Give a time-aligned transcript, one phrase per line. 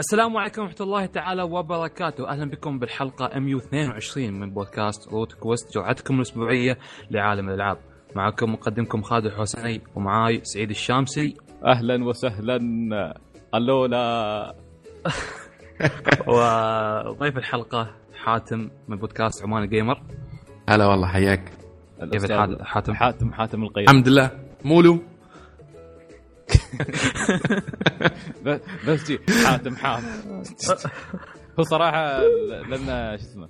[0.00, 6.16] السلام عليكم ورحمة الله تعالى وبركاته، أهلا بكم بالحلقة 122 من بودكاست Root Quest، جرعتكم
[6.16, 6.78] الأسبوعية
[7.10, 7.78] لعالم الألعاب.
[8.16, 11.36] معكم مقدمكم خالد الحسني ومعاي سعيد الشامسي.
[11.66, 12.56] أهلا وسهلا
[13.54, 14.54] اللولا
[16.28, 20.02] وضيف الحلقة حاتم من بودكاست عمان Gamer.
[20.68, 21.52] هلا والله حياك.
[22.12, 24.30] كيف الحال حاتم؟ حاتم حاتم القيم الحمد لله.
[24.64, 24.98] مولو.
[28.42, 30.42] بس- بس جي حاتم حاتم.
[31.58, 32.20] هو صراحة
[32.68, 33.48] لأن شو اسمه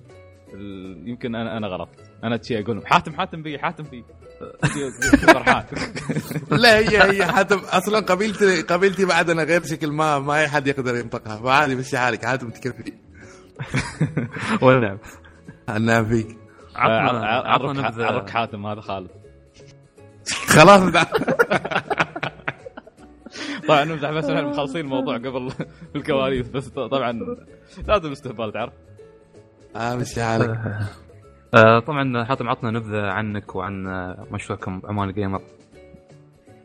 [1.05, 4.05] يمكن أنا أنا غلطت أنا شي أقول لهم حاتم حاتم بي حاتم بي.
[5.27, 5.65] فرحان
[6.63, 10.67] لا هي هي حاتم أصلا قبيلتي قبيلتي بعد أنا غير شكل ما ما أي حد
[10.67, 11.37] يقدر ينطقها.
[11.43, 12.93] فعادي مشي حالك حاتم تكفي.
[14.63, 14.99] ونعم.
[15.69, 16.37] أنا فيك.
[16.77, 18.07] عطنا عطنا عرك نبذة.
[18.07, 19.11] عرك حاتم هذا خالد
[20.49, 20.81] خلاص
[23.69, 25.65] طبعا نمزح بس إحنا مخلصين الموضوع قبل في
[25.97, 27.21] الكواليس بس طبعا
[27.87, 28.73] لازم استهبال تعرف
[29.77, 30.59] آه مشي حالك
[31.55, 35.41] آه، طبعا حاتم عطنا نبذة عنك وعن آه، مشروعكم عمان Gamer.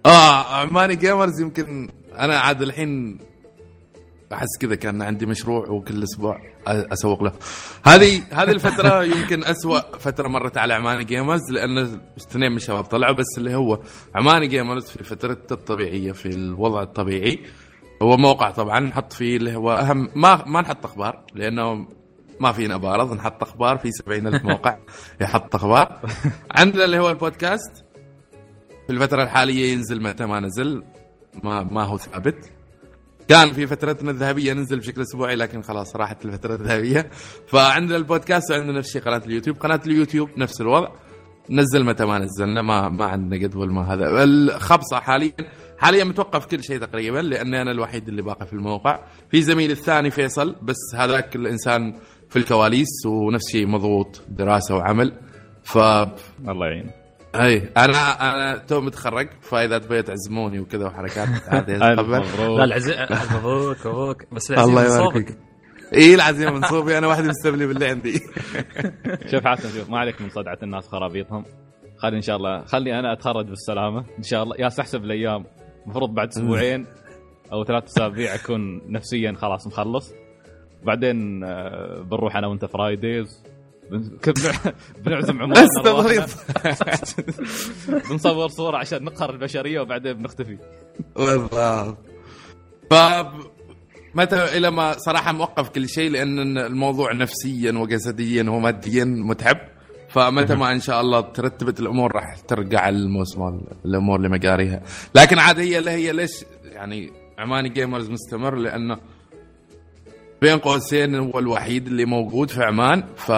[0.06, 3.20] آه عماني Gamers يمكن أنا عاد الحين
[4.34, 7.32] أحس كذا كان عندي مشروع وكل أسبوع أسوق له.
[7.86, 11.78] هذه هذه الفترة يمكن أسوأ فترة مرت على عماني Gamers لأن
[12.18, 13.80] اثنين من الشباب طلعوا بس اللي هو
[14.16, 17.40] عماني جيمرز في فترته الطبيعية في الوضع الطبيعي.
[18.02, 21.88] هو موقع طبعا نحط فيه اللي هو اهم ما ما نحط أخبار لأنه
[22.40, 24.78] ما فينا بارض نحط أخبار في 70 الف موقع
[25.22, 26.00] يحط أخبار.
[26.52, 27.86] عندنا اللي هو البودكاست.
[28.88, 30.84] في الفترة الحالية ينزل متى ما نزل
[31.44, 32.52] ما ما هو ثابت.
[33.28, 37.10] كان في فترتنا الذهبية ننزل بشكل أسبوعي لكن خلاص راحت الفترة الذهبية.
[37.48, 39.58] فعندنا البودكاست وعندنا نفس الشيء قناة اليوتيوب.
[39.58, 40.88] قناة اليوتيوب نفس الوضع.
[41.50, 44.24] نزل متى ما نزلنا ما ما عندنا جدول ما هذا.
[44.24, 45.34] الخبصة حاليا
[45.78, 49.00] حاليا متوقف كل شيء تقريبا لأني أنا الوحيد اللي باقي في الموقع.
[49.32, 52.00] في زميل الثاني فيصل بس هذاك الإنسان
[52.30, 55.20] في الكواليس ونفس الشيء مضغوط دراسة وعمل.
[55.64, 57.03] ف الله يعين
[57.36, 62.96] اي أنا أنا تو متخرج فإذا تبي تعزموني وكذا وحركات اتقبل لا العزيز
[63.36, 64.24] مبروك مبروك.
[64.32, 65.28] بس الله من يبارك.
[65.28, 65.38] فيك.
[65.96, 68.14] إي العزيمة من صوبي أنا واحد مستبلي باللي عندي.
[69.32, 71.46] شوف حاتم شوف ما عليك من صدعة الناس خرابيطهم.
[71.98, 74.06] خلي إن شاء الله خلي أنا أتخرج بالسلامة.
[74.18, 75.46] إن شاء الله يا سحسب الأيام.
[75.86, 76.86] المفروض بعد أسبوعين
[77.52, 80.14] أو ثلاث أسابيع أكون نفسيا خلاص مخلص.
[80.84, 83.44] بعدين آه، بنروح أنا وأنت فرايديز
[85.06, 86.30] بنعزم عمرنا استغرب
[88.10, 90.58] بنصور صوره عشان نقهر البشرية وبعدين بنختفي.
[91.16, 91.98] بالضبط.
[92.92, 92.94] ف
[94.16, 99.58] متى إلى ما صراحة موقف كل شيء لأن الموضوع نفسيا وجسديا وماديا متعب.
[100.10, 104.82] فمتى ما إن شاء الله ترتبت الأمور راح ترجع الموسم الأمور لمجاريها
[105.16, 106.32] لكن عاد هي اللي هي ليش
[106.64, 108.98] يعني عماني جيمرز مستمر؟ لأنه
[110.44, 113.04] بين قوسين هو الوحيد اللي موجود في عمان.
[113.16, 113.32] ف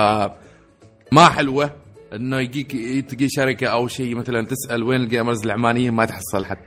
[1.11, 1.71] ما حلوة
[2.13, 2.71] إنه يجيك
[3.09, 6.57] تجي شركة أو شيء مثلا تسأل وين الجيمرز العمانيين ما تحصل حد.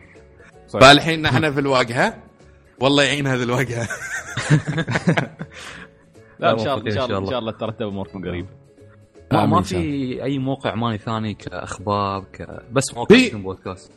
[0.68, 0.82] صحيح.
[0.82, 2.22] فالحين نحن في الواجهه
[2.80, 3.88] والله يعين هذه الواجهه
[6.40, 8.46] لا إن شاء الله إن شاء الله إن شاء الله ترتب اموركم قريب.
[9.32, 9.76] ما, ما في
[10.24, 12.62] أي موقع عماني ثاني كأخبار ك...
[12.72, 13.92] بس موقع بودكاست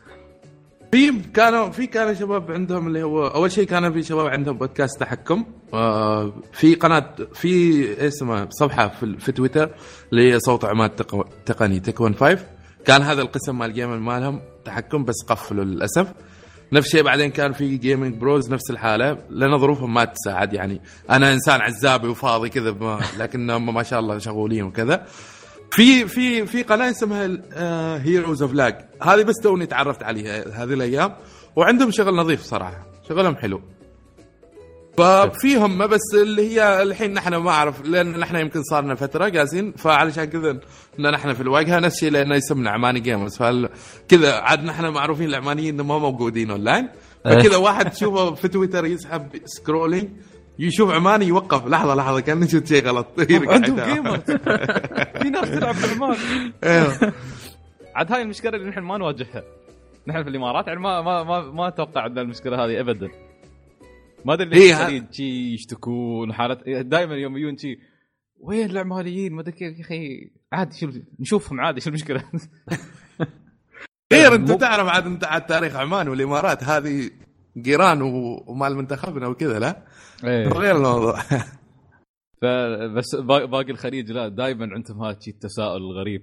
[0.91, 4.99] في كانوا في كانوا شباب عندهم اللي هو أول شيء كان في شباب عندهم بودكاست
[4.99, 5.45] تحكم.
[6.53, 7.49] في قناه في
[7.89, 9.69] إيش اسمه صفحة في, في تويتر
[10.11, 12.39] اللي هي صوت عماد تق- تقني تكون 5
[12.85, 16.13] كان هذا القسم مال gaming مالهم تحكم بس قفلوا للأسف.
[16.73, 20.81] نفس الشيء بعدين كان في Gaming Bros نفس الحالة لأن ظروفهم ما تساعد يعني.
[21.09, 25.05] أنا إنسان عزابي وفاضي كذا ما- لكنهم ما شاء الله شغولين وكذا.
[25.71, 27.29] في في في قناة اسمها
[28.03, 31.15] Heroes of Lag هذه بس توني تعرفت عليها هذه الأيام.
[31.55, 32.87] وعندهم شغل نظيف صراحة.
[33.09, 33.61] شغلهم حلو.
[34.97, 39.27] ففيهم ما بس اللي هي الحين نحن ما أعرف لأن نحن يمكن صار لنا فترة
[39.27, 39.71] جالسين.
[39.71, 40.59] فعلشان كذا
[40.99, 45.73] إن نحن في الواجهه نفس الشيء لأنه يسمنا عماني Gamers فكذا عاد نحن معروفين العمانيين
[45.73, 46.89] انه ما موجودين اونلاين
[47.25, 50.09] فكذا واحد تشوفه في تويتر يسحب scrolling
[50.59, 51.67] يشوف عماني يوقف.
[51.67, 53.07] لحظة لحظة كان شفت شيء غلط.
[53.31, 53.93] عندهم.
[53.93, 54.17] gamer
[55.21, 56.17] في ناس تلعب بالعمان
[56.63, 57.13] أيوه
[57.95, 59.43] عاد هاي المشكلة اللي نحن ما نواجهها.
[60.07, 63.09] نحن في الإمارات يعني ما ما ما, ما أتوقع عندنا المشكلة هذه ابدا.
[64.25, 67.79] ما أدري إيه، ليش شي يشتكون حالات دائما يوم يجون شي
[68.39, 70.31] وين العماليين ما أدري كيف يا أخي.
[70.53, 70.89] عادي شو
[71.19, 72.23] نشوفهم عادي شو المشكلة؟
[74.13, 77.09] غير أنت تعرف عاد أنت عاد تاريخ عمان والإمارات هذه
[77.57, 79.83] جيران و- ومال منتخبنا وكذا لا؟
[80.23, 81.19] غير الموضوع.
[82.41, 86.21] فبس با- باقي الخليج لا دائما عندهم هذا التساؤل الغريب.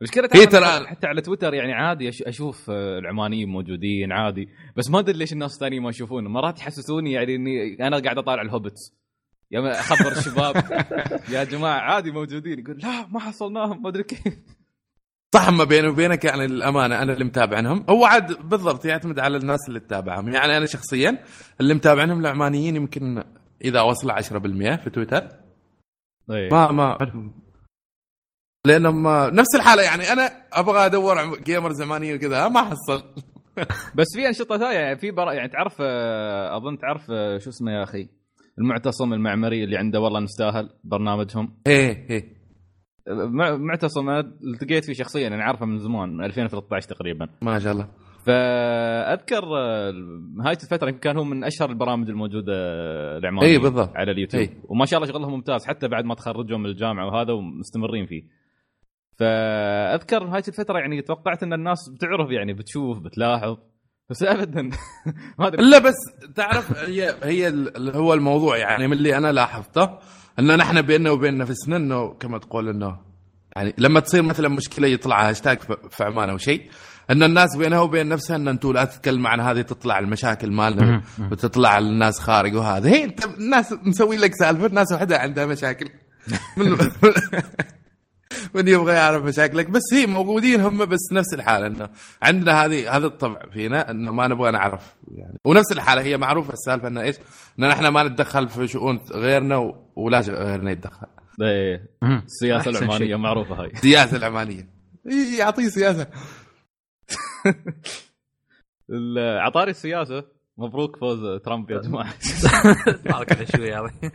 [0.00, 4.48] المشكلة هي ترى حتى على تويتر يعني عادي أشوف آه، العمانيين موجودين عادي.
[4.76, 6.24] بس ما أدري ليش الناس الثانيين ما يشوفون.
[6.24, 8.94] مرات يحسسوني يعني اني أنا قاعد أطالع الهوبتس
[9.50, 10.54] يوم أخبر الشباب.
[11.34, 12.58] يا جماعة عادي موجودين.
[12.58, 13.82] يقول لا ما حصلناهم.
[13.82, 14.38] ما أدري كيف.
[15.34, 17.84] صح ما بيني وبينك يعني الأمانة أنا اللي متابعنهم.
[17.90, 20.28] هو عاد بالضبط يعتمد على الناس اللي تتابعهم.
[20.28, 21.18] يعني أنا شخصيا
[21.60, 23.24] اللي متابعنهم العمانيين يمكن
[23.64, 25.28] إذا وصل 10% في تويتر.
[26.30, 26.50] إيه.
[26.50, 26.98] ما ما
[28.66, 30.12] لأنهم نفس الحالة يعني.
[30.12, 33.02] أنا أبغى أدور جيمرز عمانيه وكذا ما حصل.
[33.96, 37.72] بس في أنشطة ثانية يعني في برا يعني تعرف آه، أظن تعرف آه، شو اسمه
[37.72, 38.08] يا أخي؟
[38.58, 41.56] المعتصم المعمري اللي عنده والله نستاهل برنامجهم.
[41.66, 42.41] إيه إيه.
[43.58, 47.28] معتصم التقيت فيه شخصيا أنا عارفه من زمان من 2013 تقريبا.
[47.42, 47.88] ما شاء الله.
[48.26, 49.92] فأذكر آه،
[50.36, 53.96] نهايه الفترة يمكن كان هو من أشهر البرامج الموجودة آه، العمانيه إيه بالضبط.
[53.96, 54.42] على اليوتيوب.
[54.42, 54.62] إيه.
[54.68, 58.22] وما شاء الله شغلهم ممتاز حتى بعد ما تخرجوا من الجامعة وهذا ومستمرين فيه.
[59.18, 63.56] فأذكر نهايه الفترة يعني توقعت إن الناس بتعرف يعني بتشوف بتلاحظ.
[64.10, 64.62] بس ابدا.
[65.38, 65.62] ما أدري.
[65.70, 65.94] لا بس
[66.34, 67.52] تعرف هي هي
[67.94, 69.98] هو الموضوع يعني من اللي أنا لاحظته.
[70.38, 72.96] أن نحن بيننا وبين نفسنا إنه كما تقول إنه
[73.56, 76.70] يعني لما تصير مثلا مشكلة يطلع هاشتاج في في عمان أو شيء
[77.10, 81.78] أن الناس بينها وبين نفسها إن أنتم لا تتكلموا عن هذه تطلع المشاكل مالنا وتطلع
[81.78, 82.90] الناس خارج وهذا.
[82.90, 85.88] هي انت الناس مسوي لك سالفة الناس وحده عندها مشاكل.
[88.54, 89.70] من يبغى يعرف مشاكلك.
[89.70, 91.88] بس هي موجودين هم بس نفس الحالة إنه
[92.22, 95.38] عندنا هذه هذا الطبع فينا إنه ما نبغى نعرف يعني.
[95.44, 97.16] ونفس الحالة هي معروفة السالفة إنه إيش؟
[97.58, 101.06] ان إحنا ما نتدخل في شؤون غيرنا و- ولا غيرنا يتدخل.
[101.42, 101.86] إيه.
[102.02, 102.22] مم.
[102.26, 103.16] السياسة أحسن العمانية.
[103.16, 103.70] معروفة هاي.
[103.70, 104.68] السياسة العمانية.
[105.10, 106.06] إيه، يعطيه سياسة.
[109.16, 110.24] عطاري السياسة.
[110.58, 112.14] مبروك فوز ترامب يا جماعة.
[113.12, 113.90] حركه شوي هذه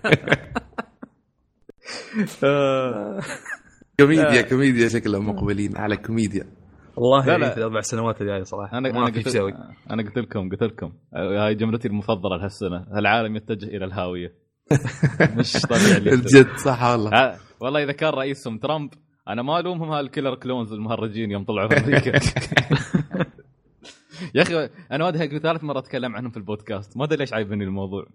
[3.99, 6.45] كوميديا كوميديا شكلهم مقبلين على كوميديا.
[6.95, 7.49] والله لا، لا.
[7.49, 8.77] في الاربع سنوات الجاية صراحة.
[8.77, 9.35] أنا ما أنا قلت
[9.89, 12.88] أنا قلت لكم قلت لكم هاي جملتي المفضلة لهالسنة.
[12.97, 14.33] العالم يتجه إلى الهاوية.
[15.38, 16.13] مش طبيعي.
[16.13, 17.11] الجد صح والله.
[17.13, 18.94] ها، والله إذا كان رئيسهم ترامب
[19.27, 22.11] أنا ما ألومهم هال killer clowns المهرجين يوم طلعوا في أمريكا.
[24.35, 26.97] يا أخي أنا وادها قلت ثالث مرة أتكلم عنهم في البودكاست.
[26.97, 28.05] ما أدري ليش عايبني الموضوع.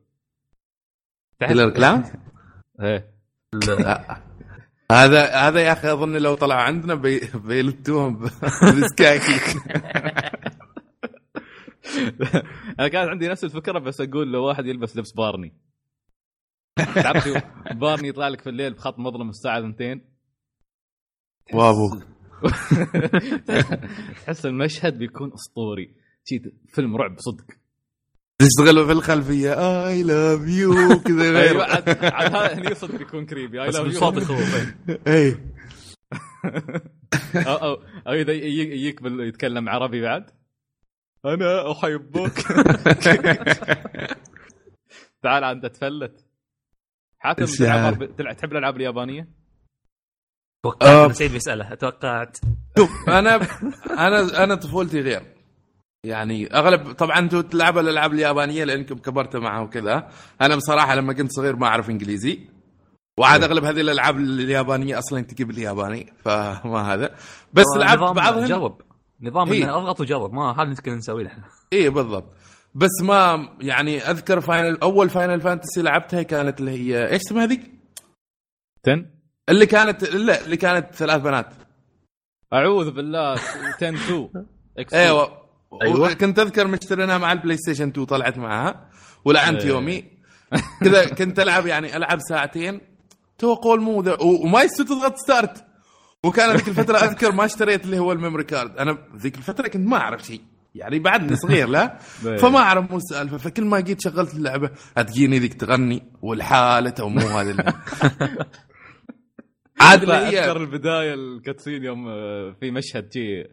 [1.41, 2.05] كيلر كلام
[2.81, 3.13] إيه.
[4.93, 7.21] هذا هذا يا أخي أظن لو طلعوا عندنا بي...
[7.35, 8.21] بيلتوهم ب-
[8.75, 9.59] بالسكاكي
[12.81, 15.53] أنا كانت عندي نفس الفكرة بس أقول لو واحد يلبس لبس بارني.
[16.95, 17.29] تعرف
[17.73, 20.01] بارني يطلع لك في الليل بخط مظلم الساعة 2
[21.55, 22.03] وابوك
[24.27, 25.95] تحس المشهد بيكون أسطوري.
[26.25, 26.43] شي
[26.75, 27.45] فيلم رعب صدق.
[28.39, 29.53] تشتغلوا في الخلفية.
[29.89, 34.55] I love you كذا أيوه عاد عاد هذا هني صدق بيكون creepy بس بالصوت يخوف
[34.89, 34.99] إيه.
[35.07, 35.37] اي
[37.47, 40.31] أو أو أو إذا يجيك يتكلم عربي بعد.
[41.25, 42.33] أنا أحبك.
[45.23, 46.27] تعال انت تفلت.
[47.19, 49.29] حاتم إيش يعني؟ تلعب تلعب- تحب الألعاب اليابانية؟
[50.65, 52.39] توقعت سعيد بيساله توقعت.
[52.79, 53.35] شوف أنا
[53.91, 55.23] أنا أنا طفولتي غير.
[56.05, 60.09] يعني اغلب طبعا أنتم تلعبوا الألعاب اليابانية لانكم كبرتوا معها وكذا.
[60.41, 62.41] أنا بصراحة لما كنت صغير ما أعرف إنجليزي.
[63.19, 67.15] وعاد أغلب هذه الألعاب اليابانية أصلا تجي بالياباني فما هذا.
[67.53, 68.81] بس لعبت نظام بعضهم جرب
[69.21, 69.53] نظام.
[69.53, 71.45] إنه أضغط وجرب ما هذا اللي نسويه إحنا.
[71.73, 72.33] اي بالضبط.
[72.75, 77.71] بس ما يعني أذكر Final أول Final Fantasy لعبتها كانت اللي هي إيش اسمها هذيك؟
[78.83, 79.11] ten؟
[79.49, 81.55] اللي كانت لا اللي كانت ثلاث بنات.
[82.53, 83.31] أعوذ بالله.
[83.31, 84.29] 10 2
[84.79, 84.95] X
[85.83, 86.13] أيوه.
[86.13, 88.89] كنت أذكر مشترينها مع ال PlayStation 2 طلعت معها
[89.25, 89.69] ولعنت إيه.
[89.69, 90.05] يومي.
[90.81, 92.81] كذا كنت ألعب يعني ألعب ساعتين.
[93.39, 95.65] تو قول مو وما يستوي تضغط start
[96.25, 98.77] وكان ذيك الفترة أذكر ما اشتريت اللي هو ال memory card.
[98.77, 100.41] أنا ذيك الفترة كنت ما أعرف شيء.
[100.75, 101.99] يعني بعدني صغير لا.
[102.27, 102.37] إيه.
[102.37, 103.37] فما أعرف مو السالفة.
[103.37, 107.75] فكل ما جيت شغلت اللعبة تجيني ذيك تغني والحالة أو مو هذا
[109.81, 113.45] عاد أذكر البداية الكاتسين يوم آه، في مشهد شي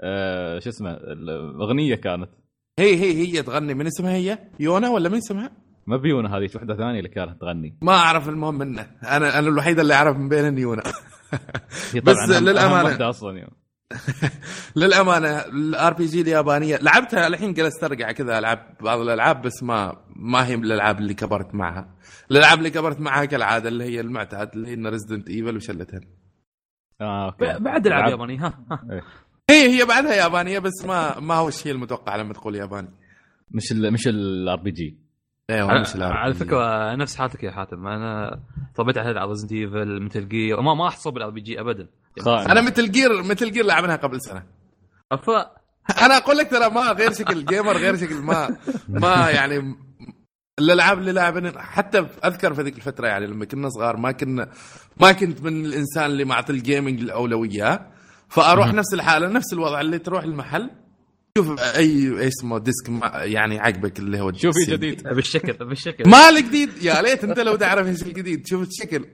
[0.00, 2.28] آه، شو اسمه الأغنية كانت.
[2.78, 3.74] هي هي هي تغني.
[3.74, 5.50] من اسمها هي؟ يونا ولا من اسمها؟
[5.86, 7.78] ما بيونا هذه وحدة ثانية اللي كانت تغني.
[7.82, 10.82] ما أعرف المهم منه أنا أنا الوحيد اللي أعرف من بين يونا.
[12.04, 12.16] بس.
[12.84, 13.50] واحدة أصلا يوم.
[14.76, 20.46] للأمانة ال RPG اليابانية لعبتها الحين جلست ارجع كذا العب بعض الألعاب بس ما ما
[20.46, 21.94] هي من الألعاب اللي كبرت معها.
[22.30, 26.00] الألعاب اللي كبرت معها كالعادة اللي هي المعتاد اللي هي Resident Evil وشلتها.
[27.00, 27.58] آه أوكي.
[27.58, 28.02] بعد ألعاب.
[28.02, 28.64] لعب- ياباني ها.
[28.70, 29.02] ها.
[29.50, 32.88] هي هي بعدها يابانية بس ما ما هو الشيء المتوقع لما تقول ياباني.
[33.50, 34.98] مش ال مش ال RPG
[35.50, 37.86] أيوه على, مش العاب على فكرة نفس حالتك يا حاتم.
[37.86, 38.40] أنا
[38.76, 41.88] طبيت على على Resident Evil Metal Gear ما ما احصل بال RPG ابدا
[42.20, 42.50] خاين.
[42.50, 44.42] أنا Metal Gear Metal Gear لعبناها قبل سنة.
[45.10, 45.30] ف
[46.02, 48.56] أنا أقول لك ترى ما غير شكل gamer غير شكل ما
[48.88, 49.76] ما يعني
[50.58, 54.50] الألعاب اللي لاعبين حتى أذكر في ذيك الفترة يعني لما كنا صغار ما كنا
[55.00, 57.93] ما كنت من الإنسان اللي معطي ال gaming الأولوية.
[58.28, 60.70] فأروح نفس الحالة نفس الوضع اللي تروح المحل.
[61.38, 64.72] شوف أي اسمه disc ما- يعني عجبك اللي هو شوفي ال disc.
[64.72, 65.08] جديد.
[65.08, 68.46] بالشكل بالشكل ما له جديد؟ يا ليت أنت لو تعرف إيش الجديد.
[68.46, 69.04] شوف الشكل.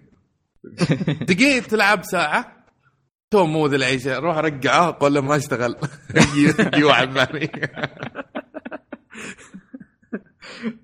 [1.28, 2.56] دقيقة تلعب ساعة.
[3.30, 5.76] تو مو ذي العيشة روح رقعه قول له ما اشتغل.
[6.16, 7.50] يجي يجي واحد ثاني.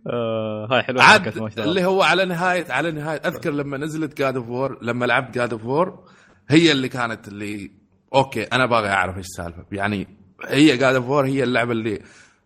[0.07, 1.85] آه، هاي حلوة عاد اللي.
[1.85, 3.19] هو على نهاية على نهاية.
[3.19, 6.05] أذكر لما نزلت God of War لما لعبت God of War
[6.49, 7.71] هي اللي كانت اللي
[8.15, 10.07] أوكي أنا باغي أعرف إيش السالفة يعني
[10.45, 12.03] هي God of War هي اللعبة اللي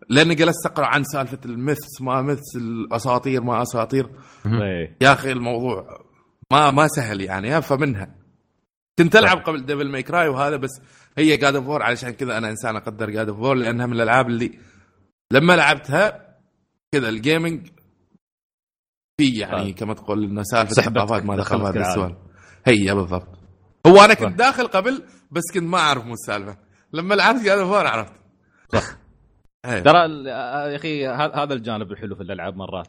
[0.09, 4.09] لأني جلست أقرأ عن سالفة ال myths ما myths الأساطير ما أساطير
[4.45, 4.97] إيه.
[5.01, 6.05] يا أخي الموضوع
[6.51, 8.15] ما ما سهل يعني فمنها
[8.99, 10.81] كنت ألعب قبل Devil May Cry وهذا بس
[11.17, 14.27] هي God of War علشان كذا أنا إنسان أقدر God of War لأنها من الألعاب
[14.27, 14.59] اللي
[15.33, 16.35] لما لعبتها
[16.91, 17.67] كذا ال gaming
[19.17, 19.73] في يعني آه.
[19.73, 21.89] كما تقول انه سالفة ثقافات ما دخل دخلتك هذا.
[21.89, 22.17] السؤال
[22.65, 23.27] هي بالضبط
[23.87, 24.13] هو أنا.
[24.13, 26.57] كنت داخل قبل بس كنت ما أعرف مو السالفة.
[26.93, 28.13] لما لعبت God of عرفت.
[28.73, 28.97] صح.
[29.65, 29.79] إيه.
[29.79, 29.97] ترى
[30.31, 32.87] آه، يا أخي هذا الجانب الحلو في الألعاب مرات.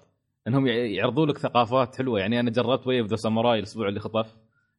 [0.49, 2.21] إنهم يع- يعرضوا لك ثقافات حلوة.
[2.21, 4.27] يعني أنا جربت Way of the Samurai الأسبوع اللي خطف.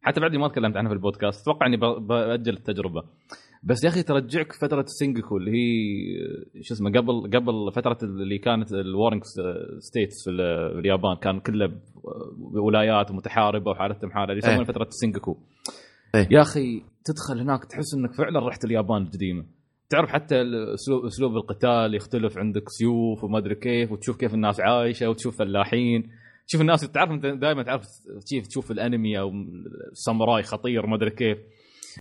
[0.01, 1.41] حتى بعدني ما تكلمت عنها في البودكاست.
[1.41, 3.03] أتوقع إني بأجل التجربة.
[3.63, 8.37] بس يا أخي ترجعك فترة ال Sengoku اللي هي شو اسمه قبل قبل فترة اللي
[8.37, 9.21] كانت ال warring
[9.79, 11.15] states في ال- في اليابان.
[11.15, 11.71] كان كله
[12.55, 14.23] ولايات متحاربة وحالتهم حالة.
[14.25, 14.65] اللي يسمونها إيه.
[14.67, 15.37] فترة ال Sengoku
[16.15, 16.27] إيه.
[16.31, 19.45] يا أخي تدخل هناك تحس إنك فعلا رحت اليابان القديمه
[19.89, 20.41] تعرف حتى
[20.73, 26.09] اسلوب أسلوب القتال يختلف عندك سيوف وما أدري كيف وتشوف كيف الناس عايشة وتشوف فلاحين.
[26.47, 27.83] تشوف الناس تعرف أنت دائما تعرف
[28.29, 29.31] كيف تشوف الأنمي أو
[29.91, 31.37] الساموراي خطير ما أدري كيف.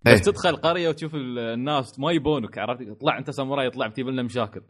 [0.07, 0.17] بس إيه.
[0.33, 4.61] تدخل قرية وتشوف ال- الناس ما يبونك عرفت؟ طلع أنت ساموراي يطلع بتجيب لنا مشاكل.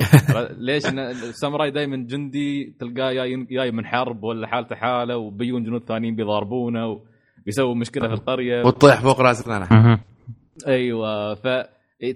[0.66, 3.12] ليش؟ الساموراي دائما جندي تلقاه
[3.50, 7.00] جاي من حرب ولا حالته حالة وبيون جنود ثانيين بيضاربونه
[7.42, 8.62] وبيسووا مشكلة في القرية.
[8.66, 9.98] وتطيح فوق راسنا نحن
[10.66, 11.42] أيوه ف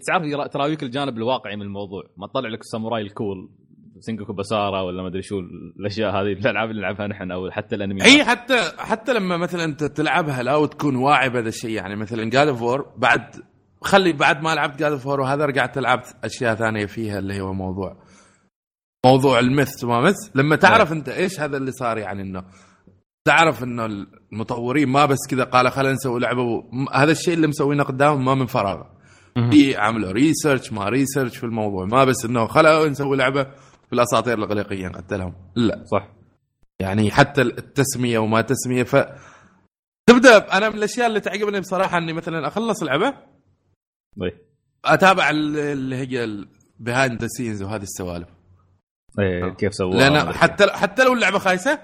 [0.06, 2.02] تعرف تراويك الجانب الواقعي من الموضوع.
[2.16, 3.50] ما تطلع لك الساموراي ال cool
[3.98, 5.40] Sengoku Basara ولا ما أدري شو
[5.80, 8.04] الأشياء هذه الألعاب اللي نلعبها نحن أو حتى الأنمي.
[8.04, 11.70] أي حتى حتى لما مثلا انت تلعبها لا وتكون واعي بهذا الشيء.
[11.70, 13.20] يعني مثلا God of War بعد
[13.82, 17.52] خلي بعد ما لعبت God of War وهذا رجعت لعبت أشياء ثانية فيها اللي هو
[17.52, 17.96] موضوع
[19.06, 22.44] موضوع ال myth ما myth لما تعرف أنت إيش هذا اللي صار يعني إنه
[23.24, 23.86] تعرف إنه
[24.32, 26.62] المطورين ما بس كذا قال خلينا نسوي لعبة و...
[26.92, 28.82] هذا الشيء اللي مسوينه قدامهم ما من فراغ.
[29.50, 31.84] في عملوا research ما research في الموضوع.
[31.84, 33.44] ما بس إنه خلينا نسوي لعبة
[33.86, 35.34] في الأساطير الاغريقيه قتلهم.
[35.56, 35.84] لا.
[35.92, 36.08] صح.
[36.80, 38.96] يعني حتى التسمية وما تسمية ف
[40.06, 43.10] تبدأ أنا من الأشياء اللي تعجبني بصراحة إني مثلا أخلص لعبة.
[44.20, 44.38] طيب.
[44.84, 48.28] أتابع ال- اللي هي ال behind the scenes وهذه السوالف.
[49.20, 51.78] إيه كيف سووها؟ لأن حتى حتى لو اللعبة خايسة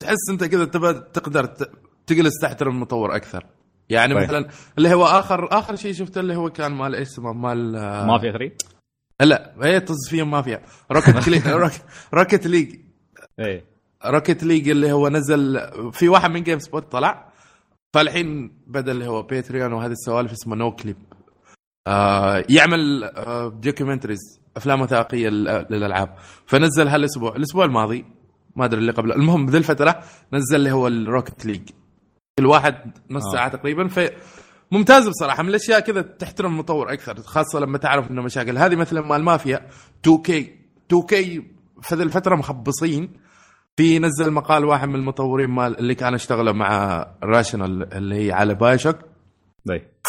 [0.00, 1.46] تحس انت كذا تبى تقدر
[2.06, 3.46] تجلس تحترم المطور أكثر.
[3.88, 4.22] يعني طيب.
[4.22, 8.06] مثلا اللي هو اخر آخر شيء شفته اللي هو كان مال إيش اسمه؟ مال آه،
[8.06, 8.54] ما في 3
[9.20, 10.60] لا هي طز فيهم ما فيها
[10.92, 11.28] Rocket.
[11.48, 11.72] Rock...
[12.14, 12.76] Rocket League
[13.40, 13.64] إيه.
[14.06, 15.60] Rocket League اللي هو نزل
[15.92, 17.32] في واحد من GameSpot طلع.
[17.94, 20.96] فالحين بدا اللي هو Patreon وهذه السوالف اسمه Noclip
[21.86, 26.14] آه يعمل آه documentaries أفلام وثائقية لل- للألعاب.
[26.46, 27.36] فنزل هالأسبوع.
[27.36, 28.04] الأسبوع الماضي
[28.60, 29.14] ما أدري اللي قبله.
[29.14, 30.02] المهم ذي الفترة
[30.32, 31.68] نزل اللي هو ال Rocket League
[32.38, 32.74] كل واحد
[33.10, 33.32] نص آه.
[33.32, 34.10] ساعه تقريبا ف
[34.72, 35.42] ممتاز بصراحة.
[35.42, 38.58] من الأشياء كذا تحترم المطور أكثر خاصة لما تعرف إنه مشاكل.
[38.58, 39.68] هذه مثلا مال مافيا
[40.08, 40.30] 2K
[40.94, 41.14] 2K
[41.82, 43.12] في ذي الفترة مخبصين.
[43.76, 48.54] في نزل مقال واحد من المطورين مال اللي كانوا اشتغلوا مع Irrational اللي هي على
[48.54, 48.96] BioShock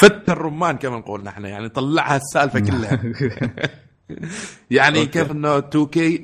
[0.02, 3.04] فت الرمان كما نقول نحن يعني طلعها السالفة كلها.
[4.72, 5.06] يعني.
[5.06, 6.22] كيف إنه 2K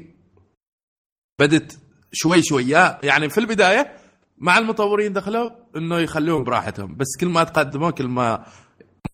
[1.40, 1.80] بدت
[2.12, 2.70] شوي شوي.
[3.04, 3.92] يعني في البداية
[4.38, 6.96] مع المطورين دخلوا إنه يخلوهم براحتهم.
[6.96, 8.46] بس كل ما تقدموا كل ما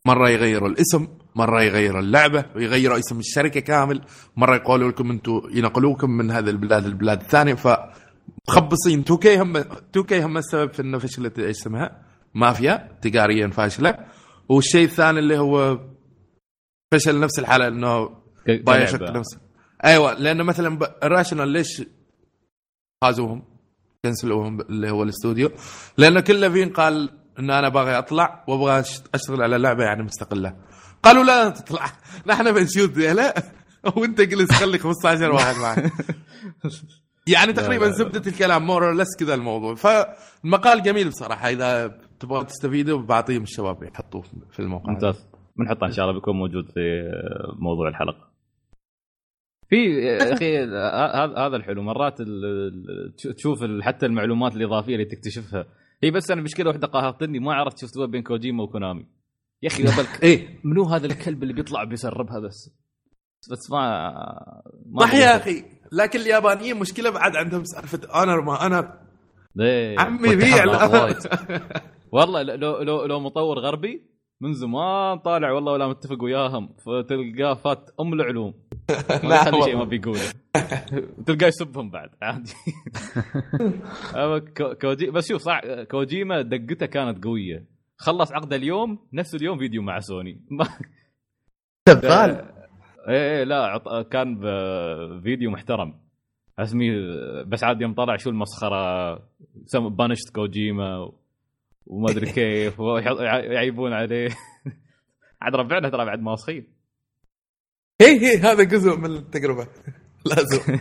[0.06, 4.02] مرة يغيروا الاسم مرة يغيروا اللعبة ويغيروا اسم الشركة كامل
[4.38, 7.68] مرة يقولوا لكم أنتم ينقلوكم من هذه البلاد للبلاد الثانية ف
[8.50, 9.64] مخبصين 2K هم
[9.98, 12.02] 2K هم السبب في إنه فشلت إيش اسمها؟
[12.34, 13.98] مافيا تجاريا فاشلة.
[14.50, 15.80] والشيء الثاني اللي هو
[16.94, 18.06] فشل نفس الحالة إنه
[18.48, 19.20] ك- BioShock كلعبة.
[19.20, 19.38] نفسه.
[19.86, 21.82] أيوه لأنه مثلا Rational ليش
[23.04, 23.44] فازوهم
[24.06, 25.50] كنسلوهم اللي هو الاستوديو.
[25.98, 28.84] لأنه كن ليفين قال إن أنا باغي أطلع وأبغى
[29.14, 30.56] أشتغل على لعبة يعني مستقلة.
[31.04, 31.86] قالوا لا تطلع.
[32.28, 32.98] نحن بنشوت.
[32.98, 33.34] لا.
[33.98, 35.92] وأنت جلس خلي 15 واحد معك.
[37.34, 37.92] يعني تقريبا.
[37.92, 39.76] زبدة الكلام more less كذا الموضوع.
[39.76, 41.50] فالمقال جميل بصراحة.
[41.50, 44.94] إذا تبغى تستفيدوا بعطيهم الشباب يحطوه في الموقع.
[44.94, 45.28] ممتاز.
[45.58, 46.82] بنحطها إن شاء الله بيكون موجود في
[47.60, 48.33] موضوع الحلقة.
[49.70, 51.84] في يا أخي هذا هذا الحلو.
[51.84, 52.18] مرات
[53.38, 55.66] تشوف حتى المعلومات الإضافية اللي تكتشفها.
[56.04, 59.06] هي بس أنا مشكلة واحدة قهرتني ما عرفت شو بين كوجيما وكونامي.
[59.64, 60.60] يا أخي قبل إيه.
[60.64, 62.70] منو هذا الكلب اللي بيطلع بيسربها بس؟
[63.52, 64.12] بس ما
[64.86, 65.64] ما صح يا أخي.
[65.92, 69.00] لكن اليابانيين مشكلة بعد عندهم سالفة honor ما أنا
[69.56, 70.66] ليه؟ عمي بيع.
[72.12, 77.90] والله لو لو لو مطور غربي من زمان طالع والله ولا متفق وياهم فتلقاه فات
[78.00, 78.54] أم العلوم.
[79.24, 79.84] ما شيء ما.
[79.84, 80.20] بيقوله.
[81.28, 82.54] تلقاه يسبهم بعد عادي.
[84.82, 85.62] كوجي بس شوف صح
[85.92, 87.66] كوجيما دقته كانت قوية.
[87.98, 90.42] خلص عقده اليوم نفس اليوم فيديو مع سوني.
[90.52, 90.68] ما-
[91.90, 92.46] شغال
[93.10, 94.08] إيه إيه لا عط...
[94.08, 94.40] كان
[95.24, 96.00] فيديو محترم.
[96.60, 96.90] اسمي
[97.48, 99.14] بس عاد يوم طلع شو المسخرة.
[99.90, 101.12] بانشت كوجيما.
[101.86, 102.80] وما أدري كيف
[103.52, 104.30] يعيبون عليه.
[105.42, 106.74] عاد ربعنا ترى بعد ماسخين.
[108.02, 109.68] هي هي هذا جزء من التجربة.
[110.30, 110.74] لازم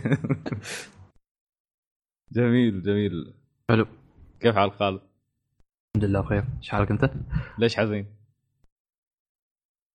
[2.35, 3.33] جميل جميل.
[3.69, 3.85] حلو.
[4.39, 5.01] كيف حالك خالد؟
[5.95, 6.43] الحمد لله بخير.
[6.57, 7.13] إيش حالك أنت؟
[7.59, 8.05] ليش حزين؟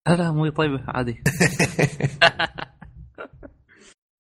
[0.09, 1.23] لا لا مو طيبه عادي.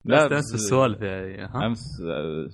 [0.04, 1.78] لا بس السوالف يعني ها؟ أمس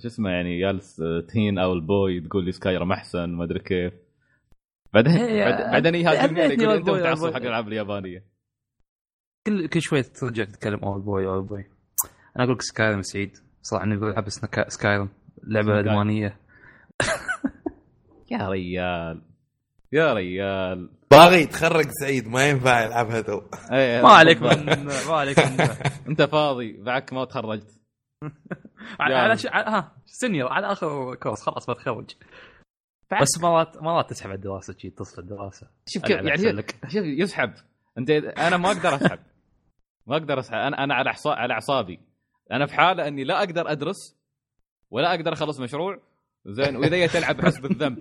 [0.01, 3.93] شو اسمه يعني جالس تهين Owlboy تقول لي Skyrim أحسن ما أدري كيف.
[4.95, 7.35] بعدين إيه، بعد- بعدين يهاجمني يقول أنت متعصب حق.
[7.37, 8.23] الالعاب اليابانية.
[9.47, 11.65] كل كل شوي ترجع تتكلم Owlboy Owlboy.
[12.35, 13.37] أنا أقول لك Skyrim سعيد.
[13.61, 15.09] صراحة إني أقول العب Sky- Skyrim
[15.43, 15.79] لعبة.
[15.79, 16.39] ادمانيه
[18.31, 19.21] يا ريال.
[19.91, 20.89] يا ريال.
[21.11, 24.41] باغي يتخرج سعيد ما ينفع يلعبها تو إيه، ما عليك.
[24.41, 25.67] من ما عليك من
[26.09, 27.81] أنت فاضي بعك ما تخرجت.
[28.99, 29.47] على على ش...
[29.47, 32.11] على- ها senior على آخر course خلاص بتخرج
[33.21, 35.67] بس مرات مرات تسحب على الدراسة شي تصل الدراسة.
[35.87, 36.63] شوف كيف يعني.
[36.87, 37.53] شوف يسحب.
[37.97, 39.19] أنت أنا ما أقدر أسحب.
[40.07, 40.55] ما أقدر أسحب.
[40.55, 41.99] أنا أنا على على أعصابي.
[42.51, 44.15] أنا في حالة إني لا أقدر أدرس
[44.91, 45.99] ولا أقدر أخلص مشروع.
[46.45, 46.75] زين.
[46.75, 47.99] وإذا جيت ألعب احس بالذنب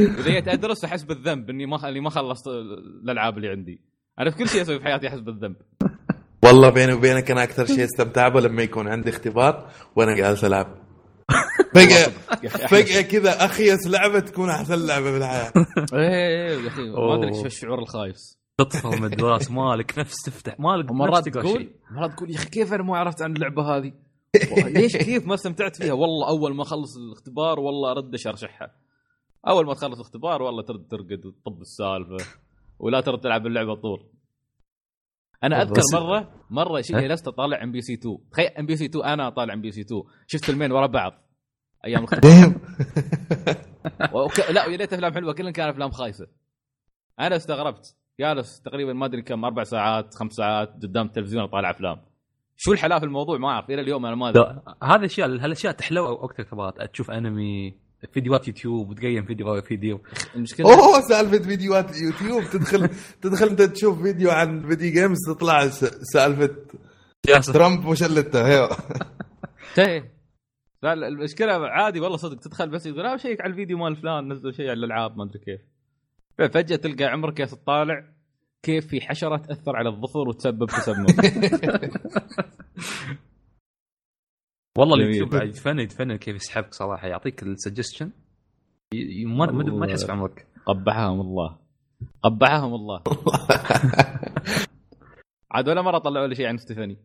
[0.00, 3.80] وإذا جيت أدرس احس بالذنب إني ما إني ما خلصت الألعاب اللي عندي.
[4.18, 5.56] أنا في كل شيء أسوي في حياتي احس بالذنب
[6.44, 10.87] والله بيني وبينك أنا أكثر شيء استمتع به لما يكون عندي اختبار وأنا جالس ألعب.
[11.30, 15.52] أخي فجأة كذا اخيس لعبه تكون أحسن لعبة بالحياة
[15.94, 17.34] إيه يا أخي ما أدري.
[17.34, 21.70] شو الشعور الخايس تدخل من الدراسه مالك نفس تفتح مالك تقرأ تقول.
[21.90, 23.92] مرات تقول يا أخي كيف أنا ما عرفت عن اللعبة هذه؟
[24.76, 28.70] ليش كيف ما استمتعت فيها؟ والله أول ما أخلص الاختبار والله أرد اشرشحها.
[29.48, 32.16] أول ما تخلص الاختبار والله ترد ترقد وتطب السالفة
[32.78, 34.06] ولا ترد تلعب اللعبة طول.
[35.44, 39.04] أنا أذكر مرة مرة؟ جلست اطالع إم بي سي 2 تخيل إم بي سي 2
[39.04, 41.12] أنا اطالع إم بي سي 2 شفت فيلمين ورا بعض
[41.84, 42.04] أيام
[44.12, 44.40] وك...
[44.50, 46.26] لا ويا ليت أفلام حلوة كلها كانت أفلام خايسة.
[47.20, 47.96] أنا استغربت.
[48.20, 52.00] جالس تقريبا ما أدري كم أربع ساعات خمس ساعات قدام التلفزيون أطالع أفلام.
[52.56, 54.60] شو الحلاوة في الموضوع؟ ما أعرف إلى اليوم أنا ما أدري.
[54.82, 57.78] هذه الاشياء هالأشياء تحلو وقت الاختبارات تشوف أنمي.
[58.12, 60.00] فيديوهات يوتيوب وتقيم فيديو فيديو.
[60.36, 62.88] المشكلة أوه سالفة فيديوهات اليوتيوب تدخل
[63.22, 66.56] تدخل أنت تشوف فيديو عن video games تطلع س- سالفة
[67.52, 68.46] ترامب وشلته
[69.78, 70.12] إيه.
[70.82, 74.54] لا المشكلة عادي والله صدق تدخل بس يقول لا شيك على الفيديو مال فلان نزل
[74.54, 75.60] شيء على الألعاب ما أدري كيف.
[76.52, 78.04] فجاه تلقى عمرك يا تطالع
[78.62, 81.06] كيف في حشرة تأثر على الظفر وتسبب تسمم
[84.78, 84.94] والله.
[84.94, 87.08] اليوتيوب يتفنن يتفنن كيف يسحبك صراحة.
[87.08, 88.10] يعطيك ال suggestion.
[89.26, 91.58] ما ما ما تحس بعمرك قبحهم الله.
[92.22, 93.02] قبحهم الله.
[95.52, 96.96] عاد ولا مرة طلعوا لي شيء عن ستيفاني.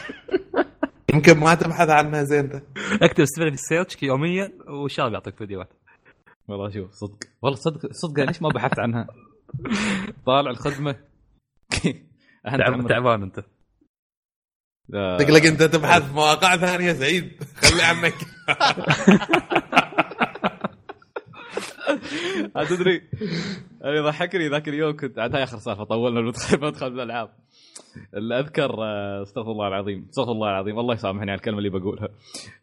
[1.14, 2.62] يمكن ما تبحث عنها زين انت
[3.02, 5.72] اكتب ستيفن في ال search يوميا وشاب يعطيك فيديوهات.
[6.48, 7.18] والله شوف صدق.
[7.42, 9.06] والله صدق صدق ليش ما بحثت عنها؟
[10.26, 10.96] طالع الخدمة.
[12.88, 13.44] تعبان أنت.
[15.20, 17.32] شكلك انت تبحث في مواقع ثانية سعيد.
[17.62, 18.14] خلي عنك
[22.68, 23.02] تدري؟
[23.84, 27.30] أنا يضحكني ذاك اليوم كنت عاد هاي آخر سالفة طولنا بدخل بدخل بالالعاب
[28.14, 30.78] اللي اذكر آه، استغفر الله العظيم استغفر الله العظيم.
[30.78, 32.08] الله يسامحني على الكلمة اللي بقولها.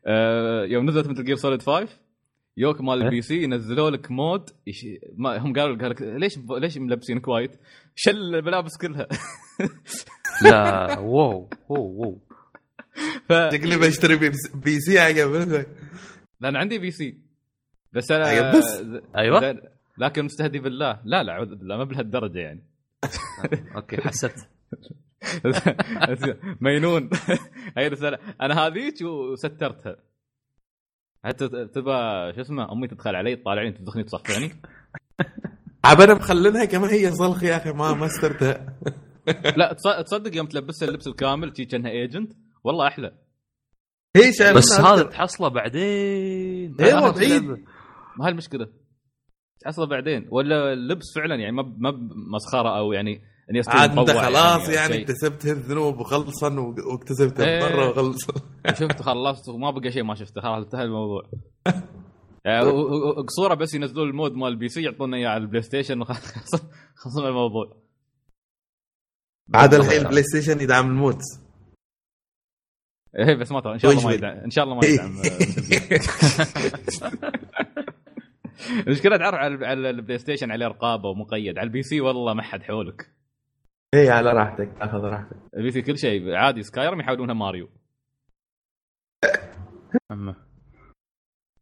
[0.05, 1.87] آه، يوم نزلت مثل جير سوليد 5
[2.57, 4.85] يوك مال إيه؟ البي سي ينزلوا لك مود يش...
[5.17, 7.51] ما هم قالوا قال لك ليش ليش ملبسينك وايد؟
[7.95, 9.07] شل الملابس كلها.
[10.43, 12.21] لا واو واو واو.
[13.29, 13.33] ف...
[13.53, 15.65] شكلي بشتري بي- بي سي عقب
[16.39, 17.17] لأن عندي بي سي.
[17.93, 18.83] بس أنا بس.
[19.17, 19.61] أيوه.
[19.97, 20.99] لكن مستهدي بالله.
[21.03, 22.63] لا لا اعوذ بالله ما بهالدرجة يعني.
[23.75, 24.47] أوكي حسبت
[26.61, 27.09] مينون.
[27.77, 28.19] هي رسالة.
[28.41, 29.95] أنا هذيك وسترتها.
[31.25, 34.51] حتى تبى شو اسمه أمي تدخل علي تطالعني تدخلني تصفعني
[35.85, 38.75] عب أنا مخلينها كما هي صلخ يا أخي ما ما استرتها
[39.57, 43.11] لا تص- تصدق يوم تلبسها اللبس الكامل تجي كأنها ايجنت والله أحلى.
[44.15, 46.75] هي بس هذا تحصله بعدين.
[46.79, 47.43] أيوه آخر بعيد.
[48.19, 48.67] ما هالمشكله
[49.63, 50.27] تحصل بعدين.
[50.31, 51.91] ولا اللبس فعلا يعني ما ما
[52.35, 53.21] مسخرة أو يعني
[53.51, 55.01] إني استوي عاد أنت مطوع خلاص يعني شيء.
[55.01, 57.67] اكتسبت الذنوب وخلصا واكتسبت إيه.
[57.67, 58.33] الضر وخلصا.
[58.79, 60.41] شفت خلصت وما بقى شيء ما شفته.
[60.41, 61.21] خلاص انتهى الموضوع.
[61.65, 61.81] يعني
[63.27, 66.03] قصوره بس ينزلون ال mod مال ال PC يعطونا اياه على ال PlayStation
[67.01, 67.81] خلصنا الموضوع.
[69.53, 71.17] عاد الحين PlayStation يدعم ال mod.
[73.19, 74.13] إيه بس ما ترى إن شاء الله ما.
[74.13, 75.15] يدعم إن شاء الله ما يدعم.
[78.87, 81.57] المشكلة تعرف على على ال PlayStation عليه رقابة ومقيد.
[81.57, 83.11] على ال PC والله ما حد حولك.
[83.93, 84.69] اي على راحتك.
[84.81, 85.37] أخذ راحتك.
[85.57, 87.69] ال PC كل شيء عادي Skyrim يحولونها ماريو.
[90.11, 90.35] أما.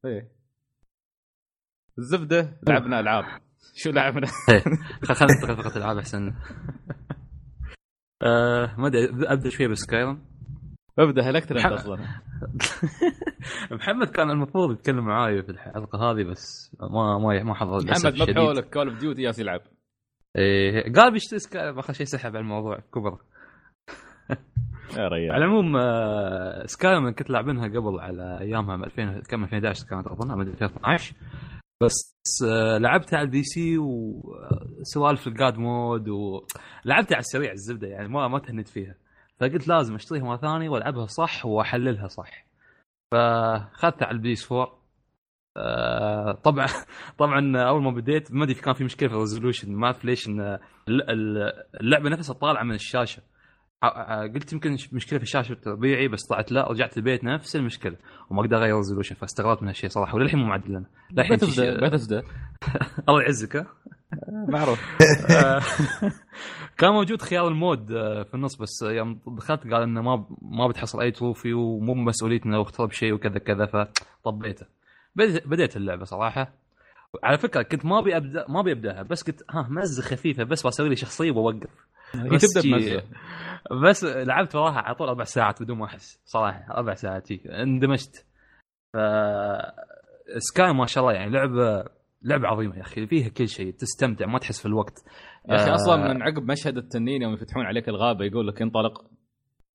[0.05, 0.42] إيه.
[1.97, 3.23] الزبدة لعبنا ألعاب.
[3.75, 6.33] شو لعبنا؟ خل- خلينا ننتقل فقط العاب أحسن.
[8.23, 10.21] آه، ما أدري أبدأ شوي ب Skyrim.
[10.99, 11.65] أبدأ هلكت أنت.
[11.65, 11.97] أصلا؟
[13.71, 18.25] محمد كان المفروض يتكلم معاي في الحلقة هذه بس ما ما ما حضر محمد ما.
[18.25, 19.61] بحولك Call of Duty ياس يلعب.
[20.37, 23.17] إيه قال بيشتري Skyrim اخر شيء سحب على الموضوع كبر.
[24.97, 25.31] يا ريال.
[25.31, 30.37] على العموم آه، Skyrim كنت لاعبينها قبل على أيامها من 2000 كم 2011 كانت أظن
[30.37, 31.15] من 2012
[31.85, 32.13] بس
[32.47, 38.27] آه، لعبتها على ال PC وسوالف ال god mode ولعبتها على السريع الزبدة يعني ما
[38.27, 38.95] ما تهنيت فيها.
[39.39, 42.45] فقلت لازم أشتريها مرة ثانية وألعبها صح وأحللها صح.
[43.11, 44.83] فاخذتها على ال PS 4
[45.57, 46.67] آه، طبعا
[47.19, 50.27] طبعا أول ما بديت ما أدري كان في مشكلة في ال resolution ما اعرف ليش
[50.27, 50.39] إن
[50.87, 53.21] الل- الل- اللعبة نفسها طالعة من الشاشة.
[54.35, 57.95] قلت يمكن مشكلة في الشاشة الطبيعي بس طلعت لا رجعت البيت نفس المشكلة.
[58.29, 61.37] وما أقدر اغير ال resolution فاستغربت من هالشيء صراحة وللحين مو معدل أنا للحين
[61.81, 62.23] بثزدا
[63.09, 63.65] الله يعزك ها؟
[64.49, 64.79] معروف.
[65.31, 65.61] آه،
[66.77, 70.67] كان موجود خيار ال mod آه، في النص بس يوم دخلت قال إنه ما ما
[70.67, 73.65] بتحصل أي trophy ومو مسؤوليتنا لو اخترب شيء وكذا كذا
[74.23, 74.65] فطبيته.
[75.45, 76.53] بديت اللعبة صراحة.
[77.23, 80.67] على فكرة كنت ما أبي ابدا ما أبي أبدأها بس كنت ها مزة خفيفة بس
[80.67, 81.69] بسوي لي شخصية وبوقف
[82.13, 83.03] هي تبدأ بمزة.
[83.71, 87.31] بس لعبت وراها على طول أربع ساعات بدون ما أحس صراحة أربع ساعات.
[87.31, 88.25] اندمجت.
[88.93, 88.97] ف
[90.37, 91.85] سكاي ما شاء الله يعني لعبة
[92.21, 95.03] لعبة عظيمة يا أخي فيها كل شيء تستمتع ما تحس في الوقت.
[95.49, 99.05] يا أخي آه، أصلا من عقب مشهد التنين يوم يفتحون عليك الغابة يقول لك انطلق.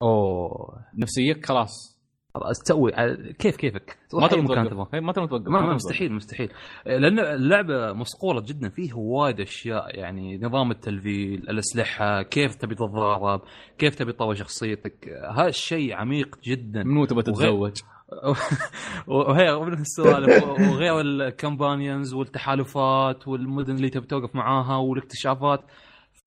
[0.02, 0.84] أوه.
[0.98, 1.97] نفسيتك خلاص.
[2.64, 2.92] تسوي
[3.38, 6.50] كيف كيفك؟ ما تبي مكان توقف تبغى ما تبي توقف ما مستحيل مستحيل.
[6.86, 9.98] لأن اللعبة مصقولة جدا فيها وايد أشياء.
[9.98, 13.40] يعني نظام التلفيل الأسلحة كيف تبي تتضارب
[13.78, 15.08] كيف تبي تطور شخصيتك.
[15.36, 16.82] هذا الشيء عميق جدا.
[16.82, 17.76] من تبى تتزوج.
[19.06, 20.44] وهي من السوالف.
[20.44, 25.60] وغير الكمبانيونز والتحالفات والمدن اللي تبي توقف معاها والاكتشافات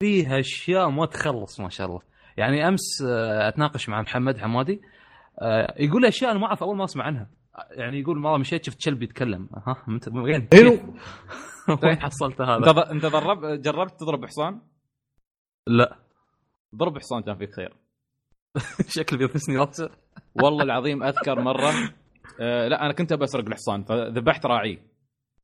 [0.00, 2.00] فيها أشياء ما تخلص ما شاء الله.
[2.36, 4.80] يعني أمس آه، أتناقش مع محمد حمادي.
[5.78, 7.30] يقول لي أشياء أنا ما أعرف أول ما أسمع عنها.
[7.70, 9.48] يعني يقول مره مشيت شفت كلب يتكلم.
[9.66, 10.70] ها أنت وين؟ حلو.
[11.82, 14.60] وين حصلت هذا؟ انت ضرب جربت تضرب حصان؟
[15.66, 15.98] لا.
[16.76, 17.74] ضرب حصان كان فيك خير.
[18.96, 19.90] شكله بيلبسني راسه
[20.42, 21.70] والله العظيم أذكر مرة.
[22.40, 24.78] آه لا أنا كنت بسرق الحصان فذبحت راعيه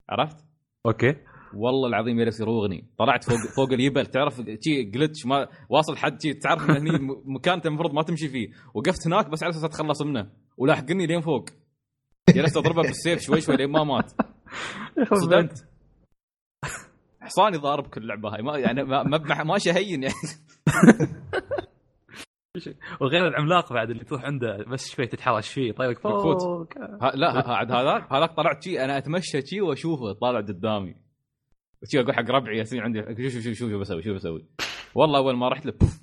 [0.09, 0.45] عرفت؟
[0.87, 1.17] أوكي.
[1.55, 6.35] والله العظيم جالس يروغني طلعت فوق فوق الجبل تعرف شي glitch ما واصل حد شي
[6.35, 8.49] تعرف إن هني مكان المفروض ما تمشي فيه.
[8.75, 10.31] وقفت هناك بس على أساس أتخلص منه.
[10.57, 11.45] ولاحقني لين فوق.
[12.35, 14.13] جلست اضربه بالسيف شوي شوي لين ما مات.
[15.13, 15.69] صدمت
[17.21, 18.43] حصاني ضارب كل لعبة هاي.
[18.43, 20.15] ما يعني ما ما, ما شهين يعني.
[23.01, 25.73] وغير العملاق بعد اللي تروح عنده بس شوي تتحرش فيه.
[25.73, 26.43] بالفوت.
[26.43, 26.69] فوق
[27.15, 31.08] لا هذاك هذاك طلعت شي أنا أتمشى شي وأشوفه طالع قدامي.
[31.85, 33.01] شي أقول حق ربعي ياسين عندي.
[33.31, 34.47] شوف شوف شوف شو بسوي شو بسوي.
[34.95, 36.01] والله أول ما رحت له بوف.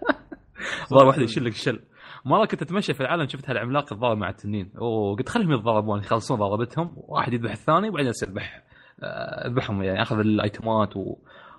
[0.92, 1.80] ضرب واحد يشيل لك الشل
[2.24, 4.72] مرة كنت أتمشى في العالم شفت هالعملاق يتضارب مع التنين.
[4.78, 6.94] وقلت خليهم يتضاربون يخلصون ضربتهم.
[6.96, 8.64] واحد يذبح الثاني وبعدين يذبح
[9.02, 11.16] آه، يذبحهم يعني ياخذ الأيتمات و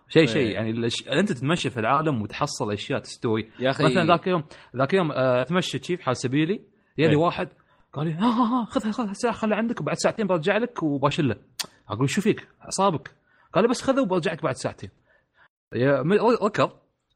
[0.09, 0.47] شيء شيء.
[0.47, 0.53] إيه.
[0.53, 1.07] يعني الأش...
[1.07, 3.49] أنت تتمشى في العالم وتحصل أشياء تستوي.
[3.59, 3.83] يا أخي.
[3.83, 4.43] مثلا ذاك يوم
[4.75, 6.61] ذاك يوم آه، أتمشى شيف حال سبيلي
[6.97, 7.17] يلي إيه.
[7.17, 7.49] واحد
[7.93, 11.35] قال لي ها ها ها خذها خذها ساعة خلها عندك وبعد ساعتين برجع لك وباشله
[11.89, 13.11] أقول شو فيك؟ أصابك.
[13.53, 14.89] قال بس خذه وبرجع لك بعد ساعتين.
[16.43, 16.71] ركض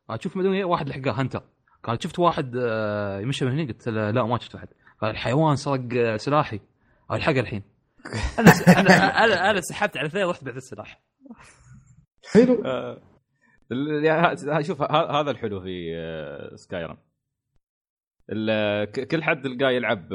[0.09, 1.43] أشوف مدري واحد لحقه هنتر.
[1.83, 4.67] قال شفت واحد آه، يمشي من هنا؟ قلت له لا ما شفت واحد.
[5.01, 6.59] قال الحيوان سرق آه، سلاحي.
[7.09, 7.63] قال الحقه الحين.
[8.39, 8.89] أنا أنا
[9.23, 11.01] أنا, أنا سحبت على ثاني رحت بعت السلاح.
[12.33, 12.63] حلو.
[13.71, 15.91] ال- يعني شوف هذا الحلو في
[16.55, 16.97] سكايرم.
[19.11, 20.09] كل حد تلقاه يلعب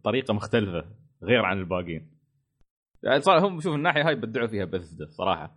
[0.00, 0.84] بطريقة مختلفة
[1.22, 2.15] غير عن الباقيين.
[3.02, 5.56] يعني صار هم شوف الناحية هاي بدعوا فيها بثيسدا صراحة.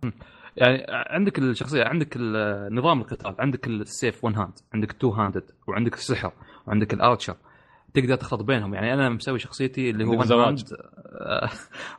[0.56, 2.16] يعني عندك الشخصية عندك
[2.70, 6.32] نظام القتال عندك السيف one hand عندك two handed وعندك السحر
[6.66, 7.36] وعندك ال archer.
[7.94, 8.74] تقدر تخلط بينهم.
[8.74, 10.32] يعني أنا مسوي شخصيتي اللي هو one.
[10.32, 10.58] hand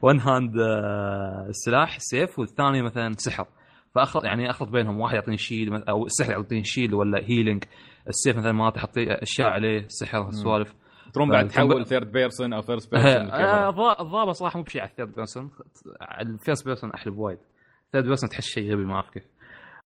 [0.01, 0.53] one hand
[1.49, 3.45] السلاح سيف والثاني مثلا سحر.
[3.95, 4.99] فأخلط يعني أخلط بينهم.
[4.99, 7.63] واحد يعطيني shield أو السحر يعطيني shield ولا healing
[8.07, 10.73] السيف مثلا ما تحط أشياء عليه السحر السوالف
[11.13, 14.93] تروم بعد تحول third person أو first person الضا- الضابط صراحة مو بشيء على ال
[14.93, 15.51] third person
[16.21, 17.37] ال first person أحلى بوايد
[17.85, 19.23] ال third person تحس شيء غبي ما أعرف كيف.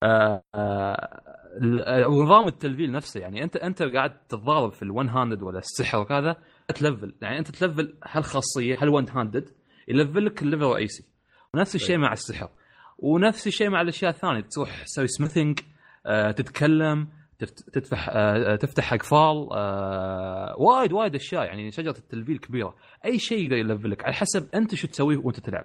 [0.02, 5.58] آه، آه، ونظام التلفيل نفسه يعني أنت أنت قاعد تتضارب في ال one handed ولا
[5.58, 6.36] السحر وكذا
[6.68, 7.14] تلفل.
[7.22, 9.48] يعني أنت تلفل هالخاصيه هال one handed
[9.88, 11.04] يلفل لك ال level الرئيسي.
[11.54, 12.48] ونفس الشيء مع السحر.
[12.98, 14.40] ونفس الشيء مع الأشياء الثانية.
[14.40, 15.58] تروح تسوي smithing
[16.06, 17.08] آه، تتكلم
[17.44, 22.74] تفتح آه، تفتح اقفال آه، وايد وايد أشياء يعني شجرة التلفيل كبيرة.
[23.04, 25.64] أي شيء يقدر يلفلك على حسب أنت شو تسويه وأنت تلعب.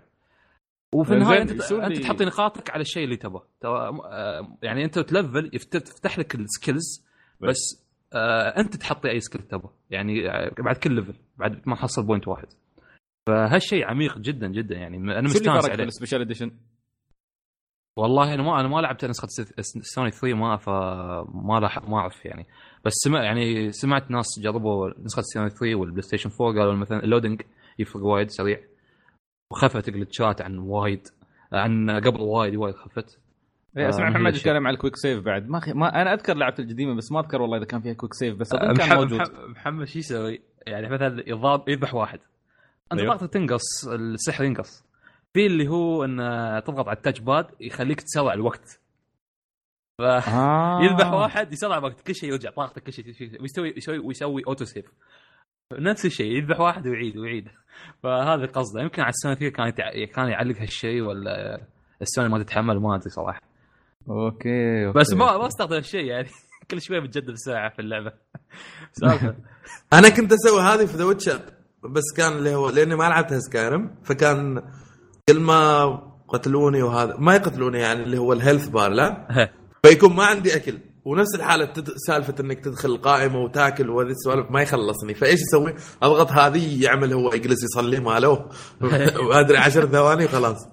[0.93, 3.17] وفي زين، النهاية أنت يسوي أنت تحط نقاطك على الشيء اللي
[4.05, 7.05] آه، يعني أنت تلفل يفت- تفتح لك ال skills
[7.39, 7.85] بس.
[8.13, 12.27] آه أنت تحط أي skill تبغى يعني آه، بعد كل level بعد ما حصل point
[12.27, 12.47] واحد.
[13.27, 15.83] فهالشيء عميق جدا جدا يعني أنا مستانس عليه.
[15.83, 16.51] ال special edition؟
[17.97, 19.27] والله أنا ما أنا ما لعبت نسخة
[19.81, 22.45] سوني 3 ما فما راح ما أعرف يعني.
[22.85, 27.08] بس سمع يعني سمعت ناس جربوا نسخة سوني 3 والبلاي ستيشن 4 قالوا مثلا ال
[27.08, 27.41] loading
[27.79, 28.59] يفرق وايد سريع.
[29.51, 31.07] وخفت ال glitchات عن وايد
[31.53, 33.19] عن قبل وايد وايد خفت.
[33.77, 34.35] إيه، أسمع آه، محمد.
[34.35, 35.49] يتكلم عن ال quick save بعد.
[35.49, 35.69] ما, خ...
[35.69, 38.53] ما أنا أذكر لعبه القديمه بس ما أذكر والله إذا كان فيها quick save بس
[38.53, 39.21] أظن كان محمد, موجود.
[39.49, 42.19] محمد- شو يسوي؟ يعني مثلا يضرب يذبح واحد.
[42.91, 43.15] أنت أيوه.
[43.17, 44.84] تنقص السحر ينقص.
[45.35, 46.17] في اللي هو إن
[46.65, 48.81] تضغط على ال touch pad يخليك تسرع الوقت.
[49.97, 50.01] ف...
[50.01, 50.79] آه.
[50.81, 53.05] يذبح واحد يسرع الوقت كل شيء يرجع طاقته كل شيء
[53.41, 54.85] ويسوي يسوي ويسوي auto save
[55.73, 57.47] نفس الشيء يذبح واحد ويعيد ويعيد.
[58.03, 58.81] فهذا قصده.
[58.81, 60.05] يمكن على السوني 3 كان يتع...
[60.05, 61.61] كان يعلق هالشيء ولا
[62.01, 63.41] السوني ما تتحمل ما أدري صراحة.
[64.09, 64.99] okay, okay.
[64.99, 66.27] بس ما ما استخدم الشيء يعني.
[66.71, 68.13] كل شوية بتجدد ساعه في اللعبة.
[69.93, 71.39] أنا كنت أسوي هذه في ذا ويتشر
[71.83, 74.63] بس كان اللي هو لأني ما لعبتها سكايرم فكان
[75.29, 75.85] كل ما
[76.27, 79.27] قتلوني وهذا ما يقتلوني يعني اللي هو ال health bar لا؟
[79.85, 80.77] فيكون ما عندي أكل.
[81.05, 81.89] ونفس الحالة تد...
[82.07, 85.13] سالفة إنك تدخل القائمه وتاكل وهذه السوالف ما يخلصني.
[85.13, 88.49] فإيش أسوي؟ أضغط هذه يعمل هو يجلس يصلي ماله
[89.29, 90.67] وادري عشر ثواني وخلاص.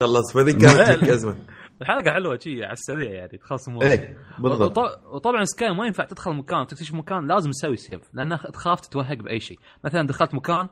[0.00, 0.32] خلص.
[0.32, 1.36] فذي كانت أزمة.
[1.82, 4.78] الحلقة حلوة شي على السريع يعني تخلص الموضوع إيه بالضبط.
[4.78, 9.16] وط- وطبعا سكايرم ما ينفع تدخل مكان تكتشف مكان لازم تسوي save لأن تخاف تتوهق
[9.16, 10.68] بأي شيء مثلا دخلت مكان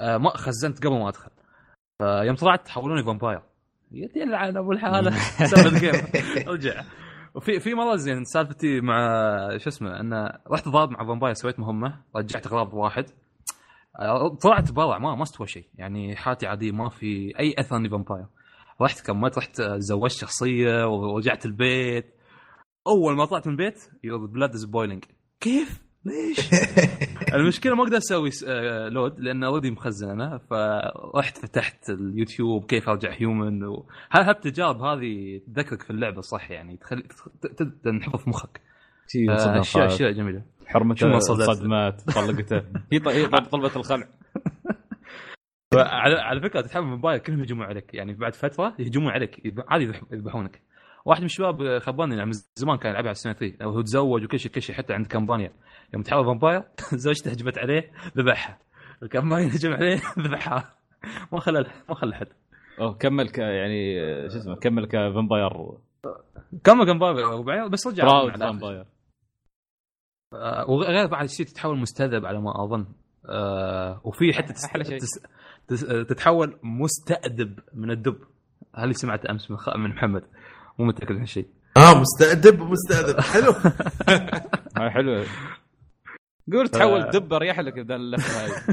[0.00, 1.30] آه، ما خزنت قبل ما أدخل.
[2.00, 3.40] فيوم طلعت حولوني vampire.
[3.92, 5.10] يدي العن أبو الحاله
[5.46, 5.92] سبب ال game
[6.48, 6.82] رجع
[7.34, 8.96] وفي في مرة زين سالفتي مع
[9.56, 13.04] شو اسمه إنه رحت ضارب مع vampire سويت مهمة رجعت اغراض واحد.
[13.98, 15.64] آه، طلعت برا ما ما استوى شيء.
[15.74, 18.26] يعني حالتي عادية ما في أي أثر إني vampire.
[18.82, 22.14] رحت كملت رحت آه، زوجت شخصية ورجعت البيت.
[22.86, 25.04] أول ما طلعت من البيت your blood is boiling
[25.40, 26.40] كيف؟ ليش؟
[27.34, 33.12] المشكلة ما أقدر أسوي آه، load لأن already مخزن أنا فرحت فتحت اليوتيوب كيف أرجع
[33.12, 33.86] human و...
[34.12, 37.02] ها- هالتجارب هذه تذكرك في اللعبة صح يعني؟ تخلي
[37.84, 38.60] تنحفظ في مخك.
[39.30, 39.86] آه، اشياء.
[39.86, 40.42] أشياء جميلة.
[40.66, 42.62] حرمته؟ صدمات طلقته.
[42.92, 44.06] هي ط- هي طلبت الخلع.
[45.74, 47.94] على على فكرة تتحمل موبايل كلهم يهجمون عليك.
[47.94, 50.60] يعني بعد فترة يهجمون عليك عادي يذبح- يذبحونك.
[51.04, 54.38] واحد من الشباب خبرني يعني من زمان كان يلعبها على السوني 3 وهو تزوج وكل
[54.38, 55.52] شيء كل شيء حتى عند companion
[55.94, 56.62] يوم تحول vampire
[57.04, 58.58] زوجته هجمت عليه ذبحها.
[59.02, 60.74] ال companion هجم عليه ذبحها.
[61.32, 62.28] ما خلى ما خلى حد.
[62.80, 63.38] اوه كمل ك...
[63.38, 63.98] يعني
[64.30, 65.50] شو اسمه كمل ك vampire.
[66.64, 68.04] كمل وبعدين بس رجع.
[68.04, 68.36] proud.
[68.36, 68.86] vampire.
[70.34, 72.86] آه، وغير بعد شيء تتحول مستذئب على ما أظن.
[73.28, 74.62] آه، وفي حتى تس...
[74.72, 75.20] تس...
[75.68, 75.80] تس...
[76.08, 78.18] تتحول مستأدب من الدب.
[78.74, 79.76] هذا اللي سمعت أمس من, خ...
[79.76, 80.22] من محمد؟
[80.78, 81.46] مو متأكد من هالشيء.
[81.76, 83.20] آه مستأدب مستأدب.
[83.20, 83.52] حلو.
[84.76, 85.24] هاي حلوة
[86.52, 88.50] قول تحول دب اريح لك بدل اللفه هاي.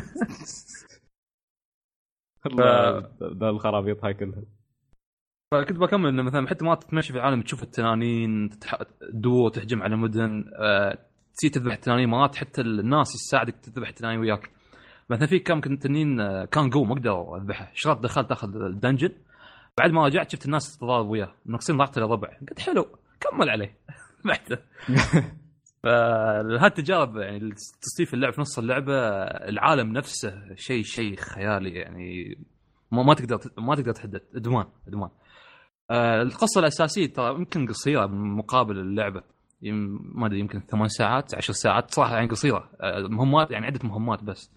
[3.40, 4.44] ذا الخرابيط هاي كلها
[5.54, 8.76] فكنت بكمل إنه مثلا حتى ما تتمشى في العالم تشوف التنانين تتح...
[9.14, 10.98] دور تهجم على مدن آه...
[11.34, 14.50] تصير تذبح تنانين مرات حتى الناس يساعدك تذبح تنانين وياك.
[15.10, 17.72] مثلا في كم كنت تنين آه، كان قوي ما أقدر أذبحه.
[17.74, 19.12] شرط دخلت أخذ الدنجن؟
[19.78, 21.34] بعد ما رجعت شفت الناس تتضارب وياه.
[21.46, 22.86] ناقصين ضغط الربع قلت حلو
[23.20, 23.78] كمل عليه.
[24.26, 24.64] بعده
[25.88, 32.38] فهالتجارب يعني تصنيف اللعب في نص اللعبة العالم نفسه شيء شيء خيالي يعني.
[32.92, 34.22] ما, تقدر ما تقدر تحدد.
[34.36, 35.10] إدمان إدمان.
[35.92, 39.24] آه القصة الأساسية ترى يمكن قصيرة مقابل اللعبة.
[40.16, 42.70] ما أدري يمكن ثمان ساعات عشر ساعات صراحة يعني قصيرة.
[42.82, 44.52] آه مهمات يعني عدة مهمات بس.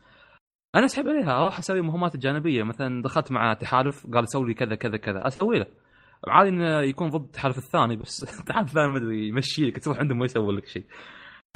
[0.75, 1.43] أنا أسحب عليها.
[1.43, 5.27] أروح أسوي مهمات الجانبيه مثلا دخلت مع تحالف قال سوي لي كذا كذا كذا.
[5.27, 5.67] أسوي له.
[6.29, 8.23] عادي إنه يكون ضد التحالف الثاني بس.
[8.41, 10.85] التحالف الثاني ما أدري يمشي لك تروح عندهم ما يسوي لك شيء.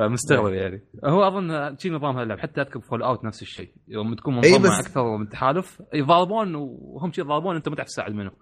[0.00, 0.84] فمستغرب يعني.
[1.04, 3.70] هو أظن شيء نظام هاللعب حتى أذكر فول اوت نفس الشيء.
[3.88, 7.88] يوم تكون إي منظم بس- أكثر من تحالف يضاربون وهم شيء يضاربون أنت ما تعرف
[7.88, 8.32] تساعد منهم.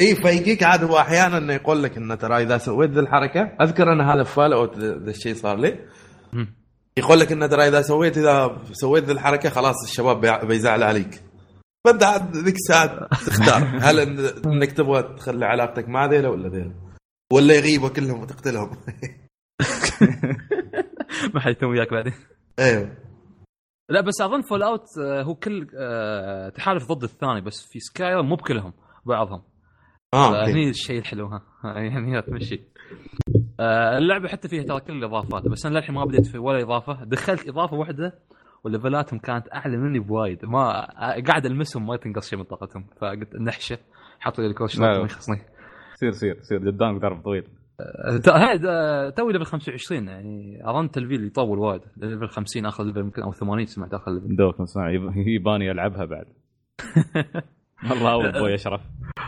[0.00, 3.92] إي فيجيك عاد هو أحيانا إنه يقول لك انه ترى إذا سويت ذي الحركة أذكر
[3.92, 5.86] أنا هذا فول اوت ذا الشيء صار لي.
[6.98, 11.22] يقول لك انه ترى إذا سويت إذا سويت ذي الحركة خلاص الشباب بيزعل عليك.
[11.86, 13.62] فأنت عاد ذيك الساعة تختار.
[13.90, 14.00] هل
[14.46, 16.74] إنك تبغى تخلي علاقتك مع ذيلا ولا ذيلا؟
[17.32, 18.70] ولا يغيبوا كلهم وتقتلهم.
[21.34, 22.12] ما حد يتم وياك بعدين.
[22.58, 22.96] أيوه.
[23.88, 28.36] لا بس أظن Fallout آه، هو كل آه، تحالف ضد الثاني بس في Skyrim مو
[28.36, 28.72] بكلهم
[29.06, 29.42] بعضهم.
[30.14, 30.52] آه أوكي.
[30.52, 31.42] هني الشيء الحلو ها.
[31.76, 32.60] يعني تمشي.
[33.60, 37.04] آه، اللعبة حتى فيها ترى كل الإضافات بس أنا للحين ما بديت في ولا إضافة.
[37.04, 38.18] دخلت إضافة واحدة
[38.64, 40.44] وليفلاتهم كانت أعلى مني بوايد.
[40.44, 42.86] ما آه، قاعد ألمسهم ما تنقص شيء من طاقتهم.
[43.00, 43.78] فقلت نحشة
[44.20, 44.98] حطوا لي لا.
[44.98, 45.42] ما يخصني.
[45.94, 46.58] سير سير سير.
[46.58, 47.59] قدامك درب طويل.
[48.14, 51.80] آه، ت- هاي آه، توي level 25 يعني أظن تلفيل يطول وايد.
[51.96, 54.36] level 50 آخر level يمكن أو 80 سمعت آخر level.
[54.36, 54.54] دوك
[55.36, 56.26] يباني العبها بعد.
[57.90, 58.80] والله هو أبوي أشرف.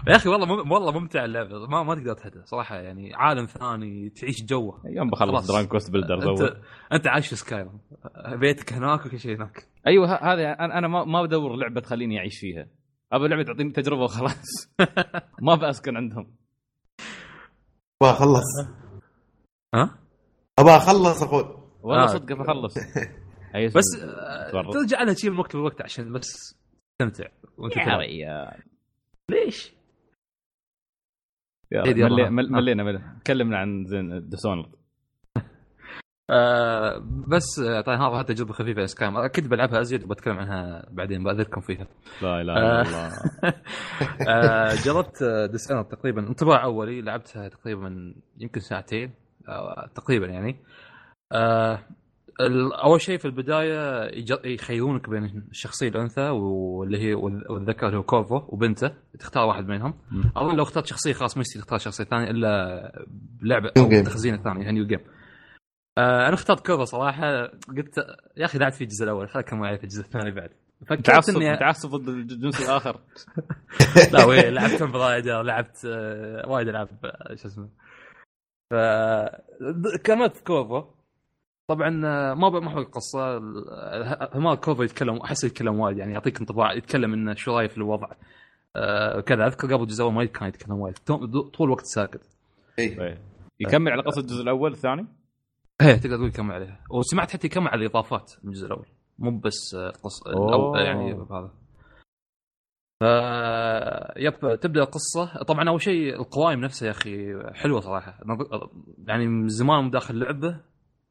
[0.08, 0.72] يا أخي والله مم...
[0.72, 1.66] والله ممتع اللعبة.
[1.66, 4.80] ما ما تقدر تهدى صراحة يعني عالم ثاني تعيش جوه.
[4.86, 5.50] يوم بخلص.
[5.52, 6.56] Dragon Quest Builders انت اول
[6.92, 7.66] أنت عايش في Skyrim
[8.36, 9.66] بيتك هناك وكل شيء هناك.
[9.86, 12.66] أيوه ه- هذا أنا ما ما بدور لعبة تخليني أعيش فيها.
[13.12, 14.74] أبى لعبة تعطيني تجربة وخلاص.
[15.42, 16.26] ما بسكن عندهم.
[18.02, 18.68] أبغى أخلص.
[19.74, 19.98] ها؟
[20.58, 22.06] أبغى أخلص أقول والله آه.
[22.06, 22.74] صدق بخلص
[23.54, 24.70] أي بس آه،.
[24.72, 26.28] ترجع لها شيء من وقت لوقت عشان بس
[27.00, 27.98] تستمتع وأنت يا تلعب.
[28.00, 28.62] ريال
[29.30, 29.72] ليش؟
[31.72, 33.18] ملينا ملينا.
[33.24, 34.68] تكلمنا عن زين Dishonored
[36.32, 41.60] آه بس آه، طيب هذا تجربة خفيفة Skyrim أكيد بلعبها ازيد وبتكلم عنها بعدين بأذكركم
[41.60, 41.86] فيها
[42.22, 42.80] لا إله آه.
[42.82, 43.10] الا الله
[44.28, 49.10] آه جربت Dishonored تقريبا انطباع أولي لعبتها تقريبا يمكن ساعتين
[49.48, 50.56] آه تقريبا يعني
[51.32, 51.78] آه
[52.84, 58.02] أول شيء في البداية يج- يخيرونك بين الشخصية الأنثى واللي هي وال- والذكر اللي هو
[58.02, 59.94] كورفو وبنته تختار واحد منهم.
[60.36, 63.04] أظن لو اخترت شخصية خلاص ما يصير تختار شخصية ثانية إلا
[63.42, 64.04] بلعبه أو game.
[64.06, 65.00] تخزين ثاني new game
[65.98, 67.46] آه أنا اخترت كورفو صراحة.
[67.46, 67.98] قلت
[68.36, 69.28] يا أخي لعبت في الجزء الأول.
[69.28, 70.50] خليك كم معي في الجزء الثاني بعد.
[70.86, 73.00] فكرت تعصب اني تعصب ضد الجنس الآخر.
[74.12, 77.68] لا وي لعبت Tomb Raider لعبت آه، وايد ألعاب آه، شو اسمه.
[78.70, 78.74] ف
[80.04, 80.84] كملت كورفو
[81.70, 83.36] طبعا آه، ما ب- ما احب القصة.
[83.36, 87.76] ال- ما كورفو يتكلم أحس يتكلم وايد يعني يعطيك انطباع يتكلم إنه شو رأيه في
[87.76, 88.08] الوضع.
[88.76, 90.98] آه، كذا أذكر قبل الجزء الأول ما كان يتكلم وايد.
[91.06, 92.20] طول الوقت ساكت.
[92.78, 92.98] إيه.
[92.98, 93.18] طيب.
[93.60, 95.06] يكمل على قصة الجزء الأول الثاني؟
[95.82, 95.96] إيه.
[95.96, 96.80] تقدر تقول يكمل عليها.
[96.90, 98.86] وسمعت حتى يكمل على الإضافات من الجزء الأول.
[99.18, 100.48] مو بس آه، قص أوه.
[100.48, 101.50] الأول يعني هذا.
[103.00, 103.04] ف
[104.16, 105.42] يب تبدأ القصة.
[105.42, 108.18] طبعا أول شيء القوائم نفسها يا أخي حلوة صراحة.
[109.06, 110.60] يعني من زمان داخل اللعبه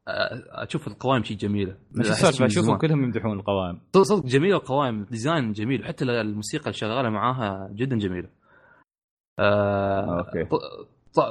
[0.08, 1.76] آه، أشوف القوائم شيء جميلة.
[1.98, 2.78] السالفه أشوفهم.
[2.78, 3.80] كلهم يمدحون القوائم.
[4.02, 5.04] صدق جميلة القوائم.
[5.04, 5.84] ديزاين جميل.
[5.84, 8.28] حتى الموسيقى اللي شغالة معاها جدا جميلة.
[9.38, 10.48] آه أوكي.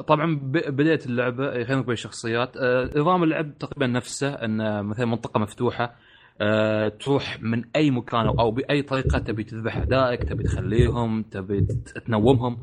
[0.07, 0.39] طبعا
[0.69, 5.95] بدايه اللعبة يخلونك بين الشخصيات آه نظام اللعب تقريبا نفسه إن مثلا منطقة مفتوحة
[6.41, 11.61] آه تروح من أي مكان أو بأي طريقة تبي تذبح أعدائك تبي تخليهم تبي
[12.05, 12.57] تنومهم.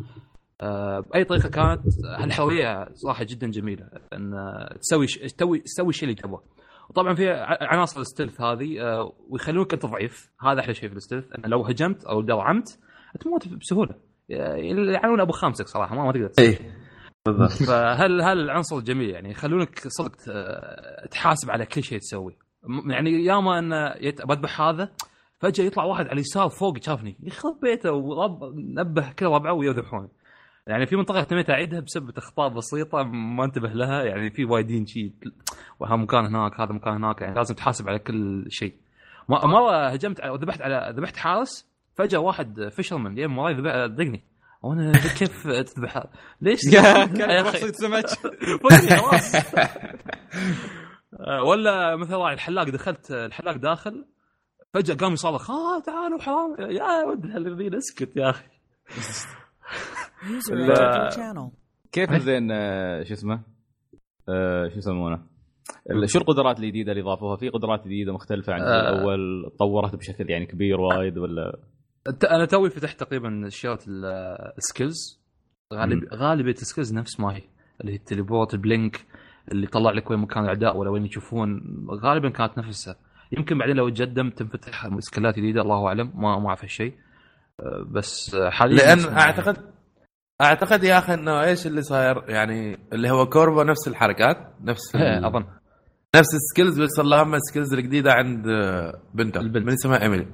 [0.60, 1.80] آه باي طريقة كانت
[2.18, 6.42] هالحريه صراحة جدا جميلة إن آه، تسوي تسوي تسوي الشيء اللي تبغاه
[6.90, 10.30] وطبعا في عناصر ال stealth هذه آه، ويخلونك أنت ضعيف.
[10.40, 12.78] هذا أحلى شيء في ال stealth انه لو هجمت أو درعمت
[13.20, 13.94] تموت بسهولة.
[14.28, 16.30] يلعنون أبو خامسك صراحة ما, ما تقدر.
[16.38, 16.58] إيه.
[17.68, 20.16] فهل هل العنصر جميل؟ يعني يخلونك صدق
[21.10, 22.36] تحاسب على كل شيء تسويه.
[22.86, 24.90] يعني ياما أن يت- بذبح هذا
[25.38, 30.08] فجأة يطلع واحد على اليسار فوق شافني يخرب بيته ورب نبه كل ربعه ويذبحون.
[30.66, 34.02] يعني في منطقة تميت أعيدها بسبب اخطاء بسيطة ما انتبه لها.
[34.02, 35.12] يعني في وايدين شيء
[35.80, 37.20] وهذا مكان هناك هذا مكان هناك.
[37.20, 38.74] يعني لازم تحاسب على كل شيء.
[39.28, 44.22] مرة هجمت ذبحت على ذبحت حارس فجأة واحد فيشرمان يم وراي ذبح- دقني
[44.62, 46.04] وأنا كيف تذبح؟
[46.40, 47.72] ليش؟ يا أخي.
[47.72, 48.04] سمك
[51.20, 54.04] آه، ولا مثلا الحلاق دخلت الحلاق داخل
[54.74, 58.44] فجأة قام يصرخ آه تعالوا حرام يا ولد الذين اسكت يا أخي.
[61.92, 63.40] كيف زين آه، شو اسمه؟
[64.28, 65.22] آه، شو يسمونه؟
[66.04, 68.60] شو القدرات الجديدة اللي ضافوها؟ في قدرات جديدة مختلفة عن.
[68.62, 71.58] الأول تطورت بشكل يعني كبير وايد ولا
[72.30, 73.84] أنا توي فتحت تقريبا شجرة
[74.58, 75.20] ال skills
[75.74, 77.42] غالب غالبية ال skills نفس ما هي.
[77.80, 79.04] اللي هي ال teleport ال blink
[79.52, 81.60] اللي يطلع لك وين مكان الأعداء ولا وين يشوفون.
[82.02, 82.96] غالبا كانت نفسها
[83.32, 86.12] يمكن بعدين لو تقدم تنفتح سكيلات جديدة الله أعلم.
[86.14, 86.94] ما ما أعرف هالشيء.
[87.60, 89.56] أه، بس حاليا لأن اعتقد
[90.40, 95.26] أعتقد يا أخي إنه إيش اللي صاير؟ يعني اللي هو كورفو نفس الحركات نفس إيه،
[95.26, 95.44] أظن.
[96.16, 98.44] نفس ال skills بس اللهم ال skills الجديدة عند
[99.14, 99.66] بنته البنت.
[99.66, 100.26] من اسمها إيميلي.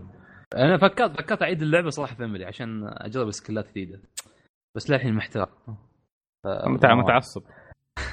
[0.56, 4.00] أنا فكرت فكرت أعيد اللعبة صراحة بإيميلي عشان أجرب سكيلات جديدة.
[4.76, 5.48] بس للحين محتار
[6.66, 7.42] متع- متعصب.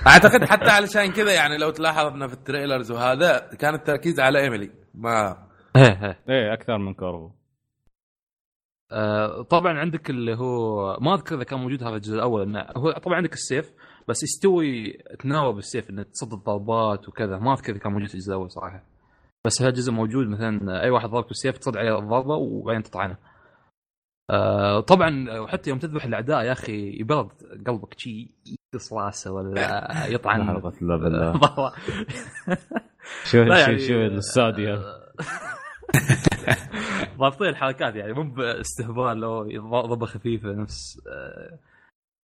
[0.08, 4.40] أعتقد حتى علشان كذا يعني لو تلاحظ انه في ال trailers وهذا كان التركيز على
[4.40, 4.72] إيميلي.
[4.94, 6.20] ما إيه إيه.
[6.30, 7.32] إيه أكثر من كورفو.
[8.92, 12.92] آه، طبعا عندك اللي هو ما أذكر إذا كان موجود هذا الجزء الأول انه هو
[12.92, 13.72] طبعا عندك السيف
[14.08, 17.38] بس يستوي تناوب بالسيف إنه تصد الضربات وكذا.
[17.38, 18.84] ما أذكر إذا كان موجود في الجزء الأول صراحة.
[19.46, 23.18] بس هذا الجزء موجود مثلا أي واحد ضربك بالسيف تصد عليه الضربة وبعدين تطعنه.
[24.30, 27.30] آه طبعا وحتى يوم تذبح الأعداء يا أخي يبرد
[27.68, 28.32] قلبك شي
[28.74, 30.62] يقص راسه ولا يطعن.
[30.82, 31.34] لا بالله.
[33.26, 35.02] شو شو يعني- شو السادي هذا
[37.20, 39.44] ضابطين الحركات يعني مو بإستهبال لو
[39.82, 41.60] ضربه خفيفه نفس آه،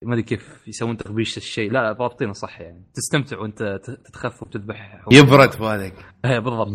[0.03, 1.71] ما أدري كيف يسوون تغبيش الشيء.
[1.71, 2.83] لا ضابطينه صح يعني.
[2.93, 5.93] تستمتع وأنت ت- تتخفف وتذبح يبرد فؤادك
[6.25, 6.69] إيه بالضبط.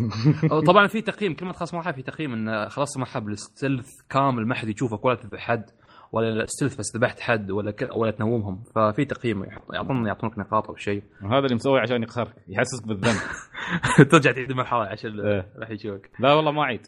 [0.67, 4.55] طبعا في تقييم كل ما تخلص مرحله في تقييم انه خلاص مرحله بالستلث كامل ما
[4.55, 5.65] حد يشوفك ولا تذبح حد
[6.11, 7.89] ولا ستلث بس ذبحت حد ولا ك...
[7.95, 8.63] ولا تنومهم.
[8.75, 11.03] ففي تقييم يحط- يعطون يعطونك نقاط أو شيء.
[11.31, 13.19] هذا اللي مسوي عشان يقهرك يحسسك بالذنب.
[14.11, 15.53] ترجع تعيد المرحلة عشان إيه.
[15.57, 16.11] راح يشوفك.
[16.19, 16.87] لا والله ما عيد.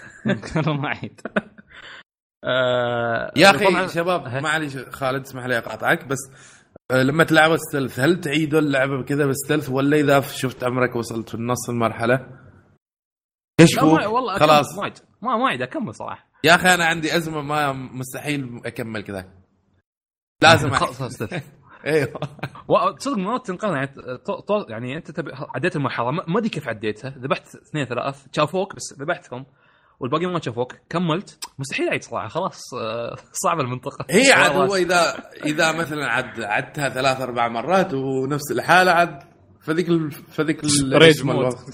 [0.56, 1.20] والله ما عيد.
[2.44, 4.40] آه، يا طبعاً- أخي شباب أه.
[4.40, 6.18] معليش خالد اسمح لي أقاطعك بس
[6.90, 11.28] آه، لما تلعب stealth هل تعيدوا اللعبه بكذا بال stealth ولا إذا شفت عمرك وصلت
[11.28, 12.26] في النص المرحلة؟
[13.60, 13.98] كشفوا.
[13.98, 14.78] ما والله خلاص.
[14.78, 16.26] ما ما ما أكمل صراحة.
[16.44, 19.28] يا أخي أنا عندي أزمة ما مستحيل أكمل كذا.
[20.42, 20.70] لازم.
[20.70, 21.22] خلاص.
[21.86, 22.20] أيوه.
[22.98, 23.90] تصدق ما تنقذ يعني
[24.68, 27.10] يعني أنت تبي عديت المرحلة ما أدري كيف عديتها.
[27.10, 29.46] ذبحت اثنين ثلاث شافوك بس ذبحتهم.
[30.00, 34.52] والباقي ما شافوك كملت مستحيل اعيد صراحة خلاص آه، صعبه المنطقة هي عاد.
[34.52, 39.18] هو إذا إذا مثلا عد عدتها ثلاث أربع مرات ونفس الحالة عاد
[39.60, 40.10] فذيك ال...
[40.10, 40.70] فذيك ال...
[41.02, 41.42] rage اسمه mode.
[41.42, 41.64] الوقت.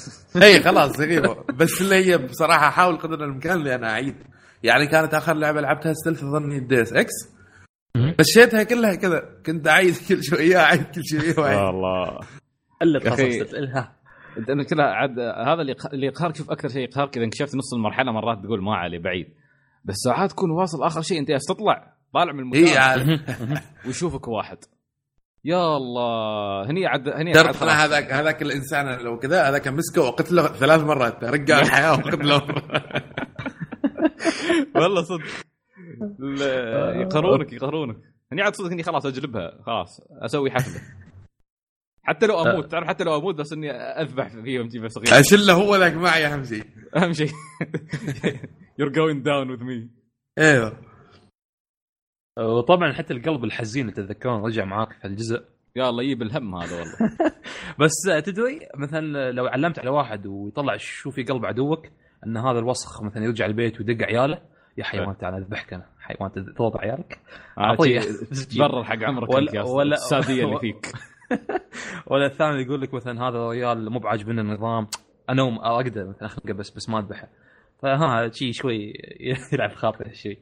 [0.42, 4.16] اي خلاص غيره بس اللي هي بصراحة احاول قدر الإمكان اني أنا اعيد
[4.62, 7.12] يعني كانت آخر لعبة لعبتها stealth اظني Deus Ex.
[8.20, 12.18] مشيتها كلها كذا كنت اعيد كل شوية اعيد كل شوية واعيد والله
[12.82, 12.98] إلا.
[12.98, 13.54] تخصصت
[14.70, 15.62] كلها عاد هذا
[15.92, 19.26] اللي يقهرك شوف أكثر شيء يقهرك اذا انكشفت نص المرحلة مرات تقول ما علي بعيد.
[19.84, 23.20] بس ساعات تكون واصل آخر شيء انت تطلع طالع من المكان.
[23.86, 24.58] ويشوفك واحد.
[25.44, 27.56] يا الله هني عاد هني عاد.
[27.62, 32.42] هذاك هذاك الإنسان لو كذا هذاك مسكه وقتله ثلاث مرات رجع الحياة وقتله.
[34.74, 35.24] والله صدق.
[37.00, 37.96] يقهرونك يقهرونك.
[38.32, 41.01] هني عاد صدق إني خلاص أجلبها خلاص أسوي حفلة.
[42.04, 45.76] حتى لو أموت تعرف حتى لو أموت بس إني أذبح فيهم جيبه صغيره اشله هو
[45.76, 46.64] ذاك معي أهم شيء.
[46.96, 47.28] أهم شيء.
[48.80, 49.88] You're going down with me.
[50.38, 50.72] إيوه.
[52.38, 55.42] وطبعا حتى القلب الحزين تتذكرون رجع معاك في الجزء.
[55.76, 56.96] يا الله يجيب الهم هذا والله.
[57.80, 61.86] بس تدري مثلا لو علمت على واحد ويطلع شو في قلب عدوك
[62.26, 64.38] إن هذا الوسخ مثلا يرجع البيت ويدق عياله
[64.78, 65.86] يا حيوان تعال أذبحك أنا.
[66.00, 67.20] حيوان تضرب عيالك.
[67.58, 68.00] أعطيه.
[68.32, 68.62] سكين.
[68.62, 69.62] برر حق عمرك ولا-.
[69.62, 70.86] ولا- السادية اللي فيك.
[72.10, 74.86] ولا الثاني يقول لك مثلا هذا الرجال مو بعاجبني النظام.
[75.30, 77.28] انوم أقدر مثلا اخنقه بس بس ما أذبحه.
[77.82, 78.92] فها شيء شوي
[79.52, 80.38] يلعب خاطري هالشيء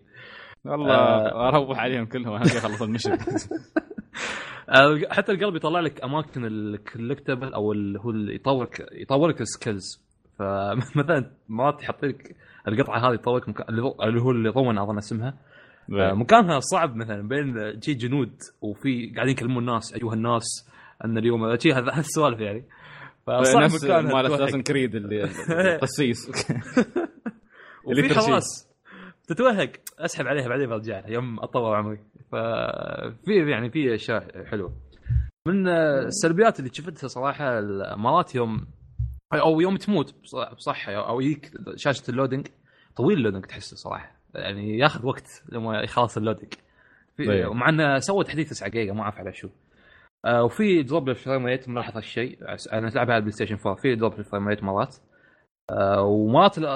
[0.64, 1.48] والله آه.
[1.48, 3.12] أروح عليهم كلهم اهم شيء أخلص ال mission
[4.70, 10.04] آه، حتى القلب يطلع لك أماكن ال collectible أو اللي هو يطورك يطورك ال skills
[10.38, 12.36] فمثلا مرات يحط لك
[12.68, 13.82] القطعة هذه يطورك مكان اللي
[14.22, 15.34] هو- اللي طون أظن اسمها.
[15.92, 20.44] آه، مكانها صعب مثلا بين جي جنود وفي قاعدين يكلمون الناس أيها الناس.
[21.04, 22.64] أن اليوم شي هذا هالسوالف يعني.
[23.26, 24.40] فصعب نفس مكانها مال تتوهق.
[24.42, 25.24] اساسن كريد اللي
[25.74, 26.30] القسيس
[27.88, 28.08] اللي.
[28.20, 28.70] خلاص.
[29.26, 31.98] تتوهق اسحب عليها بعدين برجع لها يوم اطور عمري.
[32.32, 34.72] ففي يعني في أشياء حلوة.
[35.46, 37.60] من السلبيات اللي شفتها صراحة
[37.96, 38.66] مرات يوم
[39.34, 42.46] أو يوم تموت بص- بصح أو يجيك شاشة ال loading
[42.96, 44.16] طويل ال loading تحسه صراحة.
[44.34, 46.52] يعني ياخذ وقت لما يخلص ال loading
[47.18, 47.48] طيب.
[47.48, 49.48] ومع إنه سوى تحديث 9 جيجا ما أعرف على شو.
[50.24, 52.38] آه وفي دروب لل frame rate ملاحظ هالشيء.
[52.72, 54.96] أنا تلعبها على البلاي ستيشن 4 في دروب لل frame rate مرات.
[55.70, 56.66] آه ومرات ال-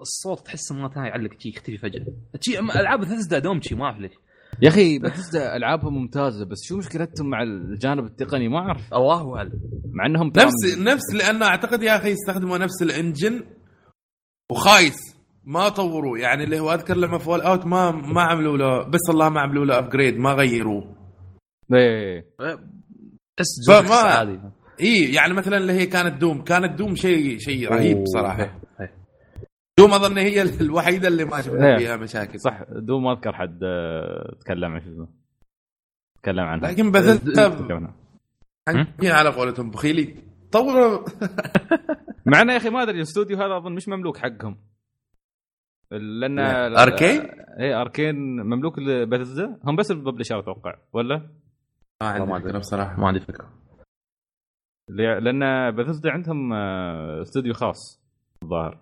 [0.00, 2.06] الصوت تحس مرات يعلق شي يختفي فجأة.
[2.40, 4.12] شي ألعاب ثزدا دوم شي ما أعرف ليش.
[4.62, 8.94] يا أخي بثزدا ألعابهم ممتازة بس شو مشكلتهم مع الجانب التقني؟ ما أعرف.
[8.94, 9.52] الله أعلم.
[9.92, 13.44] مع إنهم نفس نفس لأنه أعتقد يا أخي يستخدموا نفس ال engine
[14.52, 14.96] وخايس.
[15.44, 19.40] ما طوروا يعني اللي هو أذكر لما Fallout ما ما عملوا له بس الله ما
[19.40, 20.96] عملوا له upgrade ما غيروه.
[21.74, 22.26] إيه.
[23.36, 24.40] تحس فما- عادي
[24.80, 26.42] إي يعني مثلا اللي هي كانت Doom.
[26.44, 28.42] كانت Doom شيء شيء رهيب صراحة.
[28.42, 28.94] إيه، إيه.
[29.78, 31.76] دوم أظن هي الوحيدة اللي ما شفنا إيه.
[31.78, 32.40] فيها مشاكل.
[32.40, 35.08] صح دو ما أذكر حد آه، تكلم عن شو اسمه.
[36.22, 36.70] تكلم عنها.
[36.70, 36.92] لكن
[38.68, 38.94] عنها.
[39.02, 40.14] هي على قولتهم بخيلي.
[40.52, 41.04] طوروا
[42.26, 44.56] مع انه يا أخي ما أدري الاستوديو هذا أظن مش مملوك حقهم.
[45.90, 46.38] لأن
[46.78, 47.20] أركين؟
[47.60, 51.30] إيه أركين مملوك لبثزدا هم بس الببلشر أتوقع ولا؟
[52.02, 52.48] ما عندي ما أدري.
[52.48, 53.00] فكرة بصراحة.
[53.00, 53.50] ما عندي فكرة.
[54.90, 58.00] لي- لأن بثزدا عندهم آه، استوديو خاص
[58.42, 58.78] الظاهر.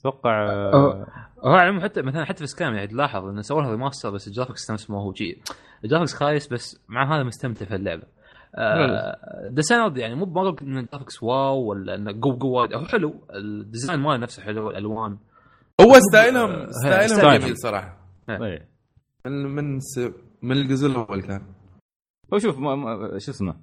[0.00, 1.06] أتوقع آه،
[1.44, 4.28] هو على العموم حتى مثلا حتى في Skyrim يعني تلاحظ انه سووا لها remaster بس
[4.28, 5.42] ال graphics نفس ما هو شيء
[5.84, 8.02] ال graphics خايس بس مع هذا مستمتع في اللعبة.
[9.50, 13.26] design-wise يعني مو بقول إن ال graphics واو ولا انه قو قوة هو حلو.
[13.34, 15.18] ال design ماله نفسه حلو الألوان.
[15.80, 17.38] هو style هم style هم.
[17.40, 17.98] جميل صراحة.
[18.30, 18.68] إيه.
[19.26, 20.10] من من س-
[20.44, 21.54] من الجزء الأول كان.
[22.34, 23.60] هو شوف ما ما شو اسمه؟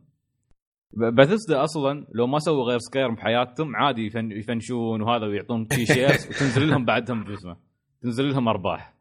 [0.93, 6.69] باثيسدا أصلا لو ما سووا غير Skyrim بحياتهم عادي يفن يفنشون وهذا ويعطون T-shirts وتنزل
[6.69, 7.57] لهم بعدهم شو اسمه؟
[8.01, 8.93] تنزل لهم أرباح.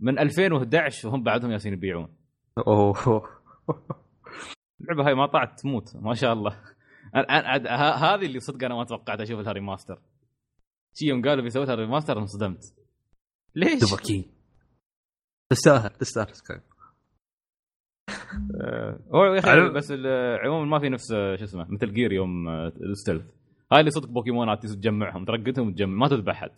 [0.00, 2.16] من 2011 وهم بعدهم يالسين يبيعون.
[2.58, 3.28] أوه.
[4.80, 6.56] اللعبة هاي ما طلعت تموت ما شاء الله.
[7.94, 9.98] هذه اللي صدق أنا ما توقعت أشوف لها remaster
[10.94, 12.74] شي يوم قالوا بيسوي لها remaster انصدمت.
[13.54, 14.24] ليش؟ دبكين
[15.50, 16.69] تستاهل تستاهل Skyrim آه،
[19.14, 19.92] هو يا أخي بس
[20.44, 23.22] عموما ما في نفس آه، شو اسمه Metal Gear يوم آه، ال stealth
[23.72, 26.50] هاي اللي صدق بوكيمونات تجمعهم ترقدهم وتجمع ما تذبح حد.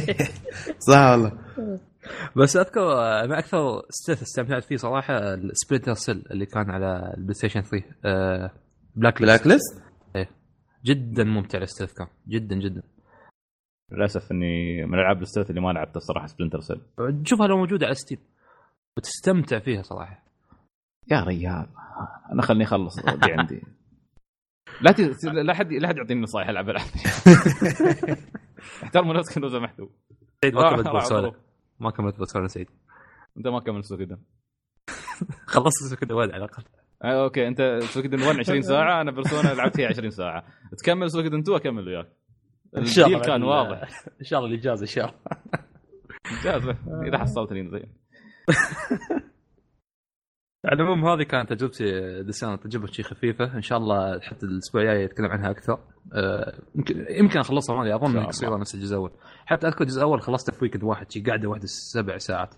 [0.90, 1.32] صح والله.
[2.36, 7.14] بس أذكر آه، أنا أكثر stealth استمتعت فيه صراحة ال Splinter Cell اللي كان على
[7.16, 8.50] ال PlayStation 3 آه
[8.96, 9.82] Blacklist Blacklist
[10.84, 12.82] جدا ممتع ال stealth كان جدا جدا.
[13.92, 16.80] للأسف إني من ألعاب ال stealth اللي ما لعبتها الصراحة Splinter Cell
[17.24, 18.18] تشوفها لو موجودة على Steam
[18.96, 20.25] وتستمتع فيها صراحة.
[21.10, 21.66] يا ريال.
[22.32, 23.62] أنا خلني أخلص اللي عندي.
[24.82, 25.24] لا ت...
[25.24, 26.86] لا حد لا حد يعطيني نصائح ألعب العب
[28.82, 29.86] احترموا نفسكم لو سمحتوا
[30.42, 31.34] سعيد ما كملت أضرب.
[31.80, 32.70] ما كملت Persona سعيد.
[33.36, 34.18] أنت ما كملت Suikoden
[35.46, 36.64] خلصت كذا وين على الأقل.
[37.04, 40.44] آه، okay أنت Suikoden 1 20 ساعة أنا Persona لعبت فيها 20 ساعة.
[40.78, 42.08] تكمل سوكيدن 2 اكمل وياك.
[42.76, 43.88] الديل كان واضح.
[44.20, 45.20] إن شاء الله الإجازة إن شاء الله.
[46.32, 46.76] ممتاز
[47.06, 47.92] إذا حصلتني زين.
[50.66, 55.02] على العموم هذه كانت تجربتي دسان تجربة شيء خفيفة إن شاء الله حتى الأسبوع الجاي
[55.02, 55.78] يتكلم عنها أكثر.
[56.74, 59.10] يمكن يمكن أخلصها ما أظن قصيره نفس الجزء الأول.
[59.46, 62.54] حتى أذكر الجزء الأول خلصته في ويكند واحد شي قاعدة واحدة سبع ساعات.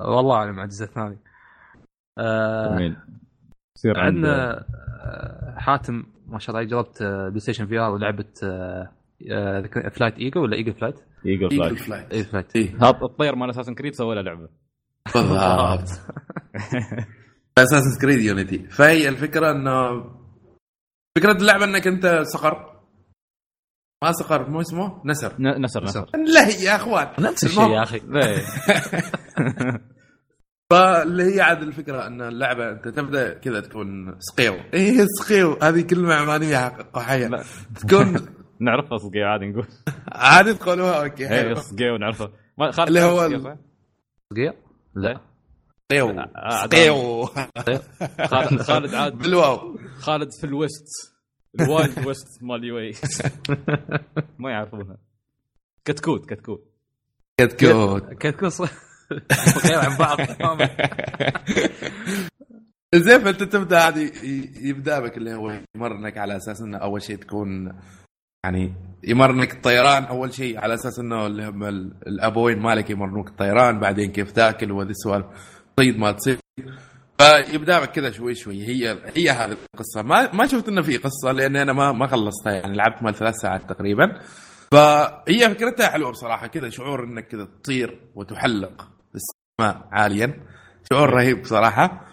[0.00, 1.18] آه، والله أعلم على الجزء الثاني.
[2.70, 2.96] جميل.
[3.76, 4.64] يصير عند عندنا
[5.04, 8.90] آه، حاتم ما شاء الله جربت آه، PlayStation VR ولعبه آه،
[9.92, 13.50] Flight Eagle ولا Eagle Flight؟ Eagle Eagle Flight Flight اي Flight إيه، هذا الطير مال
[13.50, 14.48] Assassin's Creed سوى له لعبة.
[15.14, 15.88] بالضبط.
[17.58, 20.04] Assassin's Creed Unity فهي الفكرة إنه
[21.18, 22.76] فكرة اللعبة إنك أنت صقر
[24.04, 25.32] ما صقر مو اسمه؟ نسر.
[25.38, 26.06] ن- نسر نسر.
[26.34, 27.08] لا هي يا أخوان.
[27.18, 27.96] نفس الشيء يا أخي.
[28.16, 28.42] إيه.
[30.70, 34.54] فاللي هي عاد الفكرة إن اللعبة أنت تبدأ كذا تكون سقيو.
[34.74, 35.58] إيه سقيو.
[35.62, 37.30] هذه كلمة عمانية قحيه.
[37.80, 38.14] تكون
[38.60, 39.66] نعرفها صقي عادي نقول.
[40.12, 41.54] عادي تقولوها okay إيه
[42.58, 43.58] ما خالد اللي هو تعرف
[44.96, 45.20] لا.
[45.92, 47.24] سقيو آه، سقيو
[48.30, 49.78] خالد خالد عاد بالواو.
[49.98, 50.86] خالد في ال west.
[51.60, 52.92] ال wild west مال UAE.
[54.38, 54.96] ما يعرفونها.
[55.84, 56.64] كتكوت كتكوت.
[57.40, 58.02] كتكوت.
[58.12, 58.62] كتكون ص-
[59.66, 60.16] غير عن بعض.
[60.26, 60.68] تماماً.
[62.94, 64.12] زين فأنت تبدأ عادي
[64.68, 67.80] يبدأ بك اللي هو يمرنك على أساس إنه أول شيء تكون
[68.46, 68.74] يعني
[69.04, 71.26] يمرنك الطيران أول شيء على أساس إنه
[72.06, 75.26] الأبوين مالك يمرنوك الطيران بعدين كيف تأكل وهذه السوالف.
[75.76, 76.38] تصيد ما تصيد
[77.20, 78.66] فيبدأ كذا شوي شوي.
[78.66, 80.02] هي هي هذه القصة.
[80.02, 82.52] ما ما شفت إنه في قصة لأن أنا ما ما خلصتها.
[82.52, 84.20] يعني لعبت مال ثلاث ساعات تقريبا.
[84.72, 86.46] فهي فكرتها حلوة بصراحة.
[86.46, 90.40] كذا شعور إنك كذا تطير وتحلق في السماء عاليا.
[90.92, 92.06] شعور رهيب بصراحة.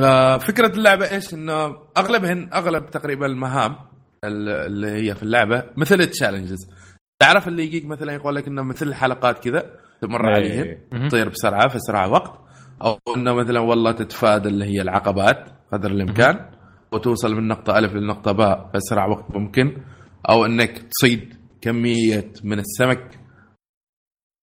[0.00, 3.89] ففكرة اللعبة إيش؟ إنه اغلبهن أغلب تقريبا المهام ال-
[4.24, 6.70] اللي هي في اللعبة مثل التشالنجز
[7.18, 10.34] تعرف اللي يجيك مثلا يقول لك إنه مثل الحلقات كذا تمر إيه.
[10.34, 12.40] عليهن تطير بسرعة في اسرع وقت
[12.82, 16.50] أو إنه مثلا والله تتفادى اللي هي العقبات قدر الإمكان
[16.92, 19.82] وتوصل من نقطة ألف لنقطه باء باسرع وقت ممكن
[20.30, 23.18] أو إنك تصيد كمية من السمك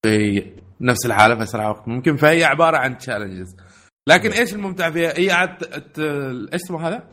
[0.05, 0.45] في
[0.81, 3.55] نفس الحالة في اسرع وقت ممكن فهي عبارة عن تشالنجز
[4.09, 5.99] لكن إيش الممتع فيها؟ هي عاد الت-
[6.53, 7.09] إيش اسمه هذا؟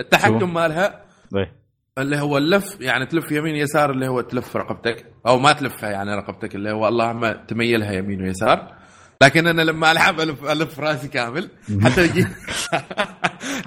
[0.00, 1.52] التحكم مالها إيه.
[1.98, 6.14] اللي هو اللف يعني تلف يمين يسار اللي هو تلف رقبتك أو ما تلفها يعني
[6.14, 8.78] رقبتك اللي هو اللهم تميلها يمين ويسار.
[9.22, 11.50] لكن أنا لما ألعب ألف ألف رأسي كامل
[11.82, 12.26] حتى يجي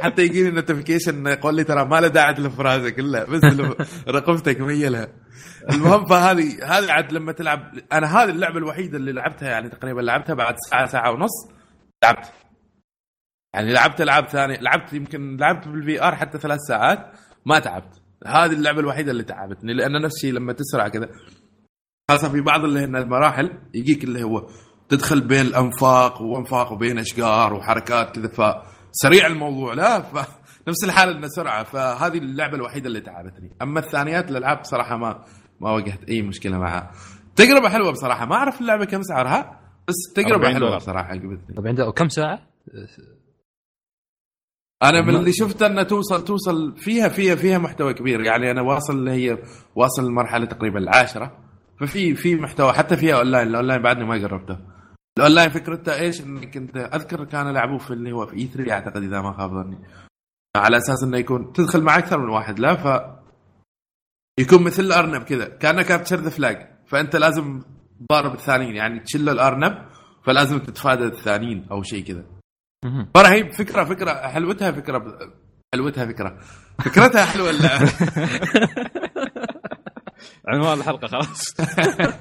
[0.04, 3.42] حتى يجيني notification يقول لي ترى ما له داعي تلف رأسك إلا بس
[4.08, 5.08] رقبتك ميلها.
[5.72, 10.34] المهم فهذه هذه عاد لما تلعب أنا هذه اللعبة الوحيدة اللي لعبتها يعني تقريبا لعبتها
[10.34, 11.50] بعد ساعة ساعة ونص
[12.04, 12.32] لعبت.
[13.54, 17.12] يعني لعبت ألعاب ثانية لعبت يمكن لعبت بال VR حتى ثلاث ساعات
[17.46, 18.02] ما تعبت.
[18.28, 21.10] هذه اللعبة الوحيدة اللي تعبتني لأن نفس الشيء لما تسرع كذا
[22.12, 24.48] خاصة في بعض اللي المراحل يجيك اللي هو
[24.90, 29.74] تدخل بين الأنفاق وأنفاق وبين أشجار وحركات كذا فسريع الموضوع.
[29.74, 33.52] لا ف نفس الحال إنه سرعة فهذه اللعبة الوحيدة اللي تعبتني.
[33.62, 35.26] أما الثانيات الألعاب بصراحة ما
[35.62, 36.92] ما واجهت أي مشكلة معها.
[37.36, 40.78] تجربة حلوة بصراحة ما أعرف اللعبة كم سعرها بس تجربة 40 حلوة دولار.
[40.78, 41.56] بصراحة عجبتني.
[41.58, 42.40] طب عنده كم ساعة؟
[44.84, 48.22] أنا من اللي شفت انه توصل توصل فيها فيها فيها محتوى كبير.
[48.22, 49.38] يعني أنا واصل اللي هي
[49.76, 51.38] واصل المرحله تقريبا العاشرة.
[51.80, 53.48] ففي في محتوى حتى فيها online.
[53.48, 54.58] ال online بعدني ما جربته
[55.18, 59.22] الأونلاين فكرته إيش؟ انك انت أذكر كانوا لعبوه في اللي هو في E3 أعتقد إذا
[59.22, 59.78] ما خاب ظني.
[60.58, 62.60] على أساس إنه يكون تدخل مع أكثر من واحد.
[62.60, 63.02] لا ف
[64.40, 65.46] يكون مثل الأرنب كذا.
[65.46, 67.62] كانك كابتشر ذا فلاج فأنت لازم
[68.12, 68.76] ضارب الثانيين.
[68.76, 69.78] يعني تشل الأرنب
[70.26, 72.24] فلازم تتفادى الثانيين أو شيء كذا.
[73.16, 75.20] فرهيب فكرة فكرة حلوتها فكرة.
[75.74, 76.38] حلوتها فكرة.
[76.80, 77.92] فكرتها حلوة اللعبه
[80.48, 81.44] عنوان الحلقة خلاص.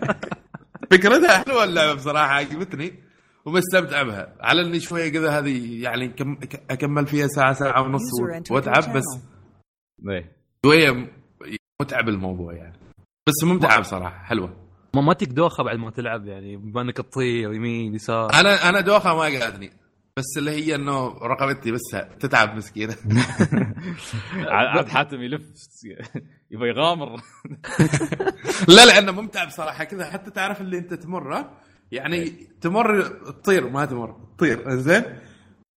[0.90, 2.94] فكرتها حلوة اللعبه بصراحة عجبتني
[3.44, 4.34] ومستمتع بها.
[4.40, 6.38] على إني شوية كذا هذه يعني كم...
[6.70, 8.02] أكمل فيها ساعة ساعة ونص
[8.50, 9.04] وأتعب بس.
[10.10, 10.32] إيه.
[10.66, 11.10] شوية
[11.82, 12.78] متعب الموضوع يعني.
[13.28, 14.56] بس ممتعة بصراحة حلوة.
[14.94, 18.30] ما ما تك دوخه بعد ما تلعب يعني بما انك تطير يمين يسار.
[18.34, 19.79] أنا أنا دوخة ما قعدني.
[20.20, 22.96] بس اللي هي إنه رقبتي بس تتعب مسكينة.
[24.48, 25.42] عاد حاتم يلف.
[26.50, 27.20] يبغى يغامر.
[28.76, 29.84] لا لأنه ممتع بصراحة.
[29.84, 31.50] كذا حتى تعرف اللي أنت تمر ها؟
[31.92, 33.02] يعني تمر
[33.42, 35.02] تطير ما تمر تطير زين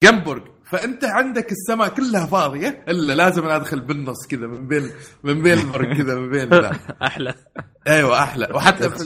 [0.03, 4.89] جنبرج فأنت عندك السماء كلها فاضية إلا لازم أدخل بالنص كذا من بين
[5.23, 6.71] من بين البرج كذا من بين ذا.
[7.07, 7.35] أحلى.
[7.87, 8.47] أيوه أحلى.
[8.53, 9.01] وحتى في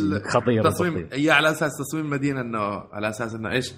[0.48, 1.10] التصميم.
[1.14, 2.60] هي على أساس تصميم مدينة انه
[2.92, 3.74] على أساس إنه إيش؟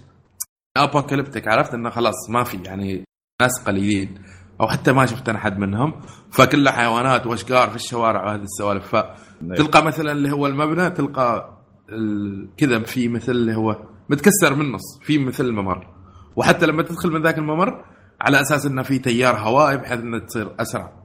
[0.77, 3.03] ابوكاليبتيك عرفت إنه خلاص ما في يعني
[3.41, 4.23] ناس قليلين.
[4.61, 6.01] أو حتى ما شفت أنا حد منهم.
[6.31, 8.95] فكلها حيوانات وأشجار في الشوارع وهذه السوالف.
[8.95, 11.57] فتلقى مثلا اللي هو المبنى تلقى
[11.89, 15.87] ال- كذا في مثل اللي هو متكسر من النص في مثل ممر
[16.35, 17.85] وحتى لما تدخل من ذاك الممر
[18.21, 21.03] على أساس إنه في تيار هوائي بحيث إنه تصير أسرع.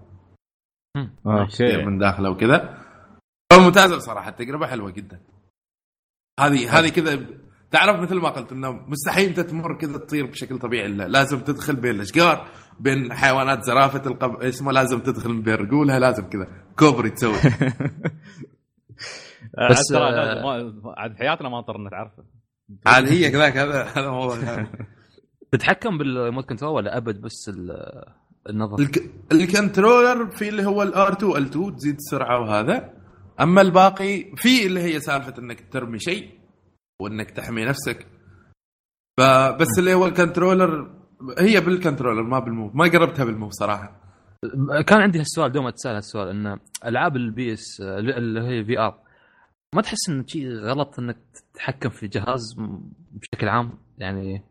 [1.48, 1.84] تصير أوكي.
[1.86, 2.78] من داخله وكذا.
[3.52, 5.20] فممتازة بصراحة التجربة حلوة جدا.
[6.40, 7.26] هذه هذه كذا
[7.74, 10.88] تعرف مثل ما قلت إنه مستحيل انت تمر كذا تطير بشكل طبيعي.
[10.88, 12.46] لا لازم تدخل بين الأشجار
[12.80, 16.46] بين حيوانات زرافة تلقى اسمه لازم تدخل من بين رجولها لازم كذا
[16.78, 17.34] كوبري تسوي.
[19.58, 22.24] عاد بس، آه، ما- عاد بحياتنا ما طرنا تعرفه.
[22.86, 24.36] عاد هي كذاك هذا هذا موضوع.
[25.52, 28.04] تتحكم بال remote control ولا أبد بس ال-
[28.50, 29.02] النظر؟ الك...
[29.32, 32.90] ال controller في اللي هو ال R2 L2 تزيد السرعة وهذا.
[33.40, 36.28] أما الباقي في اللي هي سالفة إنك ترمي شيء
[37.02, 38.06] وإنك تحمي نفسك.
[39.20, 40.90] فبس اللي هو ال controller
[41.38, 42.74] هي بال controller ما بال Move.
[42.74, 44.00] ما قربتها بال Move صراحة.
[44.86, 48.98] كان عندي هالسؤال دوم اتسال هالسؤال إن ألعاب ال PS اللي هي VR
[49.74, 52.42] ما تحس إن شيء غلط إنك تتحكم في جهاز
[53.10, 54.42] بشكل عام؟ يعني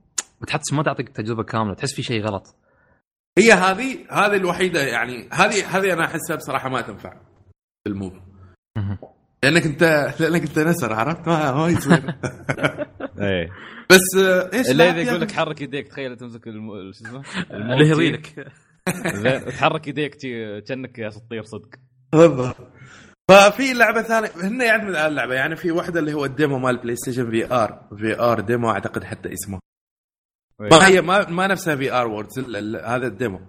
[0.41, 2.55] بتحس ما تعطيك تجربة كاملة تحس في شيء غلط.
[3.37, 7.21] هي هذه هذه الوحيدة يعني هذه هذه أنا أحسها بصراحة ما تنفع
[7.85, 8.13] بال Move.
[9.43, 11.93] لأنك انت لأنك أنت نسر عرفت؟ ما ما يصير.
[13.21, 13.49] إيه.
[13.89, 16.43] بس آه، إيش اللي يقول لك حرك يديك تخيل تمسك.
[16.43, 18.47] شو اسمه؟ اللي هي لك
[19.23, 20.59] زين تحرك يديك يا
[21.09, 21.69] تطير صدق.
[22.11, 22.55] بالضبط.
[23.31, 25.33] ففي لعبة ثانية هن يعتمد على اللعبة.
[25.33, 29.59] يعني في واحدة اللي هو ال demo مال PlayStation VR VR demo أعتقد حتى اسمه.
[30.59, 32.39] ما هي ما, ما نفسها VR Worlds
[32.85, 33.39] هذا ال demo.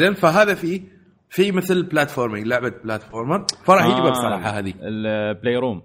[0.00, 0.82] زين فهذا في
[1.34, 4.10] في مثل platforming لعبة platformer فرهيبه آه.
[4.10, 4.74] بصراحة هذه.
[4.80, 5.82] ال Playroom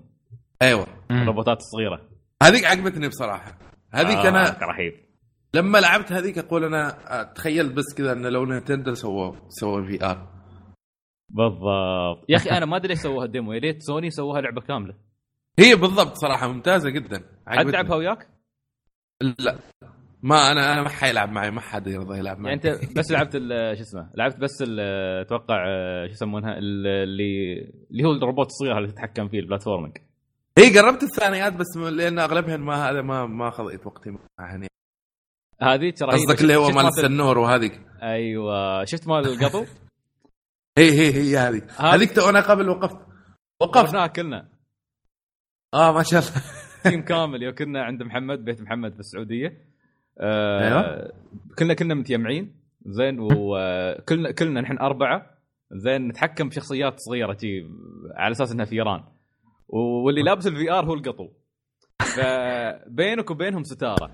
[0.62, 2.10] أيوه الروبوتات الصغيره
[2.44, 3.58] هذيك عجبتني بصراحة.
[3.94, 4.94] هذيك آه، أنا رهيب.
[5.54, 6.98] لما لعبت هذيك أقول أنا
[7.36, 10.28] تخيلت بس كذا انه لو نينتندو سووا سووا VR.
[11.30, 12.26] بالضبط.
[12.30, 13.54] يا أخي أنا ما أدري ليش سووها ال demo.
[13.54, 14.94] يا ريت سوني سووها لعبة كاملة.
[15.60, 17.18] هي بالضبط صراحة ممتازة جدا.
[17.48, 17.72] حد عجبتني.
[17.72, 18.28] لعبها وياك؟
[19.40, 19.60] لا.
[20.24, 22.56] ما أنا أنا ما حيلعب معي ما حد يرضى يلعب معي.
[22.56, 23.34] يعني أنت بس لعبت
[23.78, 24.64] شو اسمه لعبت بس
[25.22, 27.54] أتوقع آه، شو يسمونها ال- اللي
[27.92, 29.98] اللي هو الروبوت الصغير اللي تتحكم فيه ال platforming.
[30.58, 34.10] هي قربت الثانيات بس لأن أغلبهن ما هذا ما ما خذيت وقتي
[34.40, 34.68] معهن.
[35.62, 37.82] هذه ترى قصدك اللي هو مال السنور وهذيك.
[38.04, 38.86] أيوه.
[38.86, 39.66] شفت مال القطو؟
[40.78, 41.62] هي هي هي هذه.
[41.78, 42.98] هذيك تو أنا قبل وقفت.
[43.62, 44.16] وقفت.
[44.16, 44.50] كلنا.
[45.74, 46.32] آه ما شاء الله.
[46.84, 49.69] تيم كامل يوم كنا عند محمد بيت محمد في السعوديه
[50.22, 51.12] آه أيوة.
[51.58, 52.56] كلنا كنا متجمعين
[52.86, 55.26] زين وكلنا كلنا نحن أربعة
[55.72, 57.68] زين نتحكم بشخصيات صغيرة جي
[58.16, 59.04] على أساس إنها فيران
[60.06, 61.28] واللي لابس ال VR هو القطو.
[62.00, 64.12] فبينك وبينهم ستارة.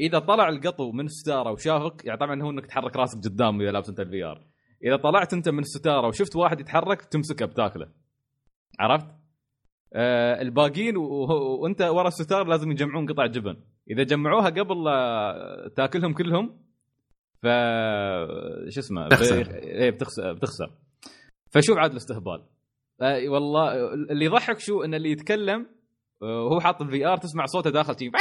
[0.00, 3.88] إذا طلع القطو من الستاره وشافك يعني طبعا هو إنك تحرك راسك قدام إذا لابس
[3.88, 4.46] أنت ال VR
[4.84, 7.88] إذا طلعت أنت من الستاره وشفت واحد يتحرك تمسكه بتاكله.
[8.78, 9.06] عرفت؟
[9.94, 13.56] آه الباقيين وأنت ورا الستار لازم يجمعون قطع جبن.
[13.90, 14.84] إذا جمعوها قبل
[15.76, 16.48] تأكلهم كلهم
[17.42, 17.46] ف
[18.68, 19.42] شو اسمه تخسر.
[19.42, 20.70] ب- إيه بتخسر بتخسر.
[21.50, 22.46] فشوف عاد الاستهبال.
[23.02, 25.66] آه والله اللي يضحك شو؟ إن اللي يتكلم
[26.22, 28.10] آه، وهو حاط ال VR تسمع صوته داخل شي.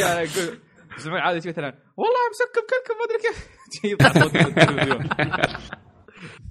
[0.00, 0.58] يعني أقول-
[0.96, 1.66] تسمعون عادي مثلا
[1.96, 3.48] والله مسكب كلكم ما أدري كيف.
[3.82, 5.08] شي يطلع صوت التلفزيون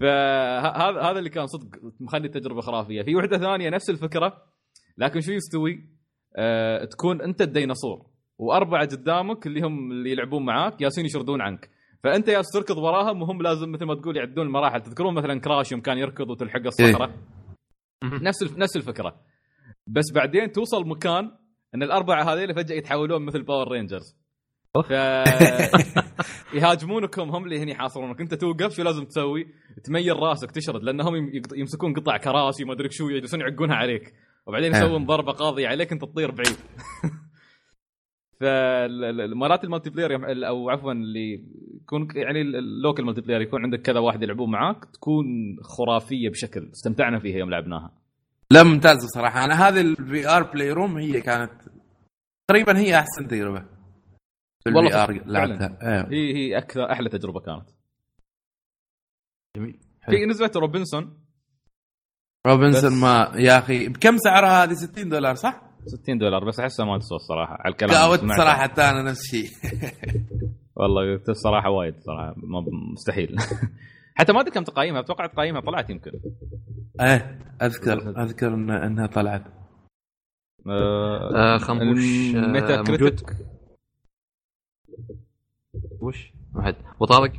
[0.02, 1.68] فهذا هذا اللي كان صدق
[2.00, 3.02] مخلي التجربة خرافية.
[3.04, 4.42] في وحدة ثانية نفس الفكرة
[4.98, 5.95] لكن شو يستوي؟
[6.36, 8.06] آه تكون أنت الديناصور
[8.38, 11.70] وأربعة قدامك اللي هم اللي يلعبون معاك ياسين يشردون عنك.
[12.04, 14.82] فأنت ياس تركض وراهم وهم لازم مثل ما تقول يعدون المراحل.
[14.82, 17.14] تذكرون مثلا كراش يوم كان يركض وتلحق الصخرة؟
[18.04, 19.16] نفس الف- نفس الفكرة.
[19.88, 21.32] بس بعدين توصل مكان
[21.76, 24.18] إن الأربعة هذيل فجأة يتحولون مثل Power Rangers
[24.90, 24.92] ف
[26.58, 28.22] يهاجمونكم هم اللي هني يحاصرونك.
[28.22, 29.48] أنت توقف شو لازم تسوي؟
[29.84, 34.14] تميل راسك تشرد لأنهم يمسكون قطع كراسي ما أدري شو يجلسون يعقونها عليك.
[34.48, 34.86] وبعدين حلو.
[34.86, 36.58] يسوون ضربة قاضية عليك انت تطير بعيد
[38.40, 41.44] فمرات ال multiplayer أو عفوا اللي
[41.82, 45.26] يكون يعني ال- ال local multiplayer يكون عندك كذا واحد يلعبون معاك تكون
[45.62, 47.92] خرافية بشكل استمتعنا فيها يوم لعبناها
[48.52, 51.52] لا ممتازه صراحة أنا هذه ال VR Playroom هي كانت
[52.50, 53.60] تقريبا هي أحسن تجربة
[54.64, 55.24] والله VR.
[55.26, 56.08] لعبتها إيه.
[56.12, 57.70] هي هي أكثر أحلى تجربة كانت
[59.58, 60.18] جميل حلو.
[60.18, 61.25] في نزلت روبنسون
[62.46, 66.98] روبنسون ما يا أخي بكم سعرها هذه؟ 60 دولار صح؟ 60 دولار بس أحسها ما
[67.00, 68.44] تسوى الصراحه على الكلام قاوت اللي سمعته.
[68.44, 69.50] صراحة حتى أنا نفس الشيء
[70.76, 73.36] والله الصراحة وايد صراحة ما مستحيل.
[74.18, 76.12] حتى ما أدري كم تقايمها أتوقع تقايمها طلعت يمكن.
[77.02, 79.44] إيه أذكر أذكر إن إنها طلعت.
[80.68, 83.38] آه خنبوش آه موجود؟ كريتيك
[86.00, 86.76] وش؟ واحد.
[86.96, 87.32] ابو طارق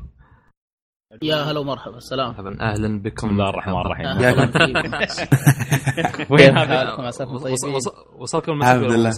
[1.22, 2.28] يا هلا ومرحبا السلام.
[2.28, 2.60] مرحبا.
[2.60, 3.26] أهلا بكم.
[3.26, 4.06] بسم الله الرحمن الرحيم.
[4.06, 4.46] يا أهلا.
[4.46, 4.52] كم.
[4.52, 4.92] فيكم.
[6.34, 6.58] وين
[8.18, 9.10] وصلكم الحمد المسج ولا لله.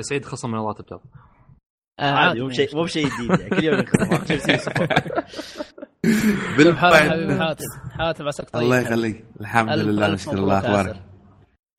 [0.00, 1.00] سعيد خصم من الراتب ترى.
[2.00, 4.02] آه، عادي مو بشيء مو بشيء جديد يعني كل
[6.58, 7.38] يوم حالك حبيبي بالفعل.
[7.40, 7.64] حاتم.
[7.98, 8.62] حاتم عساك طيب.
[8.62, 9.24] الله يخليك.
[9.40, 10.58] الحمد لله نشكر الله.
[10.58, 10.96] أخبارك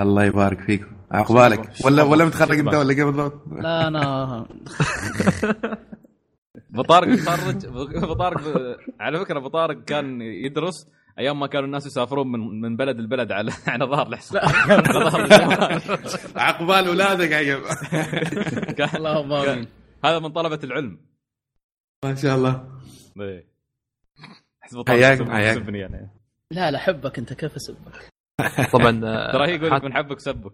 [0.01, 0.85] الله يبارك فيكم.
[1.11, 1.69] عقبالك.
[1.85, 4.45] ولا ولا متخرج انت ولا كيف بالضبط؟ لا أنا
[6.73, 7.07] ابو طارق
[8.03, 8.41] ابو طارق
[8.99, 10.87] على فكرة ابو طارق كان يدرس
[11.19, 14.41] أيام ما كانوا الناس يسافرون من من بلد لبلد على على ظهر الحساب
[14.71, 15.81] على ظهر الجوال.
[16.35, 17.61] عقبال أولادك عقب
[18.73, 19.67] كان- اللهم آمين.
[20.05, 20.99] هذا من طلبة العلم.
[22.05, 22.67] ما شاء الله.
[23.21, 23.47] إيه.
[24.71, 25.67] طارق حياك- حياك.
[25.67, 26.09] يعني
[26.51, 28.09] لا لا احبك أنت كيف اسبك
[28.71, 30.53] طبعا آه، ترى هي يقول لك حات- بنحبك سبك.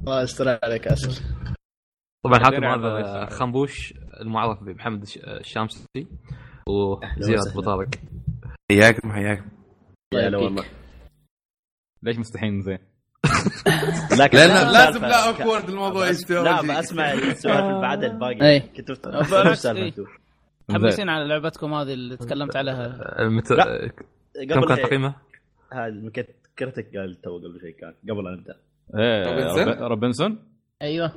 [0.00, 1.22] الله يستر عليك آسف.
[2.24, 5.86] طبعا يعرض هذا خنبوش المعرف بمحمد الش- الشامسي
[6.68, 7.48] وزياد.
[7.50, 7.88] ابو طارق
[8.72, 9.44] حياكم حياكم.
[10.14, 10.64] يا لا والله.
[12.02, 12.78] ليش مستحيل زين؟
[14.20, 18.60] لكن لأن لا، لازم لا اوكورد الموضوع لا بسمع السؤال اللي بعد الباقي إيه.
[18.76, 18.90] كنت
[19.54, 19.82] سالفة.
[19.82, 19.92] إيه.
[21.08, 23.14] على لعبتكم هذه اللي تكلمت عليها.
[23.52, 23.88] لا.
[24.48, 25.14] كم قبل كان تقييمه؟
[25.72, 26.10] هذا
[26.58, 28.56] كرتك قال تو قبل شيء كان قبل أن نبدا
[28.98, 30.38] إيه روبنسون؟ روب- روبنسون
[30.82, 31.12] أيوه.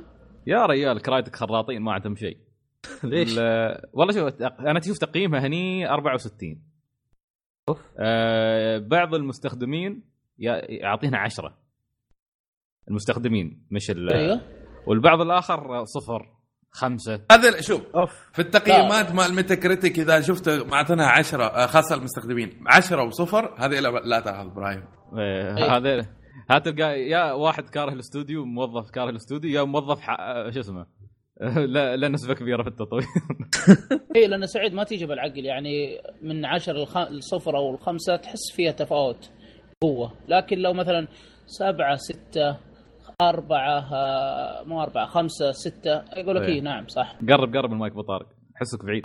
[0.48, 2.36] يا ريال كرايتك خراطين ما عندهم شيء.
[3.04, 6.62] ليش؟ ال- والله شوف أنا تشوف تقييمها هني 64
[7.68, 7.82] أوف.
[7.98, 10.02] آه بعض المستخدمين
[10.38, 11.58] يا- يعطينا 10
[12.88, 14.40] المستخدمين مش ال أيوه.
[14.86, 16.34] والبعض الآخر صفر
[16.70, 17.20] خمسة.
[17.32, 18.30] هذا شوف أوف.
[18.32, 24.20] في التقييمات مال Metacritic اذا شفت معطينها 10 خاصة المستخدمين 10 وصفر هذه لا, لا
[24.20, 24.84] تأخذ إبراهيم.
[25.18, 25.76] إيه، إيه.
[25.76, 26.06] هذا
[26.50, 30.16] ها تلقى يا واحد كاره الاستوديو موظف كاره الاستوديو يا موظف ح...
[30.50, 30.86] شو اسمه؟
[31.74, 33.04] لا لا نسبة كبيرة في التطوير.
[34.16, 36.98] اي لأن سعيد ما تيجي بالعقل يعني من 10 للخ...
[36.98, 39.30] للصفر أو الخمسة تحس فيها تفاوت
[39.82, 40.12] قوة.
[40.28, 41.08] لكن لو مثلا
[41.46, 42.56] سبعة ستة
[43.20, 46.54] أربعة آه، مو أربعة خمسة ستة يقول لك إيه.
[46.54, 47.16] إيه نعم صح.
[47.28, 48.26] قرب قرب المايك ابو طارق
[48.56, 49.02] احسك بعيد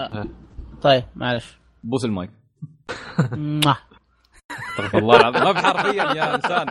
[0.82, 1.58] طيب معلش.
[1.84, 2.32] بوس المايك.
[4.72, 6.68] استغفر الله العظيم ما في حرفيا يا إنسان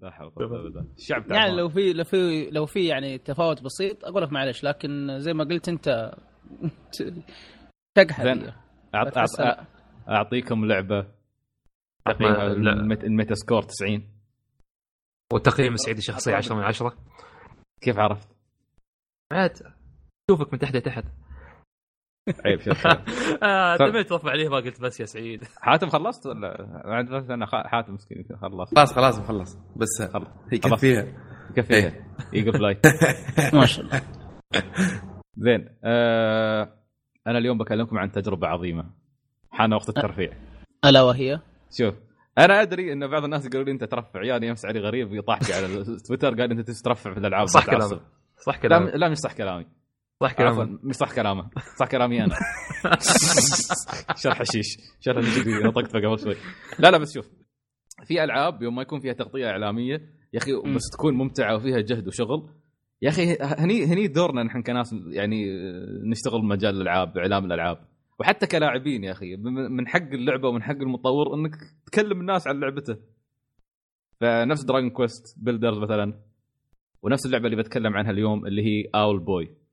[0.00, 1.36] لا حول ولا قوة الشعب تعبان.
[1.36, 5.32] يعني لو في لو في لو في يعني تفاوت بسيط أقول لك معلش لكن زي
[5.32, 6.12] ما قلت أنت
[8.22, 8.50] زين.
[8.96, 9.64] أعط- أعط- لا.
[10.08, 11.06] اعطيكم لعبه.
[12.20, 14.08] الميت- الميتا سكور 90
[15.32, 16.96] وتقييم سعيد الشخصي 10 من 10
[17.80, 18.28] كيف عرفت؟
[19.32, 19.56] عاد
[20.30, 21.04] شوفك من تحت لتحت
[22.44, 22.86] عيب شوف
[23.42, 25.44] آه، تبي ترفع عليه ما قلت بس يا سعيد.
[25.60, 28.74] حاتم خلصت ولا؟ عند بس أنا خ- حاتم مسكين خلص.
[28.74, 29.58] خلاص خلاص مخلص.
[29.76, 30.28] بس خلاص.
[30.52, 30.78] هي خلاص.
[30.78, 31.06] كفيها.
[31.56, 31.92] كفيها.
[32.34, 32.78] ايجل فلاي
[33.60, 34.02] ما شاء الله.
[35.36, 36.68] زين آه
[37.26, 38.90] أنا اليوم بكلمكم عن تجربة عظيمة.
[39.50, 40.32] حان وقت الترفيع.
[40.84, 41.40] ألا وهي؟
[41.78, 41.94] شوف
[42.38, 45.84] أنا أدري ان بعض الناس يقولوا لي أنت ترفع عيالي امس علي غريب يطاحك على
[46.08, 47.46] تويتر قال أنت ترفع في الألعاب.
[47.46, 47.66] صح.
[47.66, 48.00] كلامك.
[48.46, 49.66] صح لا كلامك لا مش صح كلامي.
[50.20, 50.34] صح
[50.82, 51.50] مش صح كلامه.
[51.78, 52.34] صح كلامي أنا.
[54.22, 54.66] شرح حشيش.
[55.00, 56.34] شرح حشيش نطقت قبل شوي.
[56.78, 57.30] لا لا بس شوف
[58.04, 59.94] في ألعاب يوم ما يكون فيها تغطية إعلامية
[60.32, 62.48] يا أخي بس تكون ممتعة وفيها جهد وشغل.
[63.02, 65.44] يا أخي هني هني دورنا نحن كناس يعني
[66.10, 67.78] نشتغل بمجال الألعاب إعلام الألعاب.
[68.20, 69.36] وحتى كلاعبين يا أخي
[69.70, 71.56] من حق اللعبة ومن حق المطور إنك
[71.86, 72.96] تكلم الناس عن لعبته.
[74.20, 76.20] فنفس Dragon Quest Builders مثلا
[77.02, 79.63] ونفس اللعبة اللي بتكلم عنها اليوم اللي هي Owlboy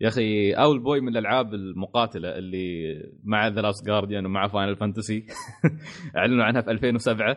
[0.00, 2.94] يا أخي Owlboy من الألعاب المقاتلة اللي
[3.24, 5.26] مع The Last Guardian ومع Final Fantasy
[6.16, 7.36] أعلنوا عنها في 2007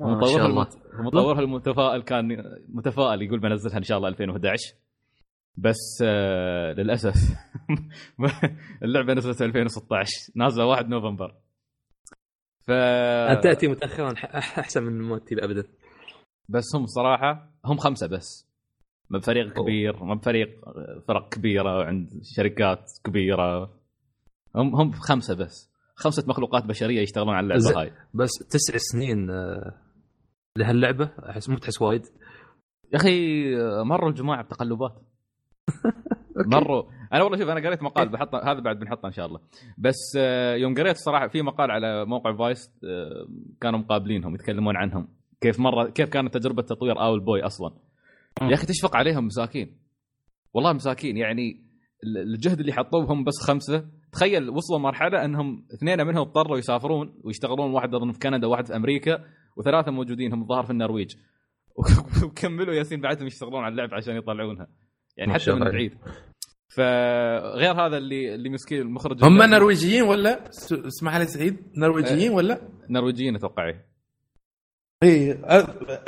[0.00, 0.66] ما شاء الله.
[0.98, 4.74] مطورها المتفائل كان متفائل يقول بنزلها إن شاء الله 2011
[5.56, 7.14] بس آه للأسف
[8.84, 11.34] اللعبة نزلت في 2016 نازلة 1 نوفمبر.
[12.66, 15.64] ف ان تأتي متاخرا أحسن من موتي ابدا.
[16.48, 18.49] بس هم صراحة هم خمسة بس.
[19.10, 19.52] ما بفريق.
[19.52, 20.48] كبير ما بفريق
[21.08, 23.70] فرق كبيرة عند شركات كبيرة.
[24.56, 25.70] هم هم خمسة بس.
[25.94, 27.54] خمسة مخلوقات بشرية يشتغلون على.
[27.54, 27.92] اللعبة هاي.
[28.14, 29.74] بس تسع سنين آه،
[30.56, 32.02] لهاللعبة؟ أحس مو تحس وايد.
[32.92, 33.44] يا أخي
[33.84, 35.02] مروا الجماعة بتقلبات.
[36.46, 36.82] مروا.
[37.12, 39.40] أنا والله شوف أنا قريت مقال بحطه هذا بعد بنحطه إن شاء الله.
[39.78, 43.26] بس آه، يوم قريت الصراحه في مقال على موقع فايس آه،
[43.60, 45.08] كانوا مقابلينهم يتكلمون عنهم.
[45.40, 47.72] كيف مرة كيف كانت تجربة تطوير آول بوي أصلا.
[48.42, 49.78] يا أخي تشفق عليهم مساكين.
[50.54, 51.16] والله مساكين.
[51.16, 51.64] يعني
[52.04, 57.20] ال- الجهد اللي حطوه هم بس خمسة تخيل وصلوا مرحلة أنهم اثنين منهم اضطروا يسافرون
[57.24, 59.24] ويشتغلون واحد أظن في كندا وواحد في أمريكا
[59.56, 61.14] وثلاثة موجودين هم الظاهر في النرويج.
[62.24, 64.66] وكملوا ياسين بعدهم يشتغلون على اللعبه عشان يطلعونها.
[65.16, 65.70] يعني حتى من.
[65.70, 65.94] بعيد.
[66.76, 70.48] فغير هذا اللي اللي مسكين المخرج هم نرويجيين ولا؟
[70.86, 71.56] اسمح لي سعيد.
[71.76, 73.89] نرويجيين ولا؟ نرويجيين أتوقع إيه.
[75.02, 75.38] اي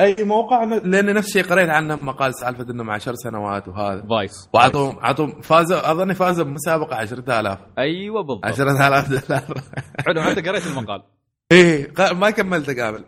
[0.00, 4.06] أي موقع؟ لأن نفس الشيء قريت عنه مقال سالفة انهم 10 سنوات وهذا.
[4.06, 8.44] فايس واعطوهم اعطوهم فازوا أظني فازوا بمسابقة 10000 أيوه بالضبط.
[8.44, 9.42] 10000 دولار.
[10.06, 11.02] حلو انت قريت المقال.
[11.52, 13.04] إيه ما كملته قابل.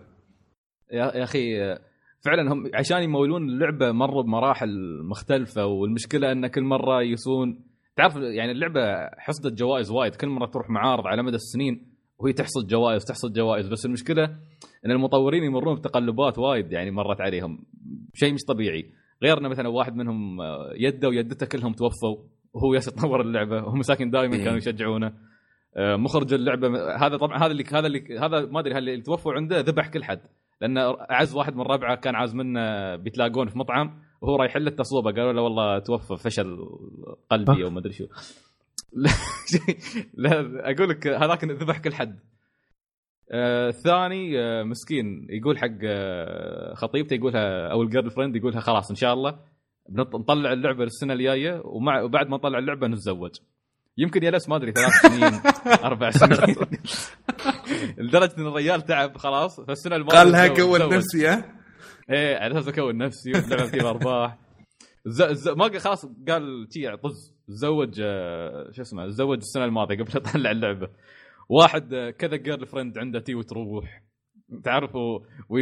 [0.93, 1.59] يا يا أخي
[2.21, 4.69] فعلا هم عشان يمولون اللعبة مروا بمراحل
[5.11, 7.65] مختلفة والمشكلة إن كل مرة يسون
[7.97, 8.81] تعرف يعني اللعبة
[9.19, 10.15] حصدت جوائز وايد.
[10.15, 11.94] كل مرة تروح معارض على مدى السنين
[12.25, 13.69] وهي تحصد جوائز تحصد جوائز.
[13.69, 14.25] بس المشكلة
[14.87, 17.65] إن المطورين يمرون بتقلبات وايد يعني مرت عليهم.
[18.15, 18.91] شيء مش طبيعي.
[19.23, 22.17] غير انه مثلا واحد منهم آه، يده ويدته كلهم توفوا
[22.55, 24.45] وهو ياس يطور اللعبة وهم مساكن دائما إيه.
[24.45, 25.13] كانوا يشجعونه.
[25.77, 26.69] آه، مخرج اللعبة
[27.07, 30.05] هذا طبعا هذا اللي هذا اللي هذا ما أدري هل اللي توفوا عنده ذبح كل
[30.05, 30.21] حد.
[30.61, 30.79] لأن
[31.11, 35.13] أعز واحد من ربعه كان عاز منه بيتلاقون في مطعم وهو رايح له التصوبة.
[35.13, 36.59] قالوا له والله توفى فشل
[37.31, 38.05] قلبي أو ما أدري شو.
[38.95, 39.11] لا,
[40.15, 42.19] لا أقول لك هذاك ذبح كل حد.
[43.33, 45.27] آه، الثاني آه مسكين.
[45.31, 49.39] يقول حق آه خطيبته يقولها أو الجيرل فريند يقولها خلاص إن شاء الله
[49.91, 53.31] نطلع اللعبة السنة الجاية ومع وبعد ما نطلع اللعبة نتزوج.
[53.99, 55.41] يمكن يلس ما أدري ثلاث سنين
[55.85, 56.57] أربع سنين.
[57.99, 60.95] لدرجة إن الرجال تعب خلاص فالسنة الماضية قال لها أكون.
[60.97, 61.55] نفسي ها؟
[62.11, 64.39] إيه على أساس أكون نفسي واللعبه فيها أرباح.
[65.07, 65.23] ز...
[65.23, 65.49] ز...
[65.49, 67.34] ما قال خلاص قال شي طز.
[67.49, 70.89] تزوج آه، شو اسمه تزوج السنة الماضية قبل اطلع اللعبة.
[71.49, 74.03] واحد آه، كذا girlfriend عنده تي وتروح.
[74.65, 74.99] تعرف و...
[75.49, 75.59] و...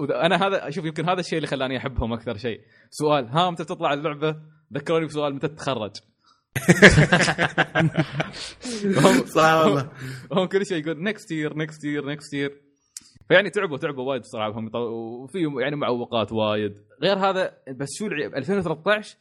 [0.00, 0.04] و...
[0.04, 2.60] أنا هذا شوف يمكن هذا الشيء اللي خلاني أحبهم أكثر شيء.
[2.90, 4.36] سؤال ها متى تطلع اللعبة؟
[4.74, 5.90] ذكروني بسؤال متى تتخرج؟
[9.04, 9.90] هم صح والله.
[10.32, 12.60] هم كل شيء يقول next year next year next year
[13.28, 14.74] فيعني تعبوا تعبوا وايد هم يطو-
[15.22, 16.74] وفي يعني معوقات وايد.
[17.02, 19.16] غير هذا بس شو العيب؟ 2013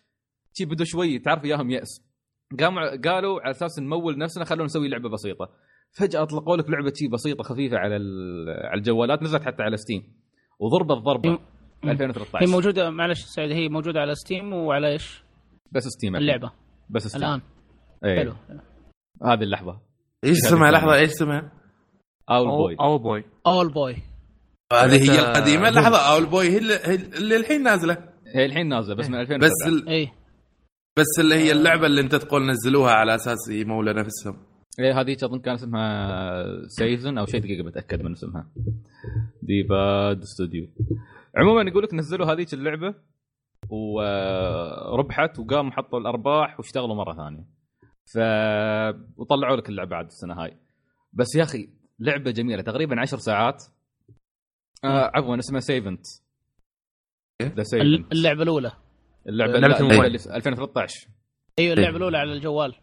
[0.58, 2.02] شي بدوا شوي تعرف إياهم يأس.
[2.60, 5.50] قاموا قالوا على أساس نمول نفسنا خلونا نسوي لعبة بسيطة.
[5.92, 10.04] فجأة أطلقوا لك لعبة شي بسيطة خفيفة على ال- على الجوالات نزلت حتى على Steam
[10.60, 11.90] وضربت ضربه مم.
[11.90, 15.24] 2013 هي موجودة معلش سعيد هي موجودة على Steam وعلى إيش؟
[15.72, 16.52] بس Steam اللعبة.
[16.90, 17.42] بس Steam الآن.
[18.06, 18.20] إيه.
[18.20, 18.34] حلو.
[19.24, 19.82] هذه اللحظة.
[20.24, 21.52] إيش اسمها؟ لحظة إيش اسمها؟
[22.30, 23.96] Owlboy أو بوي Owlboy
[24.74, 25.70] هذه هي القديمة.
[25.70, 27.98] لحظة Owlboy هي اللي, الحين نازلة.
[28.36, 29.90] هي الحين نازلة بس من 2007 بس ال...
[29.90, 30.12] اي
[30.98, 34.38] بس اللي هي اللعبة اللي انت تقول نزلوها على أساس يمولوا نفسهم.
[34.80, 38.52] إيه هذيك أظن كان اسمها سيزن أو شيء دقيقة بتأكد من اسمها.
[39.42, 40.68] D-Pad Studio
[41.36, 42.96] عموما يقول لك نزلوا هذيك اللعبة
[43.70, 47.46] وربحت وقاموا حطوا الأرباح واشتغلوا مرة ثانية.
[48.14, 48.18] ف
[49.18, 50.58] وطلعوا لك اللعبة عاد السنة هاي.
[51.14, 51.70] بس يا أخي
[52.00, 52.62] لعبة جميلة.
[52.62, 53.64] تقريبا عشر ساعات.
[54.84, 56.06] آه عفوا اسمها Savant
[57.42, 58.72] The Savant اللعبة الأولى.
[59.28, 60.06] اللعبة لعبة لا، الموبايل.
[60.06, 61.08] اللي في 2013
[61.60, 62.76] أيوه اللعبة الأولى على الجوال.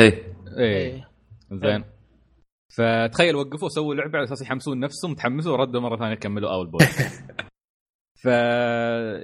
[0.00, 0.34] إيه.
[0.58, 1.08] إيه.
[1.52, 1.84] زين.
[2.76, 6.80] فتخيل وقفوا سووا لعبة على أساس يحمسون نفسهم تحمسوا وردوا مرة ثانية كملوا Owlboy
[8.22, 8.26] ف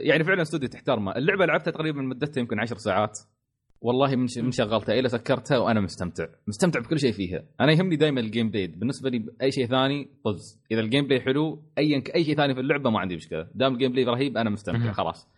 [0.01, 1.16] يعني فعلا استوديو تحترمه.
[1.16, 3.18] اللعبة لعبتها تقريبا مدتها يمكن 10 ساعات.
[3.80, 6.26] والله من شغلتها إلى سكرتها وأنا مستمتع.
[6.48, 7.42] مستمتع بكل شيء فيها.
[7.61, 8.66] أنا يهمني دائما ال gameplay.
[8.66, 10.61] بالنسبة لي أي شيء ثاني طز.
[10.72, 13.48] إذا ال gameplay حلو ايا أي شيء ثاني في اللعبة ما عندي مشكلة.
[13.55, 14.92] دام ال gameplay رهيب أنا مستمتع.
[14.92, 15.28] خلاص.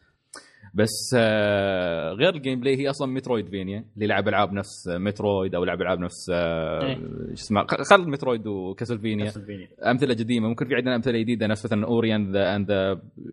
[0.75, 5.83] بس آه، غير ال gameplay هي أصلا Metroidvania اللي لعب ألعاب نفس Metroid أو لعب
[5.83, 6.97] ألعاب نفس آه، إيه.
[7.27, 9.69] شو اسمه خل Metroid و Castlevania Castlevania.
[9.91, 12.69] أمثلة قديمه ممكن في عندنا أمثلة جديدة نفس مثلا Ori and the and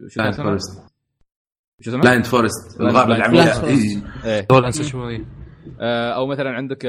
[0.08, 0.82] شو اسمه؟ Forest
[1.82, 3.66] شو اسمه؟ Blind Forest الغابه العمياء.
[3.66, 3.76] إيه.
[4.26, 4.48] إيه.
[4.50, 5.26] دول انسى شوي
[5.80, 6.86] آه، أو مثلا عندك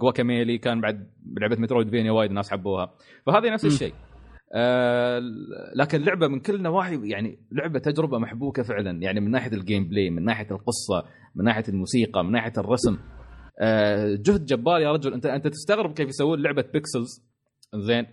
[0.00, 2.94] Guacamelee كان بعد لعبة Metroidvania وايد الناس حبوها
[3.26, 3.94] فهذه نفس الشيء
[4.54, 5.22] آه،
[5.76, 9.02] لكن لعبة من كل النواحي يعني لعبة تجربة محبوكة فعلا.
[9.02, 12.98] يعني من ناحية ال gameplay من ناحية القصة من ناحية الموسيقى من ناحية الرسم.
[13.60, 15.12] آه، جهد جبار يا رجل.
[15.14, 17.24] أنت أنت تستغرب كيف يسوون لعبة pixels
[17.74, 18.06] زين.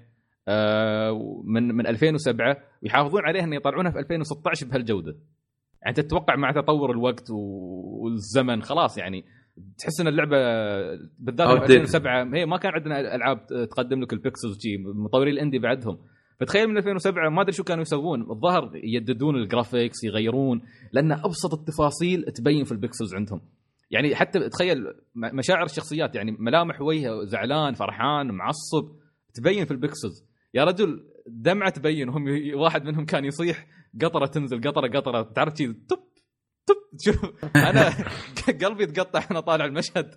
[0.48, 5.16] آه، من من 2007 ويحافظون عليها ان يطلعونها في 2016 بهالجودة.
[5.84, 8.62] يعني تتوقع مع تطور الوقت والزمن.
[8.62, 9.26] خلاص يعني
[9.78, 10.38] تحس إن اللعبة
[11.20, 11.72] بالذات في Outdated.
[11.72, 15.98] 2007 هي ما كان عندنا ألعاب تقدم لك ال pixels شي مطورين ال indie بعدهم.
[16.40, 18.22] فتخيل من 2007 ما أدري شو كانوا يسوون.
[18.32, 20.62] الظاهر يجددون ال graphics يغيرون
[20.92, 23.42] لأن أبسط التفاصيل تبين في ال pixels عندهم.
[23.92, 24.84] يعني حتى تخيل
[25.16, 28.96] مشاعر الشخصيات يعني ملامح وجهه زعلان فرحان معصب
[29.34, 32.10] تبين في ال pixels يا رجل دمعة تبين.
[32.10, 32.26] هم
[32.56, 33.68] واحد منهم كان يصيح
[34.02, 35.22] قطرة تنزل قطرة قطرة.
[35.22, 36.06] تعرف تب تب
[37.02, 37.94] شوف أنا
[38.64, 40.16] قلبي يتقطع أنا طالع المشهد.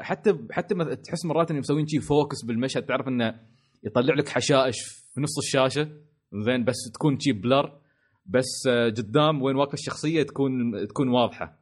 [0.00, 2.82] حتى حتى تحس مرات إنهم مسوين شي focus بالمشهد.
[2.82, 3.34] تعرف إنه
[3.86, 4.76] يطلع لك حشائش
[5.14, 5.88] في نص الشاشة.
[6.32, 7.78] زين بس تكون شي blur.
[8.26, 11.58] بس آه، قدام وين واقفه الشخصية تكون تكون واضحة.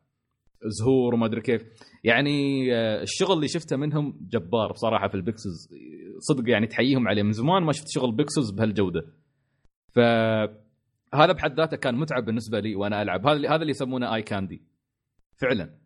[0.66, 1.62] زهور وما أدري كيف.
[2.04, 5.68] يعني آه، الشغل اللي شفته منهم جبار بصراحة في ال pixels
[6.18, 7.22] صدق يعني تحييهم عليه.
[7.22, 9.06] من زمان ما شفت شغل pixels بهالجودة.
[9.92, 13.26] فهذا بحد ذاته كان متعب بالنسبة لي وأنا ألعب.
[13.26, 14.62] هذا اللي هذا اللي يسمونه eye candy
[15.36, 15.83] فعلا.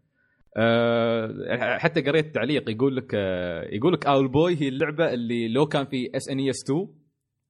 [0.59, 5.85] أه حتى قريت تعليق يقول لك أه يقول لك Owlboy هي اللعبة اللي لو كان
[5.87, 6.89] في SNES 2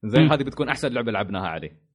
[0.03, 0.31] زين.
[0.31, 1.89] هذه بتكون أحسن لعبة لعبناها عليه.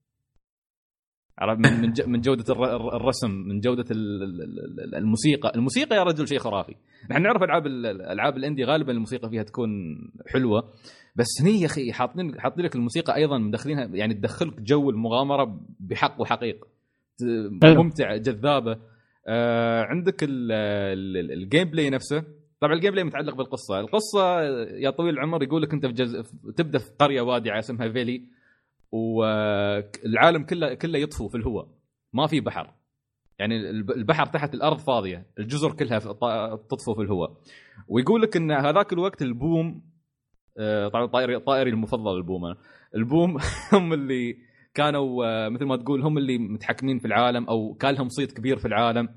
[1.38, 5.52] عرفت؟ من من جودة الر- الر- الرسم من جودة ال- ال- ال- الموسيقى.
[5.54, 6.74] الموسيقى يا رجل شيء خرافي.
[7.10, 9.70] نحن نعرف ألعاب ال- الالعاب ال indie غالبا الموسيقى فيها تكون
[10.26, 10.72] حلوة.
[11.16, 16.20] بس هني يا أخي حاطين حاطين لك الموسيقى أيضا مدخلينها يعني تدخلك جو المغامرة بحق
[16.20, 16.64] وحقيق.
[17.64, 17.82] أيوة.
[17.82, 18.93] ممتع جذابة.
[19.26, 22.24] آه عندك ال- ال- ال gameplay نفسه.
[22.60, 23.80] طبعا ال gameplay متعلق بالقصة.
[23.80, 26.16] القصة يا طويل العمر يقول لك أنت في جز...
[26.56, 28.24] تبدأ في قرية وادعة اسمها Vellie
[28.92, 31.68] والعالم كله كله يطفو في الهواء.
[32.12, 32.74] ما في بحر.
[33.38, 35.26] يعني الب- البحر تحت الأرض فاضية.
[35.38, 35.98] الجزر كلها
[36.56, 37.36] تطفو في الهواء.
[37.88, 39.82] ويقول لك إن هذاك الوقت البوم
[40.58, 42.56] آه، طبعا طائري طائري المفضل البوم أنا.
[42.94, 43.38] البوم
[43.72, 44.36] هم اللي
[44.74, 48.58] كانوا آه، مثل ما تقول هم اللي متحكمين في العالم أو كان لهم صيت كبير
[48.58, 49.08] في العالم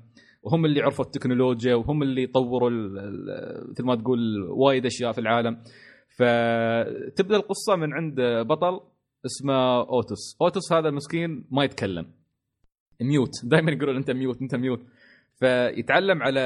[0.42, 2.70] وهم اللي عرفوا التكنولوجيا وهم اللي طوروا
[3.70, 5.62] مثل ما تقول وايد أشياء في العالم.
[6.16, 8.80] فتبدأ القصة من عند بطل
[9.26, 10.36] اسمه Otus.
[10.42, 12.06] Otus هذا مسكين ما يتكلم.
[13.00, 13.30] mute.
[13.44, 14.80] دائما يقولون أنت mute أنت mute.
[15.40, 16.40] فيتعلم على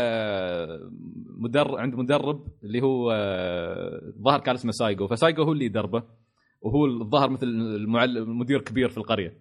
[1.39, 5.07] مدرب عند مدرب اللي هو آه، الظاهر كان اسمه سايجو.
[5.07, 6.03] فسايجو هو اللي يدربه.
[6.63, 9.35] وهو الظاهر مثل المعلم مدير كبير في القرية.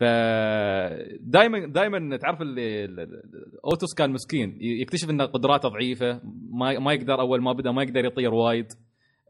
[0.00, 3.22] فدائما دائما تعرف اللي ال- ال-
[3.64, 4.58] Otus كان مسكين.
[4.60, 8.66] يكتشف إن قدراته ضعيفة ما ما يقدر أول ما بدأ ما يقدر يطير وايد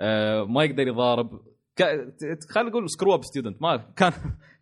[0.01, 1.41] آه، ما يقدر يضارب.
[2.51, 4.13] خلينا نقول screw up student ما كان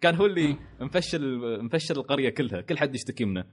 [0.01, 3.45] كان هو اللي مفشل مفشل القرية كلها كل حد يشتكي منه.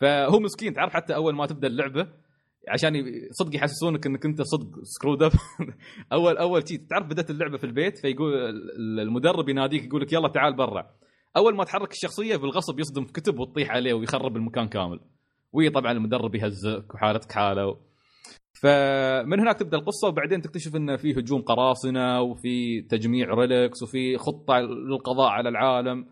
[0.00, 0.74] فهو مسكين.
[0.74, 2.08] تعرف حتى أول ما تبدأ اللعبة
[2.68, 5.32] عشان صدق يحسسونك إنك أنت صدق screwed up
[6.12, 10.28] أول أول شيء تعرف بدأت اللعبة في البيت؟ فيقول ال- المدرب يناديك يقول لك يلا
[10.28, 10.86] تعال برا.
[11.36, 15.00] أول ما تحرك الشخصية بالغصب يصدم في كتب وتطيح عليه ويخرب المكان كامل.
[15.52, 17.76] وي طبعا المدرب يهزك وحالتك حاله.
[18.62, 24.58] فمن هناك تبدأ القصة وبعدين تكتشف انه في هجوم قراصنة وفي تجميع relics وفي خطة
[24.58, 26.06] للقضاء على العالم.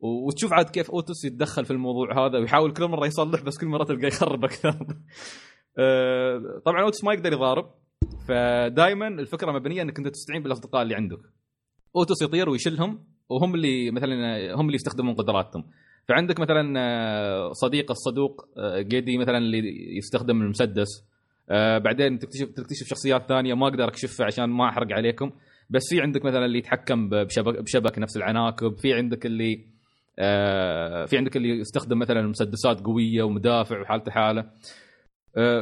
[0.00, 3.66] و- وتشوف عاد كيف Otus يتدخل في الموضوع هذا ويحاول كل مرة يصلح بس كل
[3.66, 4.78] مرة تلقاه يخرب أكثر.
[5.78, 7.70] آه، طبعا اوتوس ما يقدر يضارب.
[8.28, 11.18] فدائما الفكرة مبنية إنك أنت تستعين بالأصدقاء اللي عندك.
[11.96, 14.14] اوتوس يطير ويشيلهم وهم اللي مثلا
[14.54, 15.64] هم اللي يستخدمون قدراتهم.
[16.08, 20.88] فعندك مثلا آه، صديق الصدوق آه، جيدي مثلا اللي يستخدم المسدس.
[21.84, 25.30] بعدين تكتشف تكتشف شخصيات ثانية ما أقدر أكشفها عشان ما أحرق عليكم.
[25.70, 28.76] بس في عندك مثلا اللي يتحكم بشبك, بشبك نفس العناكب.
[28.78, 29.74] في عندك اللي
[31.06, 34.50] في عندك اللي يستخدم مثلا مسدسات قوية ومدافع وحالته حالة.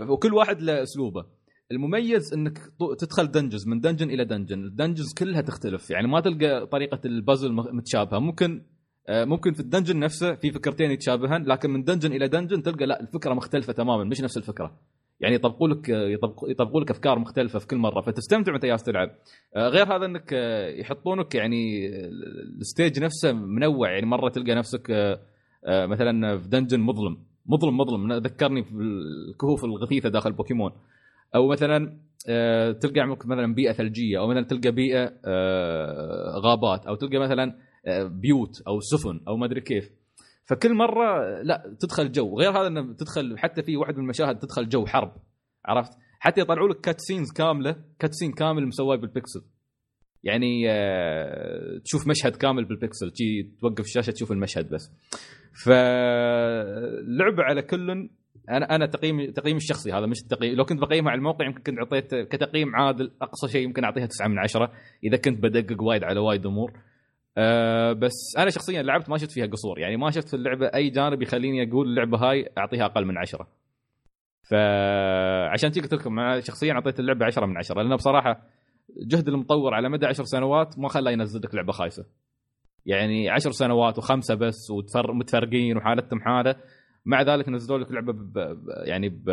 [0.09, 1.25] وكل واحد له اسلوبه
[1.73, 2.59] المميز إنك
[2.99, 5.91] تدخل dungeons من dungeon إلى dungeon ال dungeons كلها تختلف.
[5.91, 8.19] يعني ما تلقى طريقة البازل متشابهة.
[8.19, 8.63] ممكن
[9.09, 12.87] آه، ممكن في ال dungeon نفسه في فكرتين يتشابهن لكن من dungeon إلى dungeon تلقى
[12.87, 14.79] لا الفكرة مختلفة تماما مش نفس الفكرة.
[15.21, 18.01] يعني يطبقوا لك يطبقوا يطبقوا لك أفكار مختلفة في كل مرة.
[18.01, 19.09] فتستمتع وانت جالس تلعب.
[19.57, 23.91] آه، غير هذا إنك آه، يحطونك يعني ال- ال stage نفسه منوع.
[23.93, 25.21] يعني مرة تلقى نفسك آه،
[25.67, 27.32] آه، مثلا في dungeon مظلم.
[27.47, 28.13] مظلم مظلم.
[28.13, 30.73] ذكرني بالكهوف الغثيثة داخل بوكيمون.
[31.35, 37.19] أو مثلا آه، تلقى مثلا بيئة ثلجية أو مثلا تلقى بيئة آه، غابات أو تلقى
[37.19, 37.55] مثلا
[37.87, 39.91] آه، بيوت أو سفن أو ما أدري كيف.
[40.45, 42.39] فكل مرة لا تدخل جو.
[42.39, 45.13] غير هذا انه تدخل حتى في واحد من المشاهد تدخل جو حرب
[45.65, 49.41] عرفت؟ حتى يطلعوا لك cutscenes كاملة cutscene كامل مسواه بالبكسل
[50.25, 54.93] يعني آه، تشوف مشهد كامل بالبكسل تجي توقف الشاشة تشوف المشهد بس.
[55.65, 58.09] فلعبه على كل
[58.51, 60.55] أنا أنا تقييم تقييم الشخصي هذا مش التقييم.
[60.55, 64.29] لو كنت بقيمها على الموقع يمكن كنت أعطيت كتقييم عادل أقصى شيء يمكن أعطيها 9
[64.29, 64.73] من 10
[65.05, 66.73] إذا كنت بدقق وايد على وايد أمور.
[67.39, 70.91] أه بس أنا شخصيا لعبت ما شفت فيها قصور يعني ما شفت في اللعبة أي
[70.91, 73.49] جانب يخليني أقول اللعبة هاي أعطيها أقل من 10
[74.51, 78.43] فعشان كذا قلت لكم شخصيا أعطيت اللعبة 10 من 10 لأنه بصراحة
[79.07, 82.05] جهد المطور على مدى 10 سنوات ما خلاه ينزل لك لعبة خايسة.
[82.87, 84.71] يعني 10 سنوات وخمسة بس
[85.11, 86.57] ومتفرقين وحالتهم حالة.
[87.05, 88.33] مع ذلك نزلوا لك لعبة ب...
[88.33, 89.25] ب- يعني ب...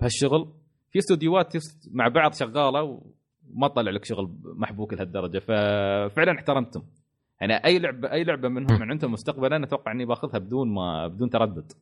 [0.00, 0.52] بهالشغل.
[0.90, 1.52] في استوديوهات
[1.92, 5.38] مع بعض شغالة وما تطلع لك شغل محبوك لهالدرجة.
[5.38, 6.82] ففعلا احترمتم.
[7.40, 11.30] يعني أي لعبه أي لعبة منهم من عندهم مستقبلا أتوقع إني باخذها بدون ما بدون
[11.30, 11.72] تردد.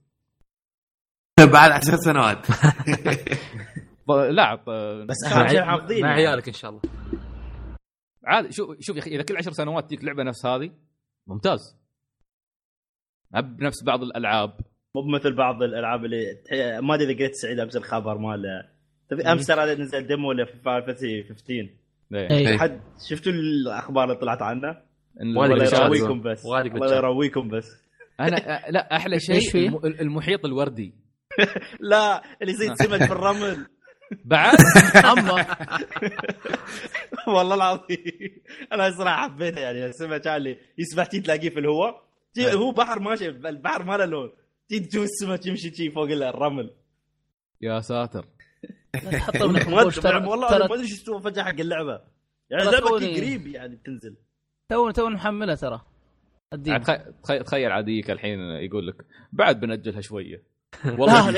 [1.53, 2.47] بعد عشر سنوات.
[4.09, 4.71] ط- لا ط-
[5.09, 6.27] بس مع, اهم شيء حافظين مع يعني.
[6.29, 6.81] عيالك إن شاء الله
[8.25, 10.71] عادي شوف شوف يا أخي إذا كل عشر سنوات تجيك لعبة نفس هذه
[11.27, 11.77] ممتاز
[13.31, 14.57] بنفس بعض الألعاب
[14.97, 16.25] مو بمثل بعض الألعاب اللي
[16.83, 18.69] ما أدري إذا قريت سعيد أمس الخبر ماله
[19.11, 21.69] تبي أمس ترى نزل demo ل Final Fantasy 15
[22.15, 22.31] إيه.
[22.31, 22.59] إيه.
[22.59, 24.83] حد شفتوا الأخبار اللي طلعت عنه؟
[25.21, 25.47] الله.
[25.85, 26.97] يرويكم بس الله.
[26.97, 27.85] يرويكم بس
[28.21, 28.37] أنا
[28.71, 30.95] لا أحلى شيء المحيط الوردي
[31.91, 33.67] لا اللي يصير سمك في الرمل
[34.25, 34.57] بعد؟
[35.05, 35.47] اما
[37.37, 38.43] والله العظيم.
[38.73, 42.05] أنا صراحة حبيته يعني السمك اللي يسبح تي تلاقيه في الهواء.
[42.35, 44.33] تي- هو بحر ماشي البحر ما له لون.
[44.69, 46.71] تي تشوف السمك يمشي تي فوق الرمل.
[47.61, 48.27] يا ساتر.
[49.41, 49.73] من
[50.29, 52.01] والله ما أدري إيش استوى فجأة حق اللعبة.
[52.51, 54.17] يعني توني- قريب يعني بتنزل.
[54.69, 55.81] تو تو محمله ترى.
[57.47, 58.97] تخيل عاديك الحين يقول لك
[59.33, 60.43] بعد بنأجلها شوية.
[60.99, 61.29] والله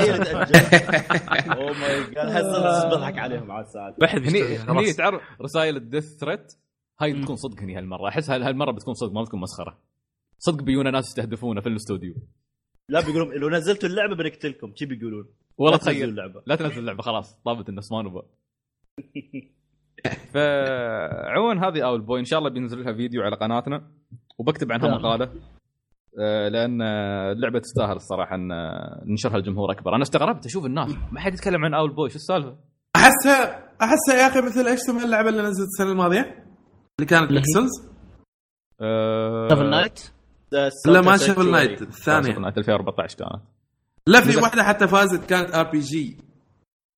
[1.52, 5.83] oh my God هسه بضحك عليهم على الساعة ما حد هني هني تعرف رسائل ال
[5.83, 6.52] death threat؟
[7.00, 7.20] هاي مم.
[7.20, 8.08] بتكون صدق هني هالمرة.
[8.08, 9.78] أحس هال- هالمرة بتكون صدق ما بتكون مسخرة.
[10.38, 12.14] صدق بيونا ناس يستهدفونه في الاستوديو.
[12.88, 14.72] لا بيقولون لو نزلتوا اللعبة بنقتلكم.
[14.74, 15.28] شي بيقولون.
[15.58, 16.08] والله تخيل.
[16.08, 16.42] اللعبة.
[16.46, 17.34] لا تنزل اللعبة خلاص.
[17.44, 18.22] طابت الناس ما نبغى.
[20.34, 22.20] فعموما هذه Owlboy.
[22.20, 23.90] إن شاء الله بينزل لها فيديو على قناتنا.
[24.38, 24.88] وبكتب عنها.
[24.98, 25.32] مقالة.
[26.48, 28.48] لأن آه، اللعبة تستاهل الصراحة أن
[29.06, 29.94] ننشرها لجمهور أكبر.
[29.94, 32.56] أنا استغربت أشوف الناس ما حد يتكلم عن Owlboy شو السالفة؟
[32.96, 36.44] أحسها أحسها يا أخي مثل إيش اسمها اللعبة اللي نزلت السنة الماضية؟
[36.98, 37.70] اللي كانت؟ pixels
[39.50, 40.00] شوفل نايت
[40.86, 43.42] لا ما Shovel Knight الثانية الثانية 2014 كانت.
[44.06, 46.25] لا في واحدة حتى فازت كانت RPG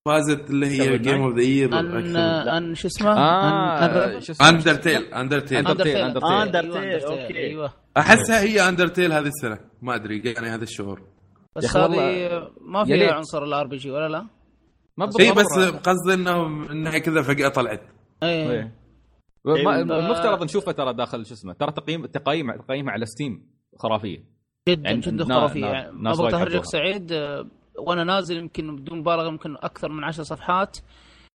[0.07, 2.15] فازت اللي هي game of the year ان
[2.47, 5.65] ان شو اسمه؟ آه أن- شو اسمه؟ Undertale Undertale.
[5.67, 6.25] Undertale.
[6.25, 7.38] أيوة، أوكي.
[7.38, 11.05] أيوه أحسها هي Undertale هذه السنة ما أدري يعني هذا الشعور يا
[11.55, 13.13] بس هذه ما فيها.
[13.13, 14.25] عنصر ال RPG ولا لا؟
[14.97, 15.31] ما اي.
[15.31, 17.81] بس قصدي إنه إنها كذا فجأة طلعت
[18.23, 18.73] إيه إيه.
[19.45, 19.81] ما- أيوة.
[19.99, 23.47] المفترض نشوفه ترى داخل شو اسمه ترى تقييم تقييم تقييمها على Steam
[23.79, 24.17] خرافية
[24.69, 26.65] جدا يعني جدا خرافية يعني أبغى تهرجك.
[26.65, 27.11] سعيد
[27.77, 30.77] وأنا نازل يمكن بدون مبالغة يمكن أكثر من عشر صفحات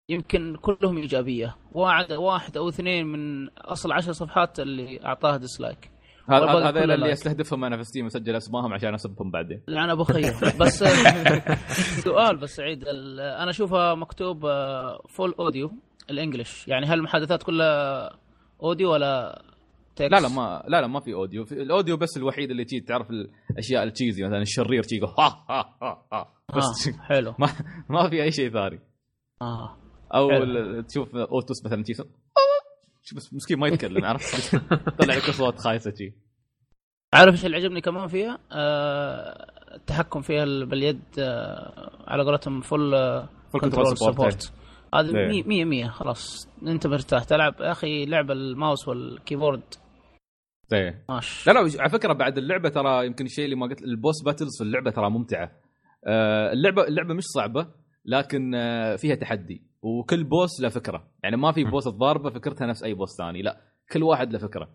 [0.09, 1.55] يمكن كلهم إيجابية.
[1.71, 5.91] واحد واحد أو اثنين من أصل عشر صفحات اللي أعطاها dislike
[6.29, 7.11] هذا اللي like.
[7.13, 9.61] أستهدفهم أنا في Steam أسجل اسمائهم عشان أسبهم بعدين.
[9.67, 10.83] لعن ابو خيه بس
[12.05, 14.41] سؤال بس سعيد ال- أنا أشوفها مكتوب
[15.09, 15.71] full audio
[16.09, 16.67] ال English.
[16.67, 18.09] يعني هل المحادثات كلها
[18.63, 19.41] audio ولا
[19.99, 21.45] لا لا ما لا لا ما في audio.
[21.45, 23.07] في ال audio بس الوحيد اللي تجي تعرف
[23.51, 26.33] الاشياء ال cheesy مثلا الشرير تجي يقول ها ها ها ها.
[26.57, 27.33] بس آه حلو.
[27.39, 27.49] ما
[27.89, 28.79] ما في أي شيء ثاني.
[29.41, 29.77] آه
[30.15, 30.29] أو
[30.81, 31.93] تشوف Otus مثلا شي
[33.03, 34.55] شو بس مسكين ما يتكلم عرفت؟
[34.99, 36.13] طلع لك اصوات خايسة شي.
[37.13, 42.93] عارف إيش اللي عجبني كمان فيها؟ آه التحكم فيها ال- باليد آه على قولتهم full
[43.55, 44.53] full control control support، support
[44.95, 45.27] هذا إيه.
[45.27, 46.49] 100 100 100 خلاص.
[46.67, 47.23] انت مرتاح.
[47.23, 49.63] تلعب يا أخي لعبه ال mouse وال keyboard.
[50.73, 51.03] إيه.
[51.09, 54.23] ماشي لا لا على فكرة بعد اللعبة ترى يمكن الشيء اللي ما قلت ال boss
[54.25, 55.51] battles في اللعبة ترى ممتعة.
[56.07, 57.67] آه، اللعبة اللعبة مش صعبة
[58.05, 59.61] لكن آه، فيها تحدي.
[59.81, 61.07] وكل boss له فكرة.
[61.23, 63.41] يعني ما في boss ضاربه فكرتها نفس أي boss ثاني.
[63.41, 63.61] لا
[63.91, 64.69] كل واحد له فكرة.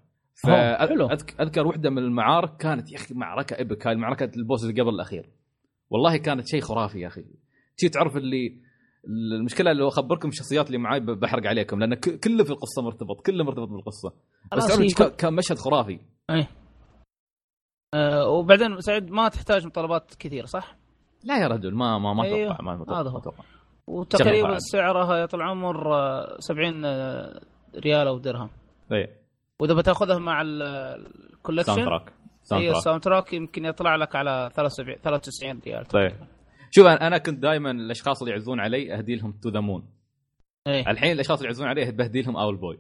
[0.49, 1.09] أوه، حلو.
[1.09, 3.87] فأذك- أذكر واحدة من المعارك كانت يا أخي معركة epic.
[3.87, 5.31] هاي معركه ال boss اللي قبل الأخير.
[5.91, 7.25] والله كانت شيء خرافي يا أخي.
[7.77, 8.57] تي تعرف اللي
[9.09, 13.69] المشكلة لو أخبركم الشخصيات اللي معاي بحرق عليكم لأن كله في القصة مرتبط كله مرتبط
[13.69, 14.13] بالقصة.
[14.57, 15.99] بس كان- كان مشهد خرافي.
[16.31, 16.49] إيه.
[17.95, 20.77] آه وبعدين سعيد ما تحتاج مطالبات كثيرة صح؟
[21.25, 23.21] لا يا رجل ما ما ما أيوه، أتوقع ما أتوقع هذا هو.
[23.87, 24.59] وتقريبا.
[24.59, 27.41] سعرها يا طول العمر آه، 70 آه،
[27.77, 28.51] ريال أو درهم.
[28.93, 29.11] إيه
[29.61, 32.13] وإذا بتأخذها مع ال- sound ال collection
[32.83, 35.87] track soundtrack يمكن يطلع لك على 73 93 ريال.
[35.87, 36.13] طيب
[36.77, 39.89] شوف أنا أنا كنت دائما الأشخاص اللي يعزون علي أهدي لهم To the Moon
[40.67, 40.91] إيه.
[40.91, 42.79] الحين الأشخاص اللي يعزون علي بهدي لهم Owlboy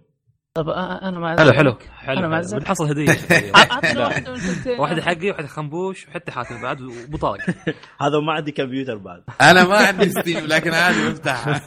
[0.55, 2.19] طب أنا مع حلو حلو حلو.
[2.19, 2.41] أنا مع.
[2.41, 3.09] ذلك بنحصل هدية.
[3.55, 7.43] واحدة من الثنتين واحدة حقي واحدة خنبوش وحتى حاتم بعد وأبو طارق.
[8.03, 9.23] هذا ما عندي كمبيوتر بعد.
[9.41, 11.61] أنا ما عندي Steam لكن عادي بفتحها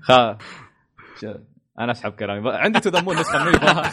[0.00, 0.38] خا
[1.20, 1.34] شو-
[1.80, 2.50] أنا أسحب كلامي.
[2.50, 3.92] عندي To the Moon نسخة مني يبغاها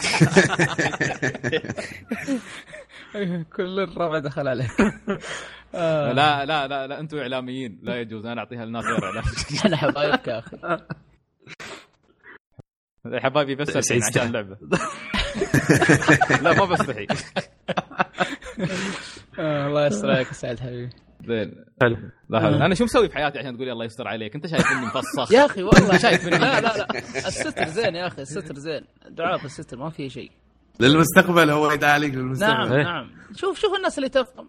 [3.56, 4.70] كل الربع دخل عليك.
[5.74, 7.80] لا لا لا لا أنتم اعلاميين.
[7.82, 9.24] لا يجوز أنا اعطيها للناس غير اعلام
[9.58, 10.56] إحنا حبايبك يا أخي.
[13.06, 14.26] حبايبي بس عشان.
[14.26, 14.56] اللعبه
[16.42, 17.06] لا ما بستحي
[19.38, 20.90] آه، الله يستر عليك يا سعد حبيبي.
[21.26, 21.64] زين.
[21.82, 21.96] حلو.
[22.28, 22.62] لا حول.
[22.62, 25.32] أنا شو مسوي في حياتي عشان تقول لي الله يستر عليك؟ أنت شايف اني مفصخ.
[25.32, 25.98] يا أخي والله.
[25.98, 26.76] شايف مني لا لا.
[26.76, 28.84] لا الستر زين يا أخي الستر زين.
[29.10, 30.30] دعاء في الستر ما في شيء.
[30.80, 32.84] للمستقبل هو يدعى عليك نعم للمستقبل إيه.
[32.84, 33.10] نعم.
[33.36, 34.48] شوف شوف الناس اللي تفهم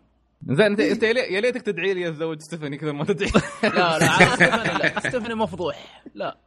[0.50, 3.30] زين انت انت يا لي- يا ليتك تدعي لي اتزوج ستيفاني كثر ما تدعي؟
[3.64, 5.00] لا لا على ستيفاني لا.
[5.00, 6.04] ستيفاني مفضوح.
[6.16, 6.38] لا.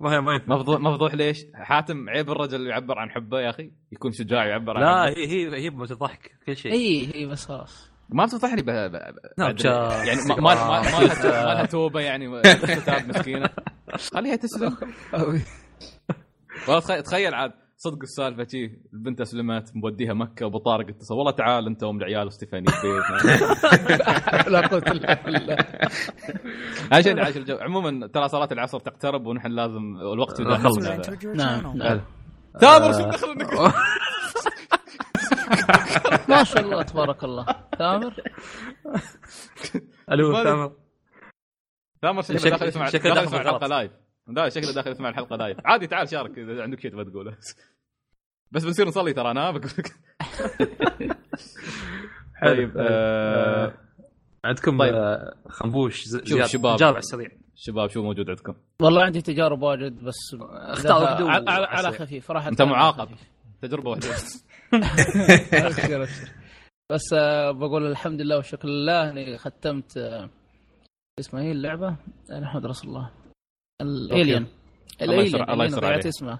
[0.00, 3.50] ما هي ما هي مفضوح مفضوح ليش؟ حاتم عيب الرجل اللي يعبر عن حبه يا
[3.50, 5.18] أخي؟ يكون شجاع يعبر عن لا حبه.
[5.20, 6.72] هي هي هي بتضحك كل شيء.
[6.72, 7.90] اي اي بس خلاص.
[8.08, 8.70] ما بتفضحني ب...
[9.38, 12.42] نعم، يعني ما ما ما, لها, توبة يعني
[12.76, 13.48] كتاب مسكينة.
[14.12, 14.76] خليها تسلم.
[17.04, 17.52] تخيل عاد.
[17.76, 21.14] صدق السالفة شي البنت أسلمت موديها مكة وابو طارق اتصل.
[21.14, 22.66] والله تعال أنت وأم العيال وستيفاني
[24.52, 25.56] لا قوه الا بالله
[26.92, 30.78] عشان عايش الجو عموما ترى صلاة العصر تقترب ونحن لازم الوقت خلص.
[30.78, 31.02] يدخل User هذا.
[31.02, 31.76] entered your نعم.
[31.76, 32.00] نعم
[32.60, 33.52] تامر شو دخل إنك؟
[36.28, 37.46] ما شاء الله تبارك الله.
[37.78, 38.14] تامر
[40.12, 40.72] ألو تامر.
[42.02, 42.86] تامر شكله شكل- داخل يسمع.
[43.40, 43.90] الحلقة لايف
[44.28, 45.56] لا شكله داخل يسمع الحلقة لايف.
[45.64, 47.36] عادي تعال شارك إذا عندك شيء تبغى تقوله.
[48.52, 49.92] بس بنصير نصلي ترى أنا بقول لك.
[52.44, 53.74] طيب آه،
[54.44, 54.94] عندكم طيب.
[54.94, 56.76] آه، خنبوش شوف شباب.
[56.76, 61.66] جاب على السريع شباب شو موجود عندكم؟ والله عندي تجارب واجد بس اختار على, على,
[61.66, 61.92] على.
[61.92, 63.08] خفيف راح أنت معاقب.
[63.62, 64.08] تجربة واحدة.
[66.92, 70.30] بس آه، بقول الحمد لله والشكر لله إني ختمت آه،
[71.20, 71.96] اسمها هي اللعبة؟
[72.40, 73.10] نحمد رسول الله.
[73.80, 74.46] الالين
[75.02, 76.08] الالين الله يستر ضيعت عليه.
[76.08, 76.38] اسمه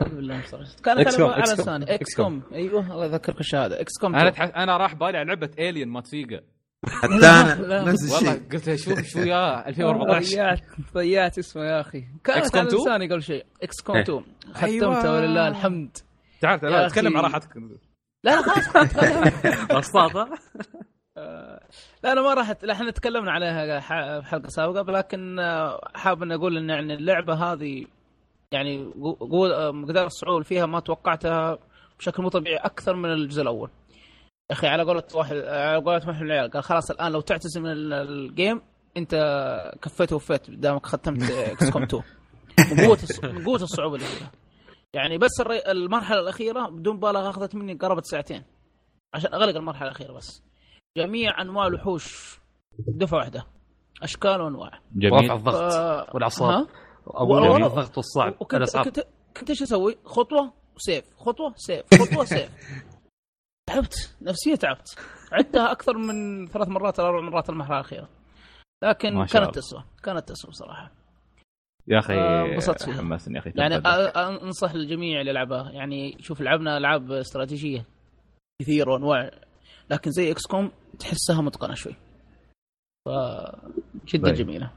[0.00, 0.40] بالله.
[0.84, 1.20] كانت.
[1.20, 1.42] على.
[1.42, 4.42] لساني إكس كوم أيوه الله يذكرك الشهادة إكس كوم أنا تح...
[4.56, 6.40] أنا راح بالي على لعبة الين ما تفيقة
[6.88, 7.84] حتى أنا لا.
[7.84, 10.60] نفس والله الشيء قلت شوف شو يا 2014 ضيعت
[10.94, 12.82] ضيعت اسمه يا أخي كانت على 2?
[12.82, 14.02] لساني قبل شيء إكس كوم إيه.
[14.02, 14.22] 2
[14.62, 14.94] أيوة.
[14.94, 15.96] ختمته ولله الحمد
[16.40, 17.00] تعال تعال أخي.
[17.00, 17.70] تكلم على راحتك لا
[18.24, 19.88] لا خلاص خلاص.
[19.88, 20.28] بساطه
[22.04, 23.80] لا أنا ما راح لا إحنا تكلمنا عليها
[24.20, 27.84] في حلقة سابقة لكن آه، حاب إني أقول إن يعني اللعبة هذه
[28.52, 28.92] يعني
[29.54, 31.58] آه، مقدار الصعوبه فيها ما توقعتها
[31.98, 33.70] بشكل مو طبيعي أكثر من الجزء الأول.
[34.50, 37.20] يا أخي على قولة واحد على قولة واحد من العيال قال خلاص الآن لو
[37.66, 38.62] ال- الجيم
[38.96, 39.14] أنت
[39.82, 42.02] كفيت وفيت دامك ختمت XCOM 2
[42.72, 44.30] من قوة من قوة الصعوبة اللي فيها.
[44.94, 45.40] يعني بس.
[45.68, 48.42] المرحلة الأخيرة بدون مبالغة أخذت مني قرابه ساعتين
[49.14, 50.42] عشان أغلق المرحلة الأخيرة بس.
[51.06, 52.38] جميع أنواع الوحوش.
[52.78, 53.46] دفعة واحدة.
[54.02, 54.68] أشكال وأنواع.
[54.68, 56.50] رفع جميل الضغط آه، والأعصاب.
[56.50, 56.66] ها؟
[57.06, 59.00] أبو الضغط والصعب وكنت كنت
[59.36, 61.84] كنت إيش أسوي؟ خطوة وسيف خطوة سيف.
[62.02, 62.50] خطوة سيف.
[63.68, 64.16] تعبت.
[64.22, 64.98] نفسيا تعبت.
[65.32, 68.08] عدتها أكثر من ثلاث مرات أو أربع مرات المرحله الأخيرة.
[68.84, 69.54] لكن ما شاء كانت.
[69.54, 69.84] تسوى.
[70.02, 70.90] كانت تسوى صراحة
[71.88, 72.94] يا أخي آه، انبسطت فيها.
[72.94, 74.10] حمسني يا أخي يعني تبدأ.
[74.10, 75.70] أ- أ- أنصح للجميع اللي يلعبها.
[75.70, 77.84] يعني شوف لعبنا ألعاب استراتيجية
[78.62, 79.30] كثير وأنواع.
[79.90, 81.96] لكن زي XCOM تحسها متقنة شوي
[83.06, 83.10] ف
[84.06, 84.34] جدا طيب.
[84.34, 84.70] جميلة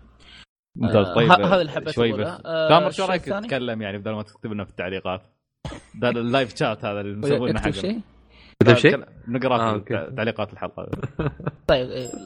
[0.77, 2.11] ممتاز آه، طيب هذا اللي حبيت شوي.
[2.11, 5.22] بس آه، تامر شو رأيك؟ تتكلم يعني بدل ما تكتب لنا في التعليقات
[5.95, 8.02] ده ال live chat هذا اللي مسوينه يكتب حقنا شيء
[8.64, 10.89] كتب شيء؟ نقرأ آه، تعليقات الحلقة
[11.68, 12.10] طيب إيه،.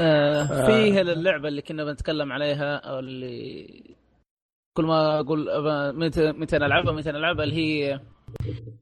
[0.00, 3.94] آه، فيه اللعبة اللي كنا بنتكلم عليها أو اللي
[4.76, 5.46] كل ما أقول
[5.94, 8.00] متى متى نلعبها متى نلعبها اللي هي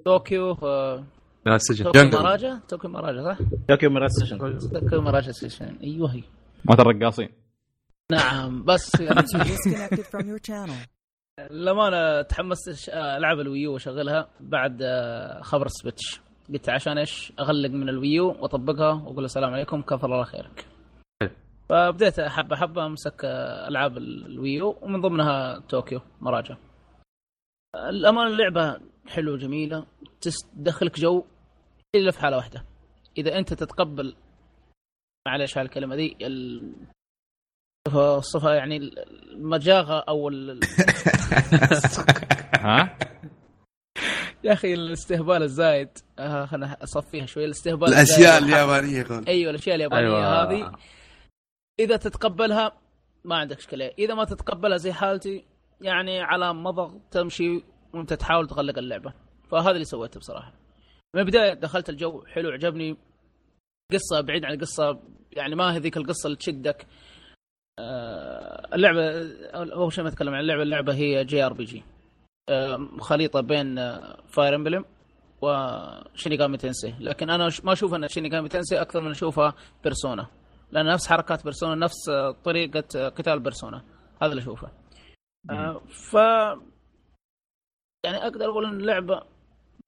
[0.05, 1.05] Tokyo آه،
[1.47, 1.85] لا السجن.
[1.85, 2.21] Tokyo.
[2.21, 3.39] Mirage؟ Tokyo Mirage صح؟
[3.69, 4.39] Tokyo Mirage Sessions
[4.81, 6.23] Tokyo Mirage Sessions أيوه هي
[6.65, 7.29] ما الرقاصين.
[8.13, 9.27] نعم بس يعني.
[11.51, 16.21] لما أنا تحمست العب ال Wii U وأشغلها بعد آه، خبر Switch.
[16.53, 20.67] قلت عشان إيش؟ أغلق من ال Wii U وأطبقها وأقول السلام عليكم كثر الله خيرك.
[21.69, 26.57] فبديت حبة حبة أمسك آه، ألعاب ال- الويو ومن ضمنها Tokyo Mirage.
[27.89, 29.87] الامانه اللعبة حلوة جميله
[30.21, 31.25] تس- تدخلك جو
[31.95, 32.65] الا في حالة واحدة
[33.19, 34.17] إذا أنت تتقبل
[35.29, 36.73] معلش على الكلمة دي ال-
[37.95, 40.61] الصفة يعني المصاخة أو ال-
[42.61, 42.99] ها
[44.45, 45.89] يا أخي الاستهبال الزايد
[46.19, 48.39] آه خلنا أصفيها شوي الاستهبال الأشياء.
[48.39, 50.51] اليابانية يقول أيوه الأشياء اليابانية أيوة.
[50.51, 50.69] أيوة.
[50.69, 50.73] هذه
[51.81, 52.73] إذا تتقبلها
[53.25, 55.45] ما عندك إشكالية إذا ما تتقبلها زي حالتي
[55.81, 59.13] يعني على مضض تمشي وانت تحاول تغلق اللعبة.
[59.51, 60.53] فهذا اللي سويته بصراحة.
[61.15, 62.97] من البداية دخلت الجو حلو عجبني.
[63.93, 65.01] قصة بعيد عن القصة
[65.33, 66.87] يعني ما هي ذيك القصة اللي تشدك.
[67.79, 69.03] آه، اللعبة
[69.55, 71.83] أول شيء ما أتكلم عن اللعبة اللعبة هي JRPG.
[73.01, 73.77] خليطة بين
[74.29, 74.85] Fire Emblem
[75.43, 79.55] و Shin Megami Tensei لكن أنا ما أشوف أن Shin Megami Tensei أكثر من أشوفها
[79.85, 80.27] Persona
[80.73, 83.83] لأن نفس حركات Persona نفس آه، طريقة آه، قتال Persona
[84.23, 84.71] هذا اللي أشوفه.
[85.51, 86.17] آه، ف
[88.05, 89.23] يعني أقدر أقول إن اللعبه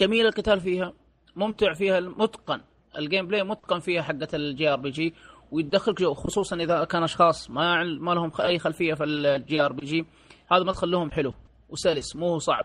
[0.00, 0.92] جميلة القتال فيها
[1.36, 2.60] ممتع فيها متقن.
[2.98, 5.14] ال gameplay متقن فيها حقة ال JRPG
[5.52, 10.06] ويدخلك جو خصوصا إذا كان أشخاص ما ما لهم أي خلفية في ال JRPG
[10.52, 11.34] هذا مدخل لهم حلو
[11.68, 12.64] وسلس مو هو صعب.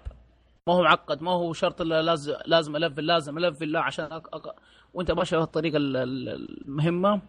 [0.67, 4.05] ما هو معقد ما هو شرط لازم لازم أ level لازم أ level لا عشان
[4.05, 4.55] أق...
[4.93, 7.21] وأنت ماشي في الطريقة ال- ال- المهمة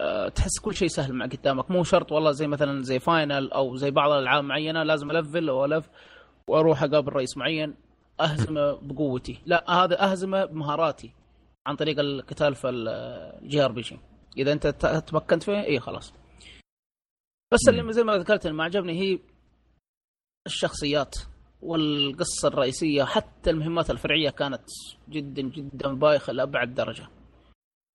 [0.00, 1.70] أه تحس كل شيء سهل مع قدامك.
[1.70, 5.48] مو شرط والله زي مثلا زي Final أو زي بعض الألعاب معينة لازم أ level
[5.48, 5.88] أو ألف.
[6.48, 7.74] وأروح أقابل رئيس معين
[8.20, 9.42] أهزمه بقوتي.
[9.46, 11.12] لا هذا أهزمه بمهاراتي
[11.66, 13.98] عن طريق القتال في ال JRPG.
[14.38, 14.66] إذا أنت
[15.06, 16.14] تمكنت فيه اي خلاص.
[17.52, 19.18] بس اللي زي ما ذكرت اللي ما عجبني هي
[20.46, 21.14] الشخصيات
[21.62, 23.04] والقصة الرئيسية.
[23.04, 24.64] حتى المهمات الفرعية كانت
[25.08, 27.08] جدا جدا بايخة لأبعد درجة.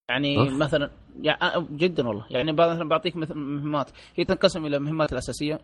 [0.09, 0.53] يعني أوف.
[0.53, 0.91] مثلا
[1.21, 2.25] يعني جدا والله.
[2.29, 3.91] يعني مثلا بعطيك مثل مهمات.
[4.15, 5.53] هي تنقسم إلى مهمات الأساسية.
[5.55, 5.59] آه،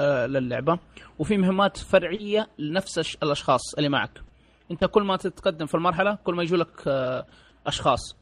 [0.00, 0.78] للعبة.
[1.18, 4.22] وفي مهمات فرعية لنفس الأشخاص اللي معك.
[4.70, 7.26] أنت كل ما تتقدم في المرحلة كل ما يجوا لك آه،
[7.66, 8.16] أشخاص.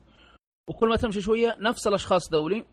[0.69, 2.65] وكل ما تمشي شوية نفس الأشخاص ذولي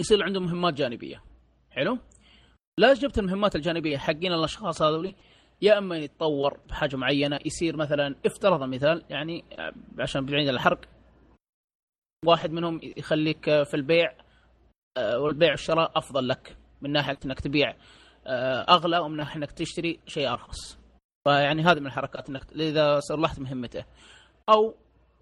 [0.00, 1.22] يصير عندهم مهمات جانبية.
[1.70, 1.98] حلو؟
[2.78, 5.14] لا جبت المهمات الجانبية حقين الأشخاص هذولي.
[5.62, 9.44] يا إما يتطور بحاجة معينة يصير مثلا افترض مثال يعني
[9.98, 10.80] عشان بعيد الحرق.
[12.26, 14.14] واحد منهم يخليك في البيع
[14.96, 17.70] آه، والبيع والشراء أفضل لك من ناحية إنك تبيع.
[17.70, 17.76] آه،
[18.68, 20.78] أغلى ومن ناحية إنك تشتري شيء أرخص.
[21.24, 23.84] فيعني هذه من الحركات إنك إذا صلحت مهمته.
[24.48, 24.74] أو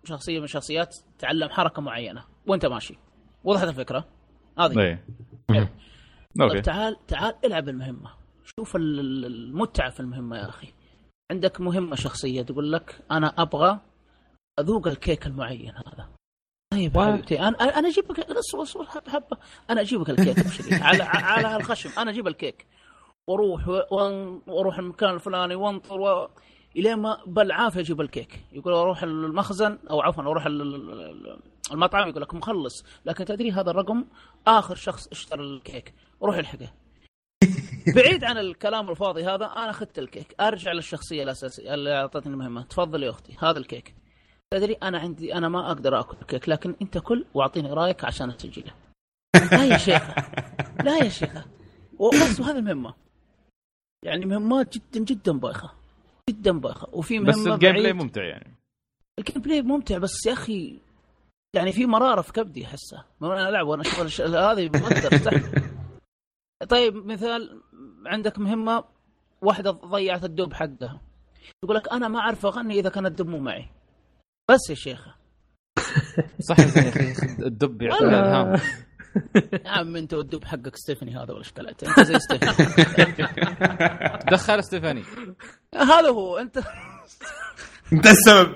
[0.05, 2.99] شخصية من الشخصيات تعلم حركة معينة وأنت ماشي.
[3.45, 4.05] وضحت الفكرة؟
[4.59, 4.75] هذه.
[5.51, 5.67] حلو.
[5.67, 5.69] طيب.
[6.43, 6.61] okay.
[6.61, 8.11] تعال تعال العب المهمة.
[8.59, 10.73] شوف ال- ال- المتعة في المهمة يا أخي.
[11.33, 13.81] عندك مهمة شخصية تقول لك أنا أبغى
[14.61, 16.09] أذوق الكيك المعين هذا.
[16.73, 16.99] طيب?
[17.01, 19.11] حبيبتي أنا أنا أجيب لك اصبر أصبر حبة.
[19.11, 19.37] حبه
[19.71, 20.39] أنا أجيب لك الكيك
[20.83, 22.67] على على الخشم أنا أجيب الكيك.
[23.29, 23.69] وأروح
[24.49, 26.29] وأروح المكان الفلاني وانطر و...
[26.77, 28.41] الين ما بالعافيه أجيب الكيك.
[28.53, 31.39] يقول أروح المخزن أو عفوا أروح ال- ال- ال-
[31.73, 32.85] المطعم يقول لك مخلص.
[33.05, 34.05] لكن تدري هذا الرقم؟
[34.47, 35.95] آخر شخص اشترى الكيك.
[36.23, 36.73] روح الحقه.
[37.97, 40.35] بعيد عن الكلام الفاضي هذا أنا أخذت الكيك.
[40.41, 43.95] أرجع للشخصية الأساسية اللي أعطتني المهمه تفضل يا أختي هذا الكيك.
[44.55, 48.73] تدري أنا عندي أنا ما أقدر آكل الكيك لكن أنت كل واعطيني رأيك عشان أسجله.
[49.53, 50.15] لا يا شيخة.
[50.85, 51.45] لا يا شيخة.
[51.99, 53.02] وبس وهذه المهمة.
[54.05, 55.71] يعني مهمات جدا جدا بايخة.
[56.31, 56.89] جدا بايخة.
[56.93, 58.55] وفي مهمة بس ال gameplay ممتع يعني.
[59.19, 60.79] ال gameplay ممتع بس يا أخي
[61.57, 65.41] يعني في مرارة في كبدي احسه من وأنا ألعب وأنا أشوف هذه ما أقدر
[66.69, 67.61] طيب مثال
[68.07, 68.85] عندك مهمة
[69.43, 71.01] واحدة ضيعت الدب حقها.
[71.65, 73.69] يقول لك أنا ما أعرف أغني إذا كان الدب مو معي.
[74.51, 75.15] بس يا شيخة.
[76.41, 77.13] صح يا أخي
[77.47, 78.61] الدب يعطيك الهام
[79.65, 82.69] يا عم انت والدب حقك ستيفاني هذا ولا اشكالات انت زي ستيفاني.
[84.33, 85.03] دخل ستيفاني.
[85.75, 86.59] هذا هو انت.
[87.93, 88.55] انت السبب.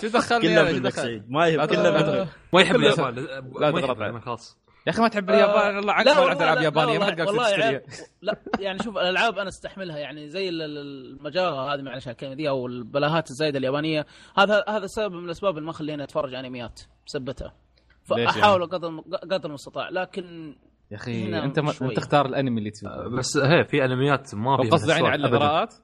[0.00, 1.22] شو دخلني أنا شو دخل.
[1.28, 2.18] ما تغلط.
[2.18, 3.14] منك ما يحب اليابان.
[3.60, 4.58] لا ما تغلط يحب خلاص.
[4.86, 5.78] يا أخي ما تحب اليابان.
[5.78, 6.98] الله والله لعبت العاب يابانية.
[6.98, 7.66] ما حد والله تشتريها.
[7.66, 7.82] عيب.
[8.22, 9.98] لا يعني شوف الألعاب أنا أستحملها.
[9.98, 10.78] يعني زي ال- ال-
[11.18, 14.06] المجاغه هذه معلش الكلمة دي أو البلاهات الزايدة اليابانية.
[14.38, 17.63] هذا هذا سبب من الأسباب اللي ما خليني أتفرج أنميات بسبتها ليش
[18.04, 19.00] فاحاول قدر
[19.30, 20.56] قدر المستطاع لكن
[20.90, 21.94] يا أخي أنت ما شوية.
[21.94, 25.14] تختار الأنمي اللي تبغاه بس هي في أنميات ما فيها قصدي يعني على.
[25.26, 25.74] الإغراءات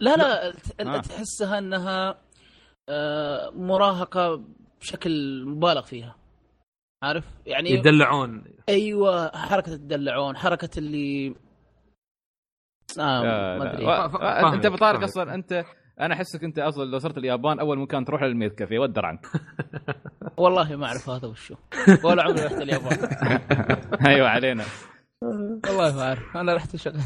[0.00, 0.48] لا لا
[0.96, 1.00] آه.
[1.00, 2.18] تحسها أنها
[2.88, 4.44] آه، مراهقة
[4.80, 6.16] بشكل مبالغ فيها
[7.02, 11.34] عارف يعني يدلعون أيوه حركة الدلعون حركة اللي
[12.98, 13.72] آه لا، ما لا.
[13.74, 15.02] أدري أنت بطارق.
[15.02, 15.64] أصلا أنت
[16.00, 19.26] أنا أحسك أنت أصلا لو صرت اليابان أول مكان تروح للميت كافيه ودر عنك.
[20.38, 21.54] والله ما أعرف هذا وشو.
[22.04, 22.98] ولا عمري رحت اليابان.
[24.08, 24.64] أيوه علينا.
[25.22, 26.36] والله ما أعرف.
[26.36, 27.00] أنا رحت شغل.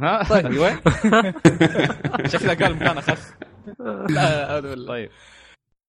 [0.00, 0.46] ها؟ طيب.
[0.60, 0.76] وين؟
[2.28, 3.34] شكله قال مكان اخف
[4.10, 5.10] لا اعوذ بالله طيب.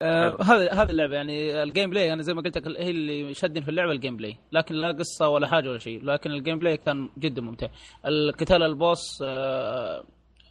[0.01, 3.61] آه، هذا هذه اللعبة يعني ال gameplay أنا زي ما قلت لك هي اللي شدني
[3.61, 4.37] في اللعبة ال gameplay.
[4.51, 6.03] لكن لا قصة ولا حاجة ولا شيء.
[6.05, 7.67] لكن ال gameplay كان جدا ممتع.
[8.05, 10.03] القتال ال boss آه،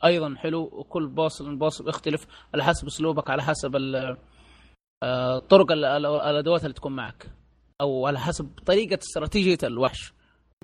[0.04, 3.76] أيضا حلو وكل boss ال boss بيختلف على حسب أسلوبك على حسب
[5.02, 7.30] آه، طرق ال- ال- الأدوات اللي تكون معك
[7.80, 10.12] أو على حسب طريقة استراتيجية الوحش.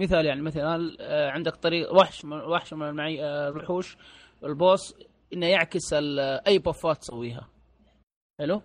[0.01, 3.97] مثال يعني مثلا آه، عندك طريق وحش من وحش من المعي آه، الوحوش
[4.45, 4.95] البوس
[5.33, 7.49] إنه يعكس ال- أي بفات تسويها.
[8.41, 8.63] حلو؟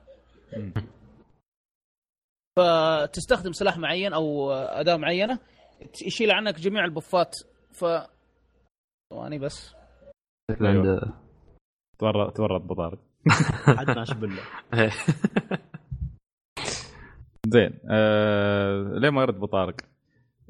[2.57, 5.39] فتستخدم سلاح معين أو أداة معينة
[6.05, 7.35] يشيل عنك جميع البفات
[7.71, 7.85] ف
[9.13, 9.73] ثواني بس.
[10.61, 11.13] عند
[11.99, 12.99] تورط تورط بطارق
[13.79, 14.41] حد ناش بالله.
[17.47, 18.93] زين آه...
[18.99, 19.75] ليه ما يرد بطارق؟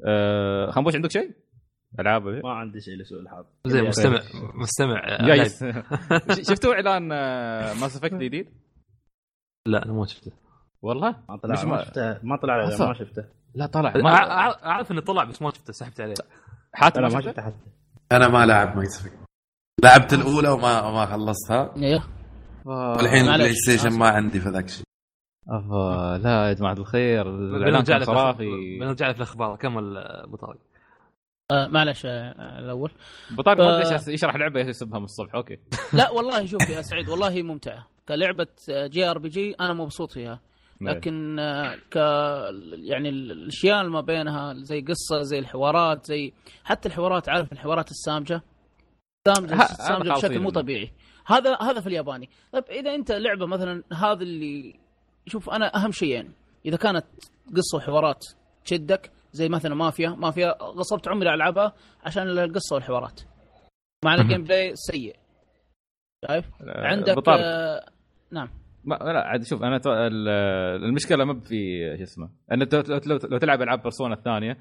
[0.06, 0.70] آه...
[0.70, 1.30] خنبوش عندك شيء؟
[2.00, 3.44] ألعاب؟ ما عندي شيء لسوء الحظ.
[3.66, 4.20] زين مستمع
[4.54, 5.64] مستمع آه، جايز
[6.50, 7.08] شفتوا إعلان
[7.80, 8.48] ماس افكت جديد؟
[9.66, 10.32] لا أنا ما شفته.
[10.82, 12.18] والله؟ ما طلع مش ما شفته.
[12.22, 12.86] ما طلع.
[12.86, 13.24] ما شفته.
[13.54, 13.92] لا طلع.
[13.96, 14.10] ما...
[14.66, 16.14] أعرف إنه طلع بس ما شفته سحبت عليه.
[16.74, 17.56] حاتم لا ما شفته؟ حتى.
[18.12, 19.21] أنا ما لاعب Mass Effect
[19.80, 21.74] لعبت الأولى وما ما خلصتها.
[21.76, 22.02] أيوه
[22.64, 23.40] والحين معلش.
[23.42, 24.84] PlayStation ما عندي فذاك الشيء
[25.48, 27.22] أفا لا يا جماعة الخير.
[27.28, 30.58] الإعلان بنرجع كان لك خرافي بنرجع لك في الأخبار كمل ابو طارق
[31.50, 32.90] آه معلش آه الأول.
[33.30, 33.92] بطارق آه.
[33.94, 35.58] إيش يشرح لعبة يسبها من الصبح أوكي.
[35.98, 37.86] لا والله شوف يا سعيد والله ممتعة.
[38.08, 40.40] كلعبة JRPG أنا مبسوط فيها.
[40.80, 41.96] لكن آه، ك
[42.74, 46.32] يعني ال- الأشياء اللي ما بينها زي قصة زي الحوارات زي
[46.64, 48.42] حتى الحوارات عارف الحوارات السامجة؟
[49.28, 50.50] سامجه بشكل مو.
[50.50, 50.92] طبيعي.
[51.26, 52.28] هذا هذا في الياباني.
[52.52, 54.74] طيب إذا أنت لعبة مثلا هذا اللي
[55.26, 56.32] شوف أنا أهم شيئين.
[56.66, 57.04] إذا كانت
[57.56, 58.24] قصة وحوارات
[58.64, 61.72] تشدك زي مثلا مافيا مافيا غصبت عمري ألعبها
[62.04, 63.20] عشان القصة والحوارات.
[64.04, 65.16] مع ال gameplay سيء.
[66.26, 67.40] شايف؟ آه، عندك بطارق.
[67.44, 67.86] آه
[68.30, 68.48] نعم.
[68.84, 69.80] ما لا عاد شوف أنا
[70.76, 74.58] المشكلة ما في شو اسمه أن انت لو, لو, لو تلعب ألعاب Persona الثانية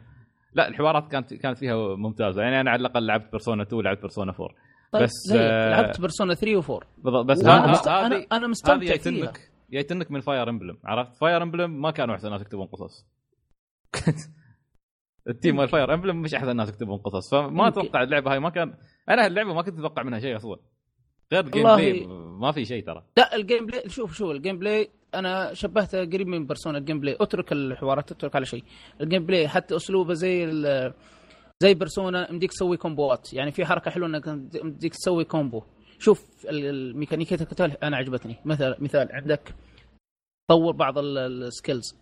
[0.53, 2.41] لا الحوارات كانت كانت فيها ممتازة.
[2.41, 4.49] يعني أنا على الأقل لعبت Persona 2 ولعبت Persona 4
[4.91, 7.87] طيب بس، آه، لعبت Persona 3 و4 بالضبط بس وأنا ها- مست...
[7.87, 8.93] أنا أنا مستمتع فيها.
[8.95, 13.05] يتنك يتنك من Fire Emblem عرفت؟ Fire Emblem ما كانوا أحسن ناس يكتبون قصص.
[15.29, 17.67] ال team مال Fire Emblem مش أحسن ناس يكتبون قصص فما.
[17.67, 18.73] أتوقع اللعبة هاي ما كان
[19.09, 20.57] أنا اللعبة ما كنت أتوقع منها شيء أصلا.
[21.33, 22.07] غير ال gameplay
[22.39, 23.03] ما في شيء ترى.
[23.17, 27.51] لا ال gameplay شوف شوف ال gameplay أنا شبهته قريب من Persona ال gameplay أترك
[27.51, 28.63] الحوارات أترك على شيء.
[29.01, 30.51] ال gameplay حتى أسلوبه زي
[31.63, 33.33] زي Persona مديك تسوي كومبوات.
[33.33, 34.27] يعني في حركة حلوة إنك
[34.63, 35.63] مديك تسوي combo.
[35.99, 38.35] شوف ال- الميكانيكيه القتال أنا عجبتني.
[38.45, 39.55] مثلا مثال عندك
[40.49, 41.95] طور بعض ال- ال skills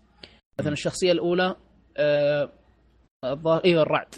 [0.60, 1.56] مثلا الشخصية الأولى
[1.98, 2.50] آه
[3.26, 4.16] الظاهر إيوه الرعد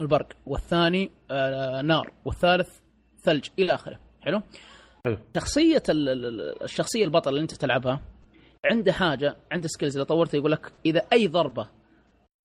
[0.00, 0.28] البرق.
[0.46, 2.12] والثاني آه نار.
[2.24, 2.78] والثالث
[3.22, 3.48] ثلج.
[3.58, 3.98] إلى آخره.
[4.20, 4.42] حلو؟
[5.36, 8.00] شخصية ال- ال- ال- الشخصية البطل اللي انت تلعبها
[8.64, 11.68] عنده حاجة عنده skills إذا طورته يقول لك إذا أي ضربة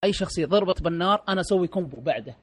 [0.04, 2.36] أي شخصية ضربت بالنار أنا أسوي combo بعده.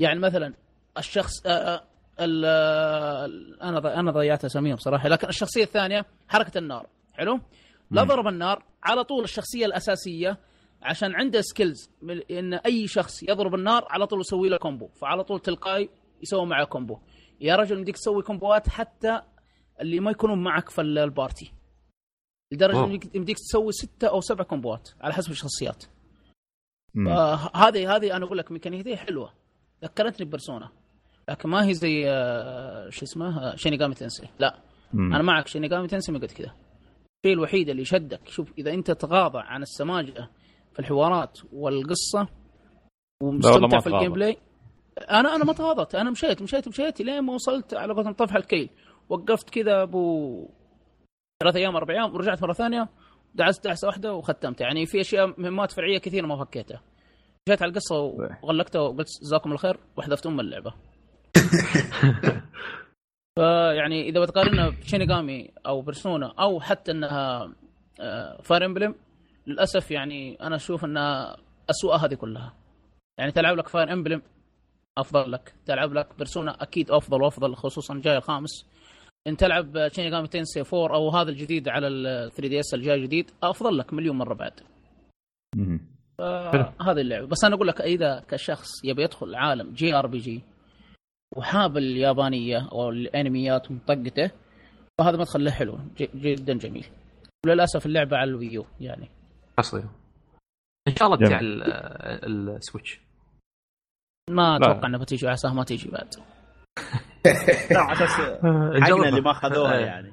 [0.00, 0.54] يعني مثلا
[0.98, 1.84] الشخص آه، آه،
[2.20, 3.24] ال- آه،
[3.68, 7.40] أنا أنا ضيعت أساميهم صراحة لكن الشخصية الثانية حركة النار حلو؟
[7.90, 10.38] لا ضرب النار على طول الشخصية الأساسية
[10.82, 11.90] عشان عنده skills
[12.30, 15.88] إن أي شخص يضرب النار على طول يسوي له combo فعلى طول تلقائي
[16.22, 16.98] يسوي معه combo
[17.40, 19.20] يا رجل يمديك تسوي كومبوات حتى
[19.80, 21.52] اللي ما يكونون معك في ال- ال party
[22.52, 22.84] لدرجة.
[22.84, 25.84] انك يمديك تسوي ستة أو سبع كومبوات على حسب الشخصيات.
[27.08, 29.32] آه هذه هذه أنا أقول لك ميكانيكية حلوة
[29.84, 30.68] ذكرتني ب Persona
[31.28, 34.58] لكن ما هي زي آه شو اسمه آه Shin Megami Tensei لا
[34.92, 35.14] مم.
[35.14, 36.46] أنا معك Shin Megami Tensei ما قلت كذا
[37.24, 40.30] الشيء الوحيد اللي يشدك شوف إذا أنت تغاضى عن السماجة
[40.72, 42.28] في الحوارات والقصة
[43.22, 44.36] ومستمتع في ال gameplay
[44.98, 45.94] أنا أنا ما تغاضيت.
[45.94, 48.70] أنا مشيت مشيت مشيت لين ما وصلت على قولتهم طفح الكيل
[49.08, 50.48] وقفت كذا أبو
[51.42, 52.88] ثلاث أيام أربع أيام ورجعت مرة ثانية
[53.34, 54.60] دعست دعسه واحدة وختمت.
[54.60, 56.82] يعني في أشياء مهمات فرعية كثيرة ما فكيتها.
[57.48, 57.96] جيت على القصة
[58.42, 60.74] وغلقتها وقلت جزاكم الله خير وحذفت ام اللعبة.
[63.38, 67.52] فيعني إذا بتقارنها ب Shin Megami أو Persona أو حتى إنها
[68.42, 68.94] Fire Emblem
[69.46, 71.36] للأسف يعني أنا أشوف إنها
[71.70, 72.54] اسوء هذه كلها.
[73.18, 74.22] يعني تلعب لك Fire Emblem
[74.98, 75.54] أفضل لك.
[75.66, 78.66] تلعب لك Persona أكيد أفضل وأفضل خصوصا جاي الخامس.
[79.26, 83.78] إن تلعب Shin Megami Tensei 4 أو هذا الجديد على ال 3DS الجاي جديد أفضل
[83.78, 84.52] لك مليون مرة بعد.
[85.56, 85.80] مهم.
[86.80, 87.26] هذه اللعبة.
[87.26, 90.42] بس أنا أقول لك إذا كشخص يبي يدخل عالم JRPG
[91.36, 94.30] وحاب اليابانية أو الأنميات ومطقته
[94.98, 96.86] فهذا مدخل له حلو جدا جميل.
[97.46, 99.10] وللأسف اللعبة على ال Wii U يعني.
[99.58, 99.84] حصري
[100.88, 101.28] إن شاء الله جميل.
[101.28, 101.46] تجي على
[102.26, 103.00] ال- ال Switch.
[104.30, 104.70] ما لا.
[104.70, 106.14] أتوقع انها بتيجي عساها ما تيجي بعد.
[107.70, 108.10] لا على أساس
[108.82, 110.12] حقنا اللي ما أخذوها يعني.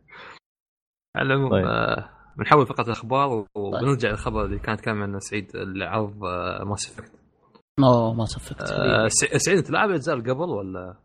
[1.16, 1.64] على العموم طيب.
[1.64, 6.16] آه، بنحول فقط الأخبار وبنرجع للخبر اللي كان كان عنه سعيد العرض
[6.66, 7.12] Mass Effect
[7.80, 10.96] ما ما صفقت آه، سعيد أنت لعب الاجزاء اللي قبل ولا؟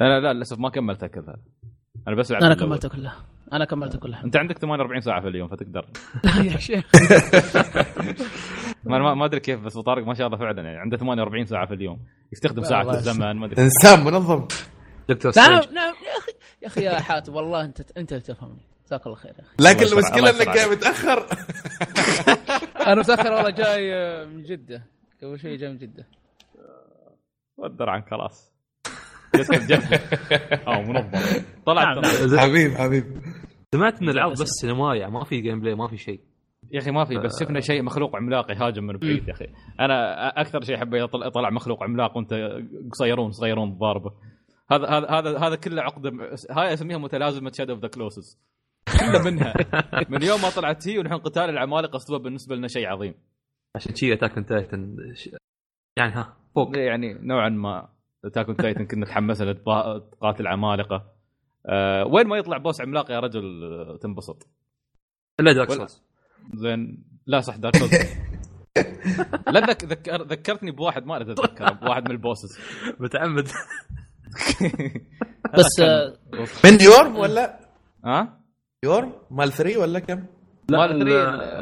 [0.00, 1.36] أنا لا للأسف ما كملتها كلها
[2.08, 2.54] أنا بس أنا الأول.
[2.60, 3.16] كملتها كلها.
[3.52, 4.24] أنا كملتها كلها.
[4.24, 5.86] أنت عندك 48 ساعة في اليوم فتقدر.
[6.24, 6.84] لا يا شيخ.
[8.84, 11.66] ما ما- ما أدري كيف بس طارق ما شاء الله فعلا يعني عنده 48 ساعة
[11.66, 11.98] في اليوم.
[12.32, 12.90] يستخدم ساعة.
[12.90, 13.62] الزمن ما أدري.
[13.62, 14.48] إنسان منظم.
[15.08, 15.94] دكتور نعم نعم.
[16.04, 18.60] يا أخي يا أخي يا حاتم والله انت أنت اللي تفهمني.
[18.86, 19.54] جزاك الله خير يا أخي.
[19.60, 20.70] لكن المشكلة إنك جاي.
[20.70, 21.26] متأخر.
[22.86, 24.82] أنا متأخر والله جاي آه، من جدة.
[25.22, 26.06] قبل شوي جاي من جدة.
[27.56, 28.52] ودر عن خلاص.
[29.34, 29.96] يسكت جده
[30.68, 32.00] أو منظم طلع نعم.
[32.00, 32.38] ترى.
[32.38, 33.04] حبيب حبيب.
[33.74, 36.20] سمعت ان العرض بس سينمائي يعني ما في gameplay ما في شيء.
[36.72, 39.46] يا أخي ما في بس شفنا شيء مخلوق عملاق يهاجم من بعيد يا أخي.
[39.80, 42.34] أنا أكثر شيء أحبه يطلع طلع مخلوق عملاق وأنت
[42.90, 44.12] قصيرون صغيرون ضاربه
[44.70, 46.10] هذا هذا هذا هذا كله عقده
[46.50, 48.38] هاي أسميها متلازمة Shadow of the Colossus
[49.00, 49.54] كله منها.
[50.08, 53.14] من يوم ما طلعت هي ونحن قتال العمالقة استوى بالنسبة لنا شيء عظيم.
[53.76, 54.96] عشان شي Attack Titan
[55.98, 56.78] يعني ها فوق.
[56.78, 57.88] يعني نوعا ما.
[58.32, 61.04] Attack on Titan كنا نتحمس له تبا- تقاتل عمالقة.
[61.66, 64.46] أه وين ما يطلع boss عملاق يا رجل آه، تنبسط.
[65.40, 66.02] إلا Dark Souls
[66.54, 67.04] زين.
[67.26, 67.92] لا صح Dark Souls
[69.54, 69.84] لا ذك...
[69.84, 70.22] ذكر...
[70.22, 72.58] ذكرتني بواحد ما أدري اتذكر بواحد من ال bosses.
[73.00, 73.48] متعمد.
[75.58, 76.18] بس آه،
[76.64, 77.60] من يورم ولا؟
[78.04, 78.40] ها؟
[78.84, 80.26] يورم مال 3 ولا كم؟
[80.68, 81.08] لا ال-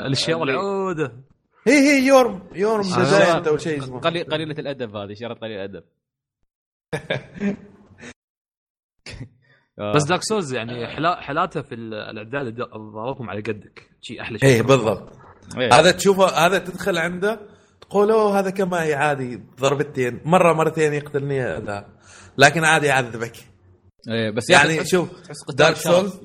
[0.06, 1.12] الأشياء والعوده
[1.66, 2.98] هي هي يورم يورم آه.
[3.02, 5.82] جزاير أو شيء قليلة الأدب هذه شرط قليل الأدب.
[9.94, 12.64] بس دارك سولز يعني حلا حالاتها في ال- الاعداد اللي
[12.94, 13.90] ضربهم على قدك.
[14.02, 15.12] شي أحلى شيء إيه بالضبط.
[15.58, 15.74] إيه.
[15.74, 17.40] هذا تشوفه هذا تدخل عنده
[17.80, 20.20] تقول أوه هذا كما هي عادي ضربتين.
[20.24, 21.86] مرة مرتين يقتلني ذا
[22.38, 23.32] لكن عادي يعذبك
[24.10, 25.08] إيه بس يعني تحس- شوف
[25.54, 25.76] Dark.
[25.76, 26.20] Souls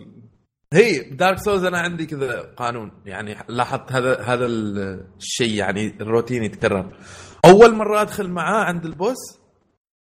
[0.74, 3.02] هي Dark Souls أنا عندي كذا قانون.
[3.06, 6.98] يعني لاحظت هذا هذا ال- الشيء يعني الروتين يتكرر.
[7.46, 9.18] أول مرة أدخل معاه عند ال boss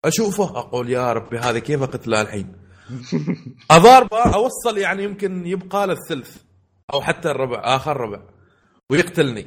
[0.05, 2.55] أشوفه أقول يا ربي هذا كيف اقتله الحين؟
[3.71, 6.37] اضاربه أوصل يعني يمكن يبقى له الثلث
[6.93, 8.19] أو حتى الربع آخر ربع
[8.91, 9.45] ويقتلني.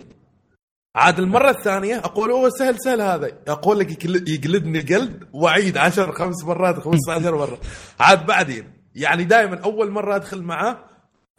[0.96, 3.38] عاد المرة الثانية أقول أوه سهل سهل هذا.
[3.48, 7.58] أقول لك يقل- يقلدني قلد وأعيد 10 خمس مرات 15 مرة.
[8.00, 10.84] عاد بعدين يعني دائما أول مرة أدخل معاه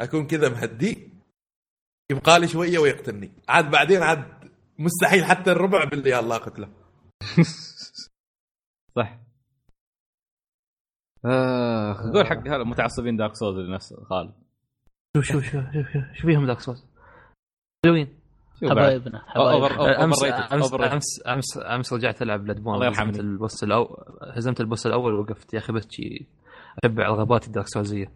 [0.02, 1.14] أكون كذا مهدي
[2.11, 3.31] يبقى لي شوية ويقتلني.
[3.49, 4.23] عاد بعدين عاد
[4.80, 6.69] مستحيل حتى الربع باللي الله قتله.
[8.95, 9.20] صح.
[11.26, 11.94] آه.
[12.14, 14.34] قول حق هذا متعصبين Dark Souls لنفس خالد.
[15.18, 16.85] شوف شوف شوف شوف شوف فيهم Dark Souls
[17.86, 18.07] حلوين.
[18.70, 20.74] حبايبنا حبايبنا امس امس.
[20.74, 23.10] امس امس أمس رجعت ألعب بلاد الله يرحمني.
[23.10, 23.98] هزمت ال boss الأول
[24.36, 25.53] هزمت البوس الأول ووقفت.
[25.53, 26.28] يا أخي بس شي
[26.78, 28.11] أتبع الغابات الدارك سولزيه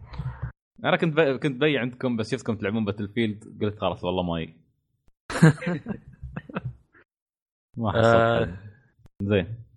[0.84, 1.38] أنا كنت بي...
[1.38, 4.54] كنت بي عندكم بس شفتكم تلعبون باتل فيلد قلت خلاص والله ماي
[7.76, 8.40] ما آه.
[8.40, 8.58] حصلت
[9.22, 9.67] زين.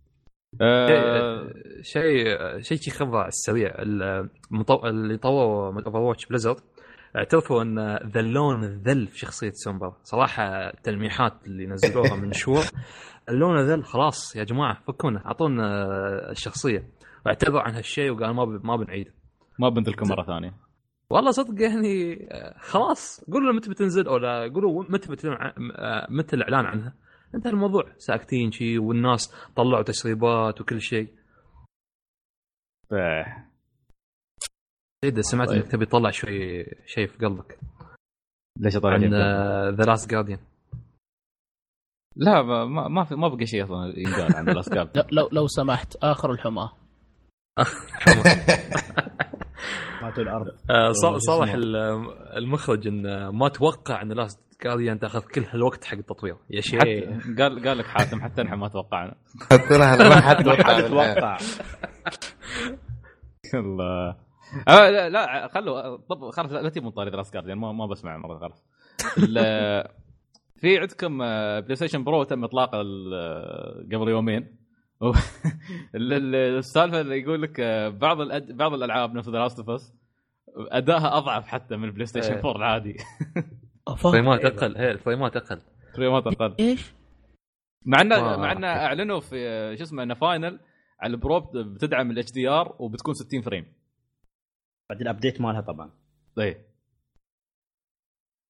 [0.61, 2.25] آه، شيء
[2.59, 4.87] شيء شي خبر على السريع المطو...
[4.87, 6.57] اللي طوروا اوفر واتش بليزرد
[7.17, 12.63] اعترفوا أن ذلون الذل في شخصية سومبر صراحة التلميحات اللي نزلوها من شهور.
[13.29, 15.85] اللون الذل خلاص يا جماعة فكونا أعطونا
[16.31, 16.87] الشخصية.
[17.25, 18.65] واعتذروا عن هالشيء وقال ما ب...
[18.65, 19.07] ما بنعيد.
[19.59, 20.53] ما بنت لكم مرة ثانية.
[21.09, 26.07] والله صدق يعني آه، خلاص قولوا متى بتنزل أو لا قولوا متى بتعلن عن- آه،
[26.09, 26.93] متى الإعلان عنها.
[27.35, 27.93] انتهى الموضوع.
[27.97, 31.13] ساكتين شي والناس طلعوا تسريبات وكل شيء.
[32.91, 33.47] آه،
[35.03, 35.61] إذا سمعت طيب.
[35.61, 37.59] انك تبي تطلع شوي شيء في قلبك.
[38.59, 39.13] ليش طالع عن
[39.75, 40.39] The Last Guardian
[42.15, 45.47] لا ما ما ما, في ما بقى شيء أصلا ينقال عن Last Guardian لو لو
[45.47, 46.71] سمحت آخر الحماة.
[50.01, 50.47] ماتوا الأرض.
[50.69, 51.55] آه، ص- والله صالح اسمه.
[51.63, 56.35] ال- المخرج انه ما توقع إن Last Guardian تاخذ كل هالوقت حق التطوير.
[56.49, 57.01] يا شيء حتى
[57.43, 59.15] قال قال لك حاتم حتى نحن ما توقعنا.
[59.51, 61.37] حتى أنا ما حد توقع.
[63.53, 64.15] الله
[64.67, 68.37] آه لا, لا خلوا طب خلاص لا تجيبون طاري Last Guardian ما ما بسمع مرة
[68.39, 68.65] خلاص.
[70.61, 71.17] في عندكم
[71.61, 72.81] PlayStation Pro تم اطلاقه
[73.13, 74.60] آه، قبل يومين.
[75.95, 78.51] السالفة اللي يقول لك آه، بعض الأد...
[78.57, 79.93] بعض الألعاب نفس The Last of Us
[80.57, 82.39] ادائها أضعف حتى من ال PlayStation إيه.
[82.39, 82.97] 4 العادي.
[83.97, 85.61] فريمات أقل هي الفريمات أقل.
[85.95, 86.55] فريمات أقل.
[86.59, 86.93] إيش؟
[87.85, 90.59] مع إنه مع إنه أعلنوا في آه، شو اسمه إنه Final
[90.99, 93.65] على ال Pro بت- بتدعم ال HDR وبتكون 60 frame.
[94.89, 95.91] بعد ال update مالها طبعا.
[96.39, 96.65] إيه.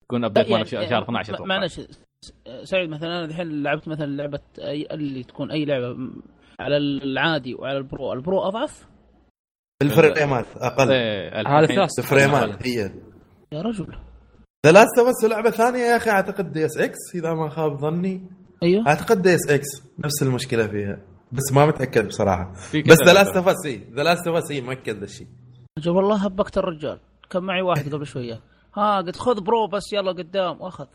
[0.03, 1.47] تكون update يعني- مالك شهر شهر 12 م- أتوقع.
[1.47, 1.79] معلش
[2.21, 2.33] س-
[2.63, 5.97] سعيد مثلا أنا الحين لعبت مثلا لعبة أي اللي تكون أي لعبة
[6.61, 8.87] على العادي وعلى ال Pro، ال Pro أضعف؟
[9.81, 10.91] الفريمات أقل.
[10.91, 12.91] إيه، هذا ثلاث الفريمات هي.
[13.51, 13.87] يا رجل.
[14.65, 16.09] The Last بس لعبة ثانية يا أخي.
[16.09, 18.29] أعتقد Deus Ex إذا ما خاب ظني.
[18.63, 18.87] أيوه.
[18.87, 19.67] أعتقد Deus Ex
[19.99, 20.99] نفس المشكلة فيها
[21.31, 22.51] بس ما متأكد بصراحة.
[22.87, 23.13] بس The.
[23.13, 25.27] Last of Us The Last of Us مؤكد ذا الشيء.
[25.87, 26.99] والله هبكت الرجال.
[27.29, 28.41] كان معي واحد قبل شوية.
[28.77, 30.61] ها قلت خذ Pro بس يلا قدام.
[30.61, 30.85] وأخذ.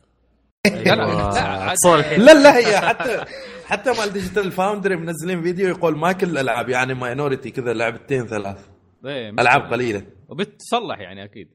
[0.69, 3.25] لا لا لا لا لا هي حتى
[3.65, 8.69] حتى مال Digital Foundry منزلين فيديو يقول ما كل الألعاب يعني minority كذا لعبتين ثلاث.
[9.05, 9.73] إيه، ألعاب.
[9.73, 10.07] قليلة.
[10.29, 11.49] وبتصلح يعني أكيد.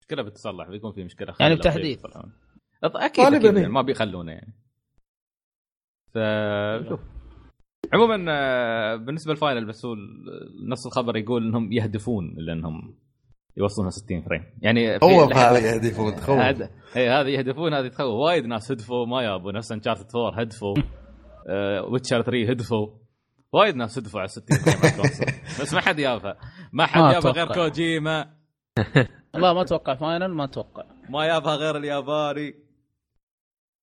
[0.00, 1.98] مشكلة بتصلح بيكون في مشكلة يعني بتحديث.
[2.84, 3.52] أكيد إيه.
[3.52, 4.54] يعني ما بيخلونه يعني.
[6.14, 6.18] ف
[6.88, 7.00] شوف.
[7.92, 9.94] عموما آه، بالنسبة لل Final بس هو
[10.68, 12.98] نص الخبر يقول إنهم يهدفون لانهم
[13.56, 14.44] يوصلونها 60 frame.
[14.62, 18.06] يعني خوف هذا يهدفون تخوف هذا يهدفون هذه تخوف.
[18.06, 20.74] وايد ناس هدفوا ما يابوا نفس Uncharted 4 هدفوا.
[21.90, 22.88] Witcher 3 هدفوا.
[23.52, 25.02] وايد ناس هدفوا على 60 frame.
[25.60, 26.36] بس ما حد يابها
[26.72, 27.54] ما حد يابها غير.
[27.54, 28.30] كوجيما
[29.34, 29.94] والله ما أتوقع.
[29.94, 30.84] Final ما أتوقع.
[31.08, 32.54] ما يابها غير الياباني.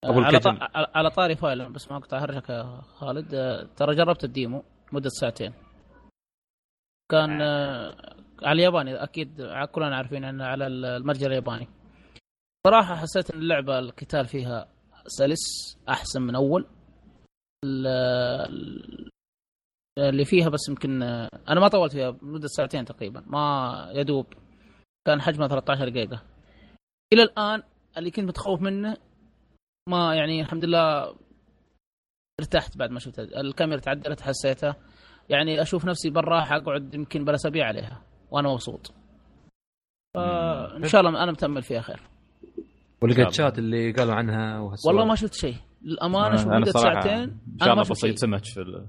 [0.03, 0.69] أبو على.
[0.95, 3.33] على طاري Final بس ما أقطع هرجك يا خالد.
[3.33, 5.53] آه، ترى جربت ال demo مدة ساعتين.
[7.11, 7.95] كان آه،
[8.44, 9.41] على الياباني أكيد
[9.72, 11.68] كلنا عارفين إنه على المتجر الياباني.
[12.68, 14.68] صراحة حسيت إن اللعبة القتال فيها
[15.07, 16.68] سلس أحسن من أول.
[17.65, 19.10] ال- ال-
[19.99, 24.26] اللي فيها بس يمكن أنا ما طولت فيها مده ساعتين تقريبا ما يدوب
[25.07, 26.24] كان حجمها 13 دقيقه
[27.14, 27.64] إلى الآن
[27.98, 28.98] اللي كنت متخوف منه
[29.90, 31.15] ما يعني الحمد لله
[32.40, 34.76] ارتحت بعد ما شفت الكاميرا تعدلت حسيتها.
[35.30, 38.02] يعني أشوف نفسي برا حقعد يمكن بلا اسابيع عليها.
[38.34, 38.93] وأنا مبسوط.
[40.15, 41.99] فان شاء الله أنا متأمل فيها خير.
[43.01, 44.85] والجاتشات اللي قالوا عنها وهالسوالف.
[44.97, 45.55] والله ما شفت شيء.
[45.81, 48.15] للامانه أنا مده ساعتين؟ إن أنا شاء ما الله شفت بصيد شيء.
[48.19, 48.85] سمك في ال...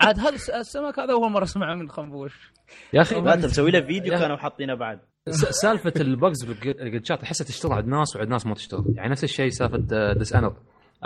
[0.00, 2.52] عاد هذا الس- السمك هذا أول مرة أسمعه من خنبوش.
[2.92, 5.00] يا أخي لا انت مسوي له فيديو يا- كانوا حاطينه بعد.
[5.62, 8.84] سالفة البجز بالجاتشات احسها تشتغل عند ناس وعند ناس ما تشتغل.
[8.96, 10.56] يعني نفس الشيء سالفة ديس انر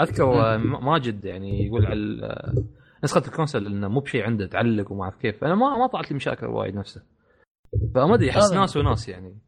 [0.00, 0.24] أذكر
[0.54, 2.54] آه، ماجد يعني يقول على آه،
[3.04, 5.44] نسخة الكونسل إنه مو بشيء عنده تعلق وما أعرف كيف.
[5.44, 7.02] أنا ما ما طلعت لي مشاكل وايد نفسه.
[7.94, 8.52] فما أدري أحس.
[8.52, 9.38] ناس وناس يعني.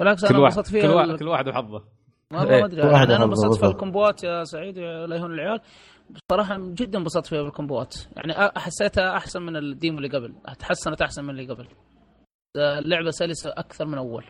[0.00, 1.84] بالعكس كل أنا واحد انبسطت كل فيها واحد ال- كل واحد وحظه.
[2.30, 3.70] ما إيه، أدري كل واحد أنا انبسطت في بالضبط.
[3.74, 5.60] ال comboات يا سعيد لا يهون العيال.
[6.10, 10.34] بصراحة جدا انبسطت فيها بال comboات يعني حسيتها أحسن من ال demo اللي قبل.
[10.58, 11.66] تحسنت أحسن من اللي قبل.
[12.56, 14.24] اللعبة سلسة أكثر من أول.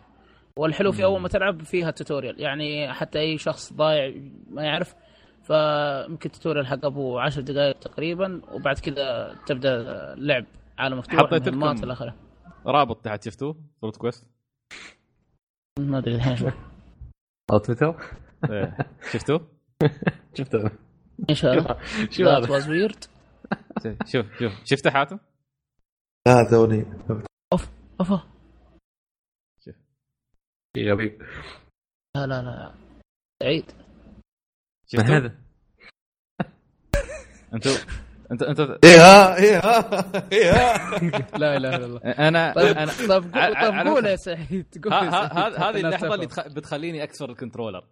[0.58, 4.14] والحلو في أول ما تلعب فيها tutorial يعني حتى أي شخص ضايع
[4.50, 4.94] ما يعرف
[5.42, 9.74] فيمكن ال tutorial حق أبو 10 دقائق تقريبا وبعد كذا تبدأ
[10.14, 10.44] اللعب
[10.78, 11.58] عالم مفتوح حطيت لكم-
[12.66, 14.26] رابط تحت شفتوه فروت كويست
[15.78, 16.54] ما أدري الحين شوف
[17.50, 17.96] على تويتر؟
[18.50, 18.76] إيه.
[19.12, 19.48] شفتوه؟
[20.38, 20.70] شفته
[21.30, 21.80] إيش هذا؟
[22.10, 23.04] شو هذا؟ was weird
[24.06, 25.18] شوف شوف شفته حاتم؟
[26.26, 26.86] لا توني
[28.00, 28.22] افا
[30.76, 31.18] شيء غبي
[32.16, 32.74] لا لا لا.
[33.42, 35.38] سعيد من شفتوه؟ هذا.
[37.54, 37.72] أنتوا
[38.32, 40.02] انت انت إيه ها إيه ها
[40.32, 40.98] إيه ها
[41.42, 44.92] لا إله إلا الله أنا طيب أنا طيب على قول يا سعيد قول.
[44.92, 46.26] هذه اللحظة اللي.
[46.26, 47.84] بتخليني أكسر ال controller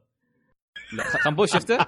[0.98, 1.78] خنبوش شفته؟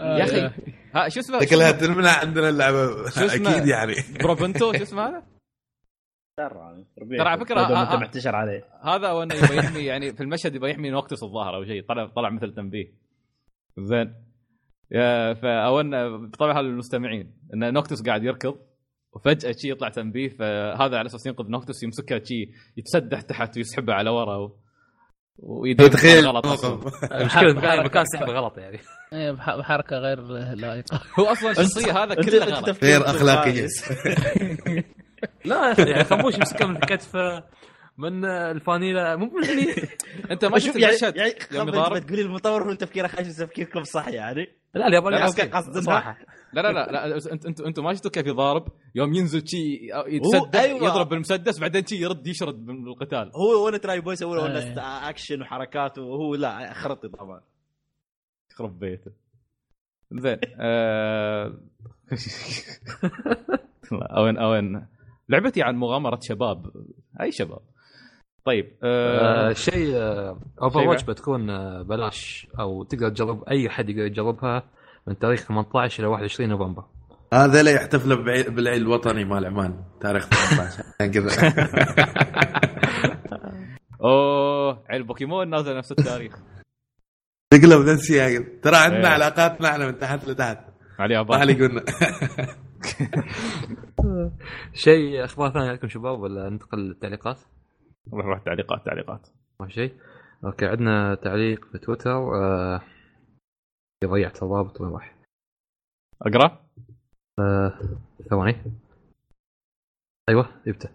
[0.00, 0.50] آه، يا أخي
[0.94, 5.22] ها شو اسمه؟ شكلها تمنع عندنا اللعبة؟ أكيد يعني Prompto شو اسمه هذا؟
[6.38, 6.84] ترى.
[7.18, 7.96] ترى على دام آه، أنت آه.
[7.96, 11.82] محتشر عليه هذا وانه يبي يحمي يعني في المشهد يبي يحمي Noctis الظاهر أو شيء
[11.88, 12.92] طلع طلع مثل تنبيه
[13.78, 14.14] زين
[14.90, 18.56] يا فا انه طبعا هذا للمستمعين إن Noctis قاعد يركض
[19.12, 24.10] وفجأة شي يطلع تنبيه فهذا على أساس ينقذ Noctis يمسكها شي يتسدح تحت ويسحبها على
[24.10, 24.58] ورا و...
[25.38, 26.26] ويدير تخيل.
[26.26, 26.46] غلط.
[27.12, 28.78] المشكلة مكان مكان سحب غلط يعني.
[29.12, 30.20] إيه، بح- بحركة غير
[30.54, 31.00] لائقة.
[31.18, 32.84] هو أصلا الشخصيه هذا كله غلط.
[32.84, 33.02] غير.
[33.02, 33.84] خايس.
[35.44, 37.44] لا يا أخي يعني خنبوش يمسكه من كتفه
[37.98, 39.74] من الفانيلا مو من هني
[40.30, 44.46] أنت ما شفت يعني المشهد يعني انت تقولي المطور هو تفكيره خايس تفكيركم صح يعني.
[44.76, 46.18] لا اليابانيين لا، صراحة.
[46.52, 50.56] لا لا لا, لا انت انت أنتم ما شفتوا كيف يضارب يوم ينزل شي يتسدد
[50.56, 50.84] أيوة.
[50.84, 53.32] يضرب بالمسدس بعدين شي يرد يشرد بالقتال.
[53.34, 54.48] هو وأنا تراي بوي يسوي.
[54.48, 57.40] نفس أكشن وحركات وهو لا خرطي طبعا.
[58.50, 59.10] يخرب بيته.
[60.12, 61.46] زين آه...
[63.92, 64.86] لا، اوين أوين.
[65.28, 66.66] لعبتي عن مغامرة شباب
[67.20, 67.60] أي شباب؟
[68.46, 69.52] طيب آه، آه...
[69.52, 69.96] شيء
[70.62, 72.48] Overwatch شيء بتكون آه، بلاش.
[72.58, 74.62] أو تقدر تجرب أي حد يقدر يجربها
[75.06, 76.84] من تاريخ 18 إلى 21 نوفمبر.
[77.32, 81.30] هذا لا يحتفل بالعيد الوطني مال عمان تاريخ 18 عشان كذا.
[84.04, 86.38] أوه عيل بوكيمون نازل نفس التاريخ.
[87.50, 89.14] تقلب ذا السياق ترى عندنا إيه.
[89.14, 90.58] علاقات معنا من تحت لتحت.
[90.98, 91.84] علي قلنا
[94.74, 97.38] شيء أخبار ثانية عندكم شباب ولا ننتقل للتعليقات؟
[98.12, 99.28] نروح نروح تعليقات تعليقات.
[99.60, 99.94] ما في شيء.
[100.44, 102.80] أوكي عندنا تعليق في تويتر آه...
[104.04, 105.16] ضيعت الرابط وين راح؟
[106.22, 106.60] أقرأ؟
[107.38, 107.78] آه،
[108.30, 108.62] ثواني.
[110.28, 110.88] أيوه جبته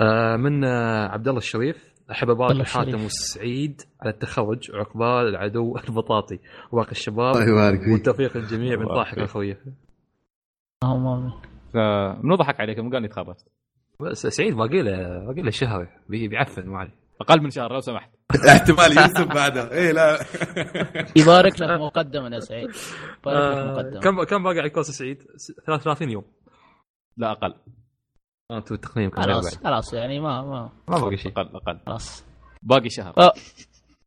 [0.00, 1.94] آه من آه عبد الله الشريف.
[2.10, 2.94] أحب أبارك الشريف.
[2.94, 6.38] والسعيد على التخرج وعقبال العدو البطاطي.
[6.72, 7.36] وباقي الشباب.
[7.36, 7.92] الله يبارك فيك.
[7.92, 9.18] والتوفيق للجميع من ضاحك.
[9.18, 9.56] أخوي
[10.84, 11.32] اللهم آمين.
[11.76, 13.53] آه، منو ضحك عليك؟ قال لي تخرجت.
[14.00, 16.90] بس سعيد باقي له باقي له شهر بي- بيعفن ما علي
[17.20, 18.10] أقل من شهر لو سمحت.
[18.48, 20.18] احتمال يوسف بعده إيه لا.
[21.20, 22.68] يبارك لك مقدما يا سعيد.
[22.68, 24.00] يبارك لك آه مقدما.
[24.00, 26.24] كم كم باقي على كورس سعيد؟ س- 33 يوم.
[27.16, 27.54] لا أقل.
[28.50, 29.58] آه، أنتم التقنيه يمكن خلاص.
[29.58, 30.72] خلاص يعني ما ما.
[30.88, 31.32] ما باقي شيء.
[31.32, 31.80] أقل أقل.
[31.86, 32.24] خلاص.
[32.62, 33.14] باقي شهر.
[33.18, 33.32] آه.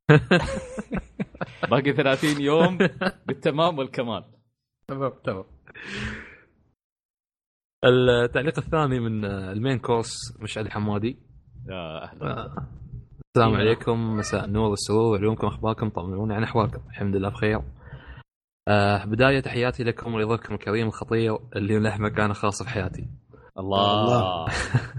[1.71, 2.77] باقي 30 يوم
[3.25, 4.23] بالتمام والكمال.
[4.87, 5.43] تمام تمام.
[7.85, 11.19] التعليق الثاني من آه، المين كورس مشعل الحمادي
[11.69, 12.39] يا أهلا.
[12.39, 12.67] آه،
[13.35, 13.55] السلام.
[13.55, 14.17] عليكم.
[14.17, 15.17] مساء النور والسرور.
[15.17, 16.81] علومكم أخباركم؟ طمنوني عن أحوالكم.
[16.89, 17.61] الحمد لله بخير.
[18.67, 23.07] آه بداية تحياتي لكم ولضيفكم الكريم الخطير اللي له مكانة خاص في حياتي.
[23.59, 24.45] الله.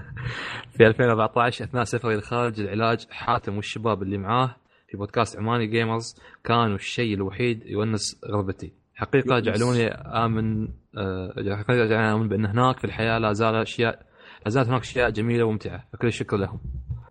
[0.76, 4.56] في 2014 أثناء سفري لخارج العلاج حاتم والشباب اللي معاه
[4.88, 10.68] في بودكاست عماني جيمرز كانوا الشيء الوحيد يونس غربتي حقيقة جعلوني آمن
[10.98, 14.02] آه، حقيقة جعلوني آمن بأن هناك في الحياة لا زال اشياء
[14.44, 15.84] لا زالت هناك أشياء جميلة وممتعة.
[15.92, 16.60] فكل الشكر لهم.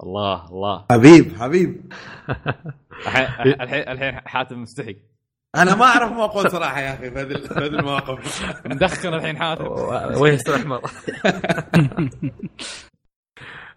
[0.04, 0.86] الله الله.
[0.92, 1.36] حبيب.
[1.40, 1.94] حبيب.
[3.08, 4.96] الحين الحين الحين حاتم مستحي.
[5.56, 8.42] أنا ما أعرف ما أقول صراحة يا أخي في هذه المواقف.
[8.66, 9.66] مدخن الحين حاتم.
[10.22, 10.82] وجه استحمر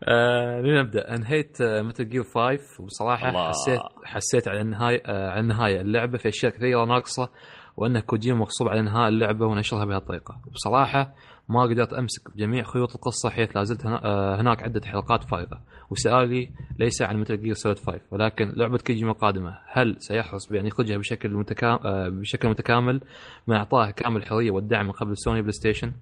[0.08, 3.48] آه لنبدا أنهيت Metal Gear 5 وبصراحه الله.
[3.48, 5.80] حسيت حسيت على النهاية آه على النهاية.
[5.80, 7.28] اللعبة في أشياء كثيرة ناقصة.
[7.76, 10.40] وأن كوجيما مغصوب على انهاء اللعبة ونشرها بهالطريقة.
[10.46, 11.14] وبصراحة
[11.48, 15.60] ما قدرت أمسك بجميع خيوط القصة حيث لا زلت آه، هناك عدة حلقات فارغه
[15.90, 20.96] وسؤالي ليس عن Metal Gear Solid 5 ولكن لعبة كوجيما قادمه هل سيحرص بأن يخرجها
[20.98, 23.00] بشكل متكامل بشكل متكامل
[23.46, 25.92] مع إعطائها كامل الحريه والدعم من قبل Sony PlayStation؟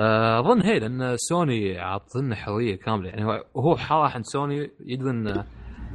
[0.00, 3.08] آه، أظن هي لأن سوني عطتنا حرية كاملة.
[3.08, 5.44] يعني هو- هو صراحة سوني يقدر ان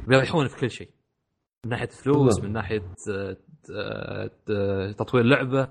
[0.08, 0.88] بيريحون في كل شيء
[1.66, 2.40] من ناحية فلوس.
[2.44, 2.82] من ناحية آه،
[3.12, 3.36] آه، آه،
[4.98, 5.68] تطوير لعبه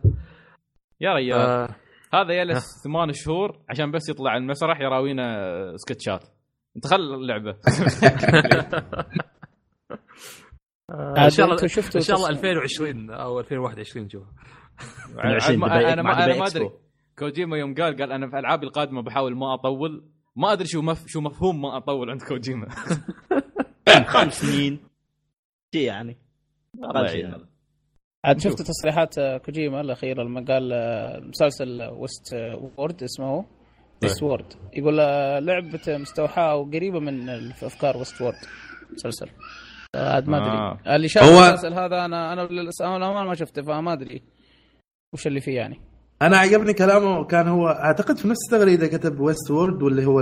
[1.02, 1.40] يا ريال.
[1.40, 1.76] آه،
[2.14, 6.24] هذا يجلس ثمان شهور عشان بس يطلع المسرح يراوينا سكتشات.
[6.76, 7.56] انت خل اللعبة.
[11.18, 11.68] إن شاء الله إن
[12.02, 14.24] شاء الله تص- 2020 أو 2021 نشوف
[15.26, 16.48] العشرين ما- دبي- أنا ما.
[16.48, 16.70] أدري.
[17.20, 20.10] كوجيما يوم قال قال أنا في الالعابي القادمة بحاول ما أطول.
[20.36, 21.03] ما أدري شو مف...
[21.07, 22.68] شو مفهوم ما أطول عند كوجيما.
[24.14, 24.80] خمس سنين.
[25.76, 26.18] شي يعني
[26.76, 27.24] الله أقل شيء.
[27.30, 27.45] يعين.
[28.26, 33.45] عاد شفت تصريحات آه، كوجيما الاخيره لما قال آه، مسلسل Westworld اسمه هو
[34.03, 34.45] Westworld.
[34.74, 37.30] يقول آه، لعبة مستوحاة وقريبة من
[37.64, 38.35] افكار Westworld
[38.94, 39.28] مسلسل.
[39.95, 40.50] آه، عاد ما أدري.
[40.52, 40.95] آه.
[40.95, 44.22] اللي شاف هو- المسلسل هذا أنا أنا للاسف أنا ما شفته فما أدري
[45.14, 45.80] وش اللي فيه يعني.
[46.22, 50.20] أنا عجبني كلامه كان هو أعتقد في نفس التغريده كتب Westworld واللي هو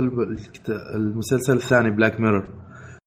[0.94, 2.48] المسلسل الثاني Black Mirror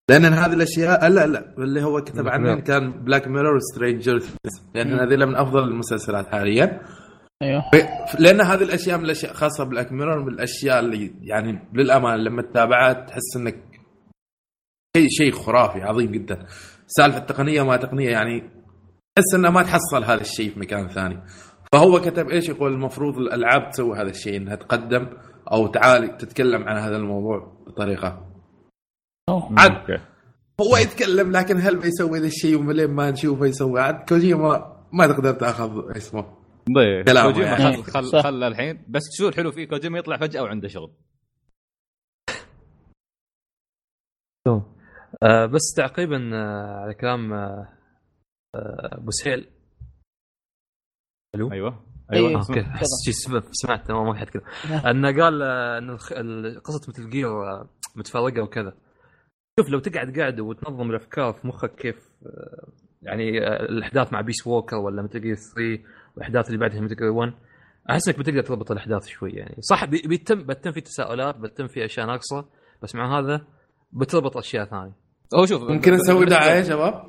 [0.10, 2.64] لأن هذه الاشياء لا لا اللي هو كتب عنه Mirror.
[2.64, 4.24] كان Black Mirror Stranger
[4.76, 6.82] لأن هذه من أفضل المسلسلات حاليا.
[7.42, 7.64] أيوه.
[8.20, 12.94] لأن هذه الأشياء من الاشياء خاصة Black Mirror من الأشياء اللي يعني للأمانة لما تتابعها
[12.94, 13.64] تحس إنك
[14.98, 16.46] شيء شيء خرافي عظيم جدا.
[16.88, 18.42] سالفة تقنية ما تقنية يعني
[19.16, 21.24] تحس انها ما تحصل هذا الشيء في مكان ثاني.
[21.74, 25.08] فهو كتب إيش يقول المفروض الألعاب تسوي هذا الشيء إنها تقدم
[25.52, 28.35] أو تعالي تتكلم عن هذا الموضوع بطريقة.
[29.30, 30.04] عاد okay.
[30.62, 35.32] هو يتكلم لكن هل بيسوي ذا الشيء وملين ما نشوفه يسوي؟ عاد كوجيما ما تقدر
[35.34, 36.38] تأخذ اسمه.
[36.76, 37.84] ضيق كلامه كوجيما يعني.
[37.84, 38.24] خل خل.
[38.24, 38.86] خل الحين.
[38.90, 40.92] بس شو الحلو فيه؟ كوجيما يطلع فجأة وعنده شغل.
[45.24, 47.68] آه بس تعقيبا آه على كلام آه
[48.56, 49.50] آه، أبو سهيل.
[51.36, 51.84] ألو؟ أيوه.
[52.14, 52.30] أيوة.
[52.30, 52.42] أيوه.
[52.42, 54.44] آه، okay حس شي سمع- سمعت ما ما حد كذا.
[54.92, 57.30] أنه قال ان قصة Metal Gear
[57.96, 58.74] متفرقة وكذا.
[59.60, 61.96] شوف لو تقعد قاعد وتنظم الأفكار في مخك كيف
[62.26, 62.68] آه،
[63.02, 65.84] يعني آه، الأحداث مع Peace Walker ولا Metal Gear 3
[66.16, 67.34] والاحداث اللي بعدها Metal Gear 1
[67.90, 69.56] أحس إنك بتقدر تربط الأحداث شوي يعني.
[69.60, 72.46] صح بي- بيتم بتم في تساؤلات بتم في أشياء ناقصة
[72.84, 73.42] بس مع هذا
[73.94, 74.94] بتربط أشياء ثانية.
[75.36, 77.04] هو شوف ممكن نسوي دعاية يا شباب؟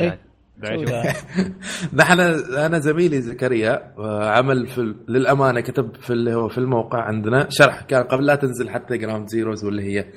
[0.00, 0.20] إيه.
[1.94, 2.20] نحن
[2.58, 7.82] أنا زميلي زكريا آه، عمل في للأمانة كتب في اللي هو في الموقع عندنا شرح
[7.82, 10.12] كان قبل لا تنزل حتى Ground Zeroes واللي هي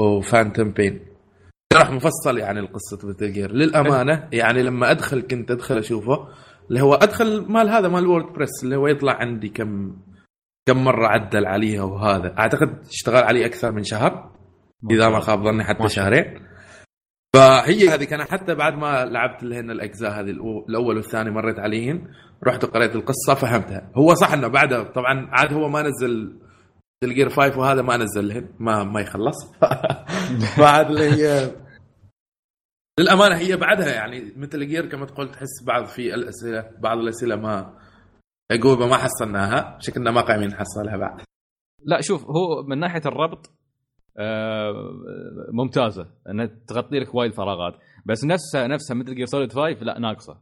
[0.00, 1.00] و Phantom Pain.
[1.72, 6.28] شرح مفصل يعني لقصه Metal Gear للأمانة يعني لما أدخل كنت أدخل أشوفه
[6.68, 9.96] اللي هو أدخل مال هذا مال WordPress اللي هو يطلع عندي كم
[10.68, 12.34] كم مرة عدل عليها وهذا.
[12.38, 14.32] أعتقد اشتغل عليه أكثر من شهر
[14.90, 16.24] إذا ما خاب ظني حتى شهرين.
[17.36, 20.30] فهي هذه كان حتى بعد ما لعبت لهن الأجزاء هذه
[20.68, 22.08] الأول والثاني مريت عليهن
[22.46, 23.90] رحت وقريت القصة فهمتها.
[23.96, 26.38] هو صح إنه بعدها طبعا عاد هو ما نزل
[27.04, 29.52] الجير 5 وهذا ما نزل لهن ما ما يخلص.
[30.60, 31.50] بعد اللي هي
[33.00, 37.78] للأمانة هي بعدها يعني مثل جير كما تقول تحس بعض في الأسئلة بعض الأسئلة ما
[38.50, 41.20] اجوبه ما حصلناها شكلنا ما قايمين نحصلها بعد.
[41.84, 43.50] لا شوف هو من ناحية الربط
[44.18, 44.72] آه،
[45.52, 46.06] ممتازة.
[46.30, 47.74] إنها تغطي لك وايد فراغات.
[48.06, 50.38] بس نفسها نفسها Metal Gear Solid 5 لا ناقصة.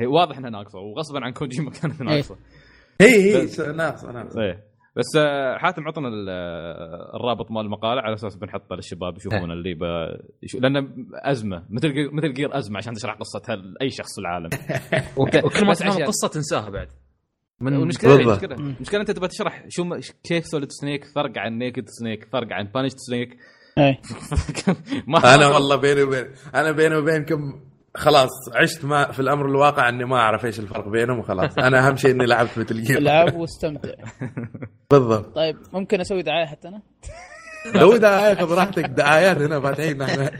[0.00, 2.36] هي واضح إنها ناقصة وغصبا عن كوجيما كانت ناقصة.
[3.00, 4.69] هي هي بس- ناقص ناقص إيه.
[5.00, 9.74] بس آه، حاتم عطنا ال- آه، الرابط مال المقالة على أساس بنحطه للشباب يشوفون اللي
[9.74, 9.82] ب...
[10.60, 12.10] لأنه أزمة Metal.
[12.12, 14.50] Metal Gear أزمة عشان تشرح قصتها لأي شخص في العالم
[15.20, 16.88] وك- وكل ما تفهم القصة تنساها بعد
[17.60, 18.42] من والمشكلة بالضبط.
[18.42, 20.00] المشكلة المشكلة أنت تبغى تشرح شو م...
[20.24, 23.36] كيف Solid Snake فرق عن Naked Snake فرق عن Punished Snake
[23.78, 24.00] إيه.
[25.08, 27.60] ما أنا والله بيني وبين أنا بيني وبينكم
[27.94, 31.58] خلاص عشت ما في الأمر الواقع إني ما أعرف إيش الفرق بينهم وخلاص.
[31.58, 33.90] أنا أهم شيء إني لعبت Metal Gear ألعب واستمتع.
[34.90, 35.34] بالضبط.
[35.36, 36.82] طيب ممكن أسوي دعاية حتى أنا؟
[37.74, 40.30] لو دعاية خذ راحتك دعايات هنا فاتحين إحنا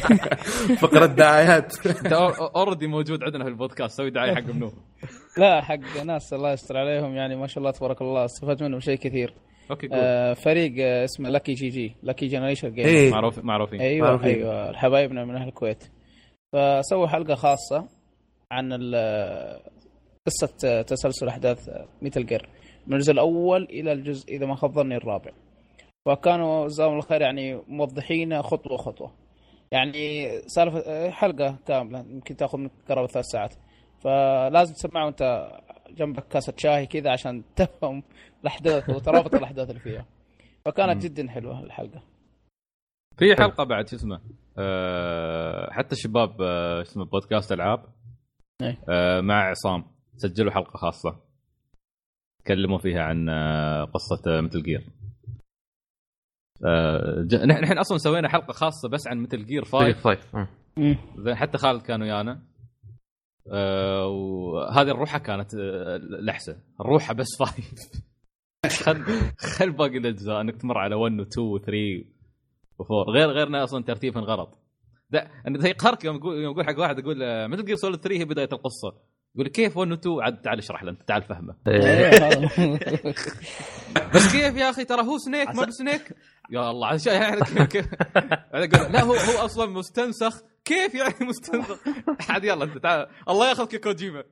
[0.82, 1.86] فقرة دعايات.
[1.86, 2.12] أنت
[2.56, 3.96] already موجود عندنا في البودكاست.
[3.96, 4.72] سوي دعاية حق منو؟
[5.38, 7.14] لا حق ناس الله يستر عليهم.
[7.14, 8.24] يعني ما شاء الله تبارك الله.
[8.24, 9.34] استفدت منهم شيء كثير.
[9.70, 13.80] أوكي آه فريق آه اسمه لاكي GG لاكي Generation Game معروف معروفين.
[13.80, 14.28] أيوه معروفين.
[14.28, 14.70] أيوه.
[14.70, 15.84] الحبايبنا من أهل الكويت.
[16.54, 17.88] فسووا حلقة خاصة
[18.52, 18.72] عن
[20.26, 21.70] قصة تسلسل أحداث
[22.02, 22.48] Metal Gear.
[22.86, 25.30] من الجزء الأول إلى الجزء إذا ما خاب ظني الرابع.
[26.06, 29.12] فكانوا جزاهم الله خير يعني موضحين خطوة خطوة.
[29.72, 33.54] يعني سالفه حلقة كاملة يمكن تأخذ منك قرابه ثلاث ساعات.
[34.00, 35.52] فلازم تسمعها وأنت
[35.90, 38.02] جنبك كاسة شاي كذا عشان تفهم
[38.42, 40.06] الأحداث وترابط الأحداث اللي فيها.
[40.64, 42.02] فكانت جدا حلوة الحلقة.
[43.16, 44.20] في حلقة بعد شو اسمه؟
[44.58, 47.84] آه حتى الشباب آه شو اسمه بودكاست ألعاب
[48.62, 48.78] إيه.
[48.88, 49.84] آه مع عصام
[50.16, 51.20] سجلوا حلقة خاصة
[52.44, 53.30] تكلموا فيها عن
[53.84, 54.90] قصة Metal Gear
[57.46, 60.36] نحن نحن أصلا سوينا حلقة خاصة بس عن Metal Gear 5 five.
[60.76, 60.96] مم.
[61.18, 62.42] زين حتى خالد كان ويانا
[63.52, 65.54] آه وهذه الروحة كانت
[66.20, 67.74] لحسة الروحة بس five
[68.84, 69.04] خل
[69.38, 72.13] خل باقي الأجزاء إنك تمر على 1 و 2 و 3
[72.78, 74.58] و 4 غير غير انه أصلا ترتيبهم غلط.
[75.10, 78.18] ده انت يقهرك يوم يقول يوم يقول حق واحد يقول آه، Metal Gear Solid 3
[78.20, 78.92] هي بداية القصة.
[79.34, 81.54] يقول كيف 1 و 2 عاد تعال اشرح له انت تعال فهمه.
[81.68, 82.10] إيه.
[84.14, 86.12] بس كيف يا أخي؟ ترى هو Snake ما ب Snake
[86.50, 87.86] يا الله عاد شا- يعني كيف
[88.90, 90.42] لا هو هو أصلا مستنسخ.
[90.64, 91.78] كيف يعني مستنسخ؟
[92.30, 93.06] عاد يلا انت تعال.
[93.28, 94.24] الله ياخذك يا كوجيما.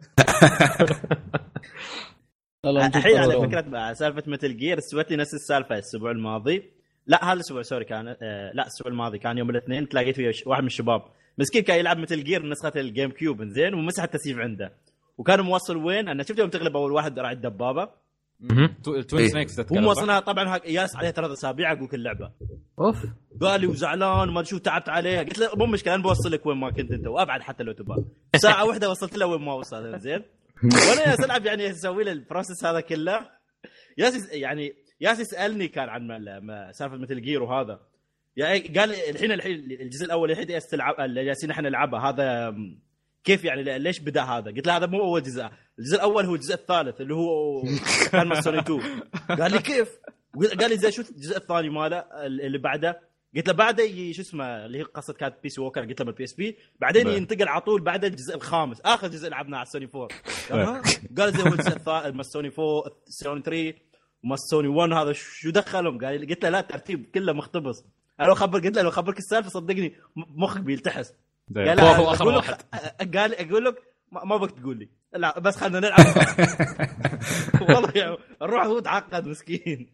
[2.67, 3.41] الحين على.
[3.49, 6.73] فكرة سالفة Metal Gear سوت لي نفس السالفة الأسبوع الماضي.
[7.07, 10.61] لا هذا الأسبوع sorry كان آه لا الأسبوع الماضي كان يوم الاثنين تلاقيت ش- واحد
[10.61, 11.03] من الشباب
[11.39, 14.73] مسكين كان يلعب Metal Gear نسخة ال GameCube زين ومسح التسييف عنده.
[15.19, 17.89] وكان موصل وين؟ أنا شفت يوم تغلب أول واحد راعي الدبابة.
[19.09, 19.29] Twin.
[19.29, 22.31] Snakes هو تتكلم موصلها طبعا هاك- ياس عليها ثلاث أسابيع أقول كل لعبة.
[22.79, 22.97] أوف.
[23.41, 26.71] قال لي وزعلان وما شو تعبت عليها قلت له مو مشكلة أنا بوصلك وين ما
[26.71, 27.07] كنت أنت.
[27.07, 28.05] وأبعد حتى لو تبغى.
[28.37, 30.23] ساعة واحدة وصلت له وين ما وصل زين.
[30.89, 33.29] وأنا ياس ألعب يعني أسوي له ال process هذا كله.
[33.99, 34.73] ياس يعني
[35.03, 36.09] ياس يسالني كان عن
[36.73, 37.81] سالفة Metal Gear وهذا
[38.37, 42.55] يعني قال الحين الحين الجزء الأول الحين ياس تلعب جالسين إحنا نلعبها هذا
[43.25, 45.49] كيف يعني ليش بدأ هذا؟ قلت له هذا مو أول جزء،
[45.79, 47.63] الجزء الأول هو الجزء الثالث اللي هو
[48.13, 48.81] كان مع سوني 2
[49.29, 49.89] قال لي كيف؟
[50.61, 53.01] قال لي زين شو الجزء الثاني ماله اللي بعده؟
[53.37, 56.57] قلت له بعده شو اسمه اللي هي قصة كانت Peace Walker قلت له بال PSP
[56.81, 57.09] بعدين.
[57.09, 60.09] ينتقل على طول بعد الجزء الخامس آخر جزء لعبناه على السوني 4
[60.51, 60.83] قال ها؟
[61.19, 63.75] قال زي هو الجزء الثالث ما السوني 4 السوني 3
[64.25, 67.85] وما السوني 1 هذا شو دخلهم؟ قال لي- قلت له لا الترتيب كله مختبص
[68.21, 71.15] أنا لو خبر قلت له لو خبرك السالفة صدقني مخك بيلتحس.
[71.57, 72.57] قال هو اخر واحد.
[73.17, 73.83] قال أقول لك
[74.13, 74.89] ما بك تقول لي.
[75.13, 76.07] لا بس خلينا نلعب.
[77.69, 79.93] والله يعني الروح هو تعقد مسكين.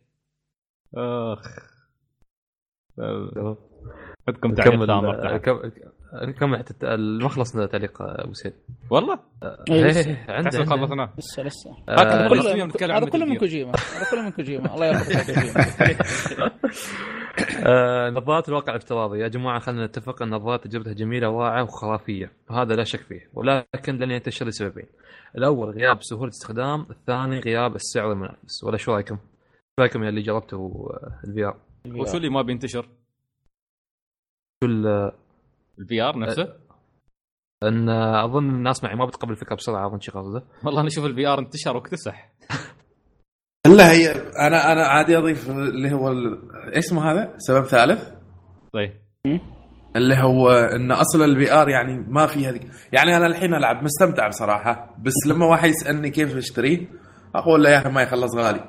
[0.96, 1.42] أخ.
[4.28, 8.52] عندكم تعليق كم- نكمل حتى ما خلصنا تعليق أبو سيد.
[8.90, 9.18] والله؟
[9.70, 10.10] إيه، لسه.
[10.10, 10.76] إيه، عنده حسب عنده.
[10.76, 11.10] خلصنا.
[11.18, 11.70] لسه لسه.
[11.89, 13.72] آه، هذا كله هذا كله من كوجيما.
[13.76, 14.74] هذا كله من كوجيما.
[14.74, 15.64] الله يرحمه كوجيما
[17.66, 19.18] آه، نظارات الواقع الافتراضي.
[19.18, 22.32] يا جماعة خلينا نتفق أن نظارات تجربتها جميلة واعية وخرافية.
[22.51, 23.28] وهذا لا شك فيه.
[23.35, 24.86] ولكن لن ينتشر لسببين.
[25.36, 26.86] الأول غياب سهولة استخدام.
[26.90, 28.64] الثاني غياب السعر المنافس.
[28.64, 30.89] ولا شو رأيكم؟ شو رأيكم يا اللي جربتوا
[31.24, 31.56] ال VR؟
[31.86, 32.89] وشو اللي ما بينتشر؟
[34.62, 35.10] كل
[35.80, 36.48] ال VR نفسه؟
[37.62, 37.88] أن
[38.24, 41.38] أظن الناس معي ما بتقبل الفكرة بسرعة أظن شي قصده والله أنا أشوف ال VR
[41.38, 42.32] انتشر واكتسح.
[43.76, 46.38] لا هي أنا أنا عادي أضيف اللي هو ال-
[46.74, 48.09] إيش اسمه هذا؟ سبب ثالث.
[48.72, 48.92] طيب.
[49.96, 52.62] اللي هو إن أصلا ال VR يعني ما في هذيك.
[52.92, 56.86] يعني أنا الحين ألعب مستمتع بصراحة بس لما واحد يسألني كيف اشتريه
[57.34, 58.64] أقول له يا أخي ما يخلص غالي.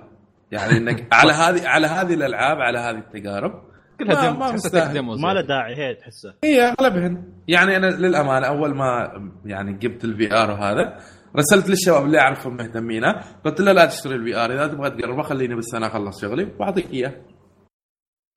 [0.52, 3.69] يعني إنك على هذه على هذه الألعاب على هذه التجارب
[4.00, 4.94] كلها ما- demo ما.
[4.94, 6.34] demo ما له داعي هي تحسه.
[6.44, 7.34] هي أغلبهن.
[7.48, 9.12] يعني أنا للأمانة أول ما
[9.46, 11.00] يعني جبت ال VR وهذا
[11.38, 15.56] رسلت للشباب اللي أعرفهم مهتمينه قلت له لا تشتري ال VR إذا تبغى تجربه خليني
[15.56, 17.14] بس أنا أخلص شغلي وأعطيك إياه.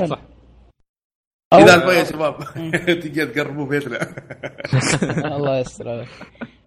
[0.07, 0.19] صح.
[1.55, 2.39] إذا تبغى يا شباب
[3.03, 3.99] تقدر تجربوا بيتنا.
[5.37, 6.09] الله يستر عليك.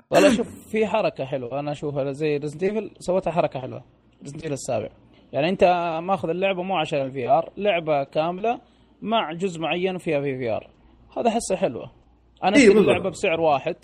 [0.10, 1.60] والله شوف في حركة حلوة.
[1.60, 3.84] أنا اشوفها زي Resident Evil سوتها حركة حلوة.
[4.24, 4.90] Resident Evil السابع.
[5.34, 5.64] يعني أنت
[6.04, 8.62] ماخذ اللعبة مو عشان ال VR لعبة كاملة
[9.06, 10.70] مع جزء معين فيها في VR.
[11.18, 11.92] هذا حسه حلوة.
[12.44, 12.90] أنا إيه أشتري بالضبط.
[12.90, 13.76] اللعبه بسعر واحد.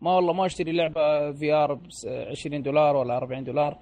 [0.00, 1.80] ما والله ما أشتري لعبة VR ب
[2.30, 3.78] 20 دولار ولا 40 دولار.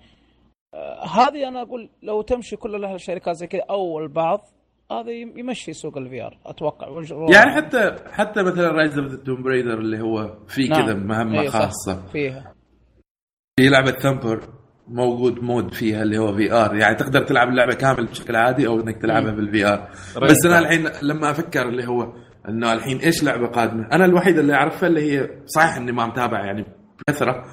[0.74, 4.40] آه، هذه أنا أقول لو تمشي كل الشركات زي كذا أو البعض
[4.92, 6.38] هذا يم- يمشي سوق الفي ار.
[6.46, 6.88] أتوقع.
[7.34, 10.82] يعني حتى حتى مثلا Rise of Tomb Raider اللي هو في نعم.
[10.82, 11.58] كذا مهمة إيه، صح.
[11.58, 12.06] خاصة.
[12.06, 12.54] فيها.
[13.60, 14.40] في لعبة Thumper
[14.88, 19.02] موجود mode فيها اللي هو VR يعني تقدر تلعب اللعبة كامل بشكل عادي أو إنك
[19.02, 19.88] تلعبها بال VR.
[20.22, 22.12] بس أنا الحين لما أفكر اللي هو
[22.48, 26.44] إنه الحين إيش لعبة قادمة؟ أنا الوحيده اللي اعرفها اللي هي صحيح إني ما متابع
[26.44, 26.64] يعني
[26.98, 27.44] بكثرة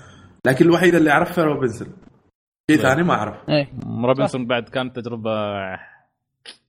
[0.45, 1.87] لكن الوحيده اللي اعرفها Robinson
[2.71, 3.49] شيء ثاني ما أعرف.
[3.49, 3.67] إيه.
[4.05, 5.31] Robinson بعد كانت تجربة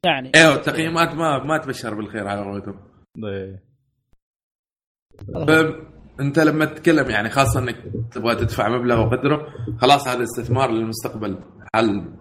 [0.04, 0.32] يعني.
[0.34, 2.80] أيوه التقييمات ما ما تبشر بالخير على قولتهم
[3.24, 3.62] إيه.
[6.20, 7.76] انت لما تتكلم يعني خاصة انك
[8.12, 9.46] تبغى تدفع مبلغ وقدره
[9.78, 11.38] خلاص هذا استثمار للمستقبل
[11.74, 12.12] حل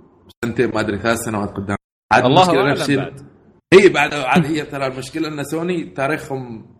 [0.45, 1.77] سنتين ما أدري ثلاث سنوات قدام
[2.11, 3.93] عاد الله المشكلة أعلم نفس الشيء.
[3.93, 4.13] بعد.
[4.13, 6.76] عاد هي ترى المشكلة إن سوني تاريخهم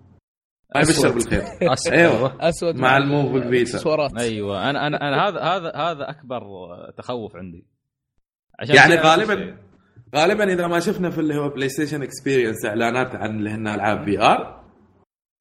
[0.76, 1.12] ما يبشر.
[1.12, 1.44] بالخير
[1.74, 1.94] أسود.
[1.94, 3.72] أيوه أسود مع ال Move وال Vita.
[3.72, 6.42] اكسسوارات أيوه أنا أنا أنا هذا هذا هذا أكبر
[6.98, 7.66] تخوف عندي
[8.60, 9.58] عشان يعني غالبا
[10.16, 14.65] غالبا إذا ما شفنا في اللي هو PlayStation Experience إعلانات عن اللي هن ألعاب VR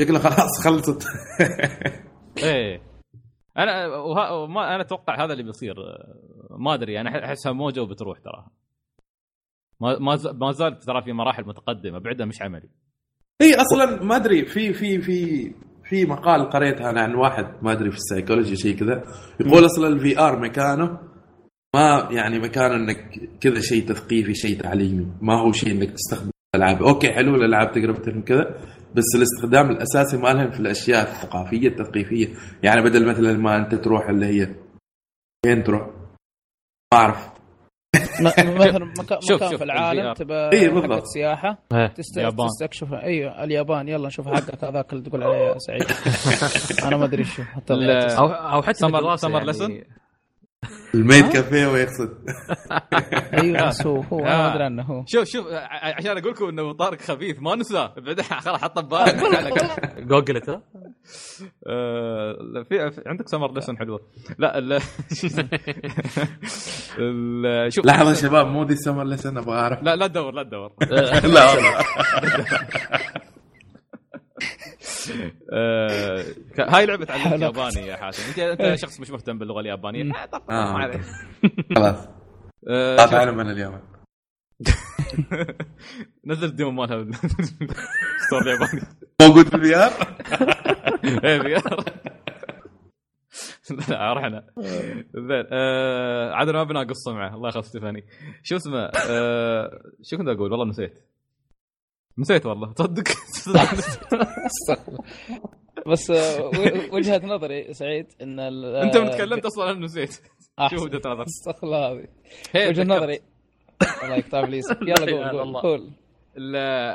[0.02, 1.06] شكله خلاص خلصت.
[2.42, 2.80] إيه.
[3.58, 4.32] أنا وه...
[4.42, 5.74] وما أنا أتوقع هذا اللي بيصير
[6.50, 8.46] ما أدري أنا أحسها موجة وبتروح ترى.
[9.80, 12.68] ما ما ز- ما زالت ترى في مراحل متقدمة بعدها مش عملي.
[13.42, 15.50] إي أصلا ما أدري في في في
[15.84, 19.02] في مقال قريته أنا عن واحد ما أدري في السايكولوجي شيء كذا
[19.40, 20.98] يقول أصلا ال VR مكانه
[21.74, 26.82] ما يعني مكانه إنك كذا شيء تثقيفي شيء تعليمي ما هو شيء إنك تستخدم الالعاب
[26.82, 28.58] okay حلو الألعاب تجربتهم كذا.
[28.94, 32.34] بس الاستخدام الأساسي مالهم في الأشياء الثقافية التثقيفية.
[32.62, 34.48] يعني بدل مثلا ما أنت تروح اللي هي
[35.46, 35.86] فين تروح؟
[36.94, 37.34] ما أعرف.
[38.26, 40.12] مثلا مكان, شوف- مكان شوف في العالم.
[40.12, 40.92] تبى بالضبط.
[40.92, 41.58] حقت سياحه.
[42.48, 42.92] تستكشف.
[42.94, 43.88] أيوه اليابان.
[43.88, 44.64] يلا نشوف حقك.
[44.64, 45.82] هذاك اللي تقول عليه يا سعيد.
[46.88, 47.42] أنا ما أدري شو.
[47.42, 49.82] حتى أو حتى سمر- سمر يعني لسن؟
[50.94, 52.10] الميد كافيه ويقصد.
[53.40, 55.04] أيوه بس هو هو أنا ما أدري عنه هو.
[55.06, 59.98] شوف شوف ع- عشان أقول لكم إنه طارق خبيث ما نساه بعدين خلاص حطه ببالك.
[59.98, 60.62] جوجلت ها؟
[61.66, 62.36] آه،
[62.68, 64.00] في عندك سمر لسن حلوة.
[64.38, 64.78] لا
[67.70, 67.86] شوف.
[67.86, 69.82] لحظة شباب مو دي سمر لسن أبغى أعرف.
[69.82, 70.72] لا لا تدور لا تدور.
[70.90, 71.78] لا والله.
[75.52, 76.24] آه،
[76.58, 78.22] هاي لعبة تعلمك ياباني يا حاتم.
[78.28, 80.12] انت انت شخص مش مهتم باللغة اليابانية.
[80.50, 80.90] آه،.
[81.76, 82.08] خلاص.
[82.68, 83.80] آه، تعلم من اليوم
[86.26, 87.04] نزل الديمو مالها.
[88.26, 88.82] ستور الياباني.
[89.22, 89.92] موجود في الفي ار
[91.24, 91.84] إيه VR.
[93.88, 94.46] لا رحنا.
[95.14, 98.06] زين آه، عاد ما بنا قصه معه الله يخلص ستيفاني.
[98.42, 99.70] شو اسمه آه،
[100.02, 101.13] شو كنت أقول؟ والله نسيت.
[102.18, 103.04] نسيت والله تصدق؟
[105.90, 106.50] بس آه،
[106.92, 110.20] وجهة نظري سعيد إن ال- أنت من آه، تكلمت أصلا أنا نسيت.
[110.58, 110.76] أحسن.
[110.76, 112.06] شو وجهة نظر استغفر الله العظيم
[112.52, 112.84] هي وجهة.
[112.84, 113.20] نظري
[114.04, 115.92] الله يقطع ابليسك يلا لا قول قول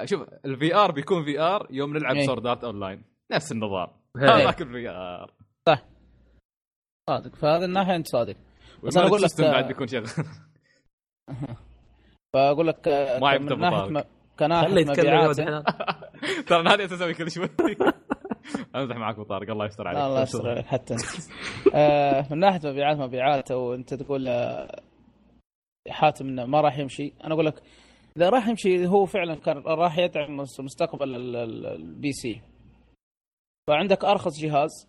[0.09, 2.21] شوف الفي ار بيكون في ار يوم نلعب.
[2.25, 3.87] سورد ارت اون لاين نفس النظام.
[4.17, 5.31] هذاك الفي ار
[7.09, 7.35] صادق.
[7.35, 8.35] فهذا الناحيه انت صادق.
[8.83, 10.05] بس أنا أقول لك- بعد بيكون شغال
[12.33, 14.03] فأقول لك آه، ما من
[14.41, 15.39] ولد مبيعات.
[16.47, 17.49] ترى أنا هذه أسوي كل شوي.
[18.75, 20.01] أمزح معك أبو طارق الله يستر عليك.
[20.01, 21.01] الله يستر عليك حتى أنت.
[21.75, 24.81] آه، من ناحية مبيعات مبيعات وأنت تقول آه،
[25.89, 27.13] حاتم إنه ما راح يمشي.
[27.23, 27.61] أنا أقول لك
[28.17, 32.41] إذا راح يمشي هو فعلا كان راح يدعم مس- مستقبل ال- ال- ال PC.
[33.67, 34.87] فعندك أرخص جهاز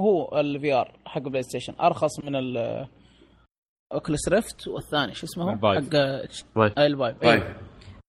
[0.00, 1.74] هو ال VR حق PlayStation.
[1.80, 2.86] أرخص من ال
[3.92, 5.56] Oculus Rift والثاني شو اسمه.
[5.56, 5.94] حق آه، Vive.
[5.96, 7.18] آه، ال Vive.
[7.18, 7.30] طيب.
[7.42, 7.56] أيوه.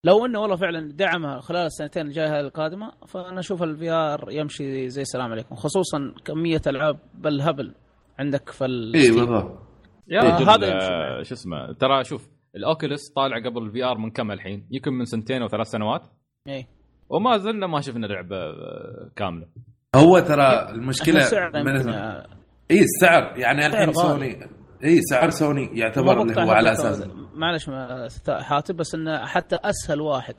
[0.03, 5.01] لو انه والله فعلا دعمها خلال السنتين الجاية القادمة فأنا أشوف ال VR يمشي زي
[5.01, 7.75] السلام عليكم خصوصا كمية ألعاب بالهبل
[8.19, 9.59] عندك في ال اي بالضبط.
[10.07, 10.79] يا رجل هذا.
[11.23, 15.05] شو اسمه ترى شوف ال Oculus طالع قبل ال VR من كم الحين؟ يمكن من
[15.05, 16.01] سنتين أو ثلاث سنوات.
[16.47, 16.67] اي
[17.09, 19.47] وما زلنا ما شفنا لعبة آه، كاملة.
[19.95, 22.27] هو ترى المشكلة السعر من آه،
[22.71, 24.07] اي السعر يعني الحين سعر.
[24.07, 24.39] سوني
[24.83, 27.07] اي سعر سوني يعتبر اللي هو على أساس.
[27.33, 30.35] معلش ما- حاتم بس إنه حتى أسهل واحد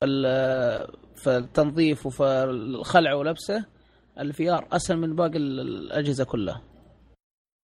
[0.00, 3.64] في ال- في التنظيف وفي الخلع ولبسه
[4.20, 6.62] ال VR أسهل من باقي ال- الأجهزة كلها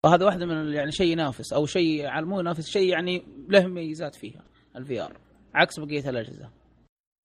[0.03, 4.15] فهذا واحدة من يعني شيء ينافس أو شيء على مو ينافس شيء يعني له ميزات
[4.15, 4.41] فيها
[4.75, 5.17] ال VR
[5.55, 6.49] عكس بقية الأجهزة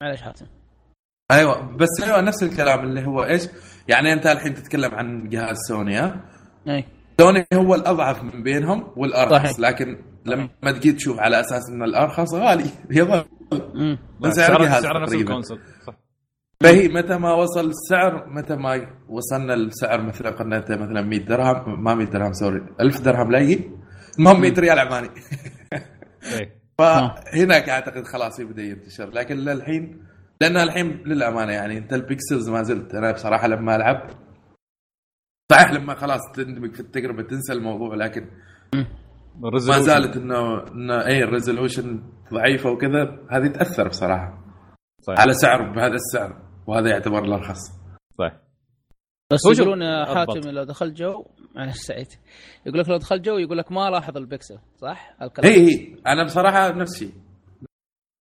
[0.03, 0.47] معلش حاتم
[1.33, 3.43] أيوه بس أيوه نفس الكلام اللي هو إيش؟
[3.89, 6.25] يعني أنت الحين تتكلم عن جهاز سوني ها؟
[6.69, 6.85] أي
[7.21, 9.61] سوني هو الأضعف من بينهم والأرخص.
[9.61, 12.71] لكن لما تجي تشوف على أساس إن الأرخص غالي.
[12.91, 13.25] يظل.
[14.31, 15.31] سعر سعر نفس تقريبا.
[15.31, 15.95] ال console صح.
[16.63, 21.85] فهي متى ما وصل السعر متى ما وصلنا السعر مثلا قلنا إنت مثلا 100 درهم
[21.85, 23.71] ما 100 درهم sorry 1000 درهم لا يجي.
[24.19, 25.09] المهم 100 ريال عماني.
[26.33, 26.57] إيه.
[26.79, 29.11] فهناك أعتقد خلاص يبدأ ينتشر.
[29.11, 30.03] لكن للحين
[30.41, 32.95] لأن الحين للأمانة يعني أنت ال pixels ما زلت.
[32.95, 34.11] أنا بصراحة لما العب
[35.53, 38.27] صحيح لما خلاص تندمج في التجربة تنسى الموضوع لكن
[39.41, 39.79] ما.
[39.79, 42.03] زالت انه إنه اي ال resolution
[42.33, 44.39] ضعيفة وكذا هذه تأثر بصراحة
[45.03, 45.21] صحيح.
[45.21, 47.59] على سعر بهذا السعر وهذا يعتبر الأرخص
[48.19, 48.33] صح
[49.33, 50.05] بس يقولون.
[50.07, 52.07] حاتم لو دخلت جو معلش سعيد
[52.67, 56.25] يقول لك لو دخلت جو يقول لك ما لاحظ البكسل صح؟ الكلام اي اي أنا
[56.25, 57.15] بصراحة نفس الشيء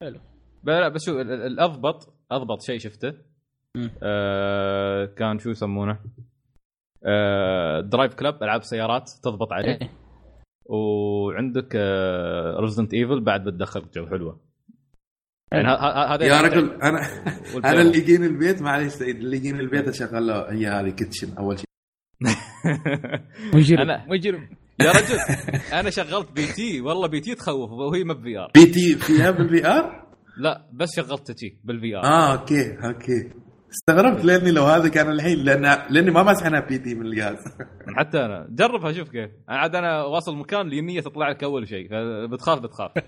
[0.04, 0.20] حلو
[0.64, 3.14] لا بس شو ال- ال- الأضبط أضبط شيء شفته.
[4.04, 6.00] آه كان شو يسمونه
[7.06, 9.90] آه Driveclub ألعاب سيارات تضبط عليه إيه.
[10.66, 14.40] وعندك آه Resident Evil بعد بتدخل جو حلوة.
[15.52, 17.00] يعني هذا يا رجل أنا
[17.56, 21.58] أنا اللي يجيني البيت معليش سعيد اللي يجيني البيت أشغل له هي هذه Kitchen أول
[21.60, 21.66] شيء.
[23.54, 23.88] مجرم.
[23.88, 24.50] أنا- مجرم.
[24.82, 25.18] يا رجل
[25.74, 28.52] أنا شغلت بي تي والله بي تي تخوف وهي ما بفي آر.
[28.56, 30.06] بي تي فيها بالفي آر؟
[30.38, 32.04] لا بس شغلت تي بالفي آر.
[32.04, 33.32] آه أوكي أوكي.
[33.76, 37.58] استغربت لأني لو هذا كان الحين لأن لأني ما ماسح أنا بي تي من الجهاز.
[37.98, 38.48] حتى أنا.
[38.50, 39.32] جربها شوف كيف.
[39.50, 42.92] أنا عاد أنا واصل مكان اليميه تطلع لك أول شيء فبتخاف بتخاف.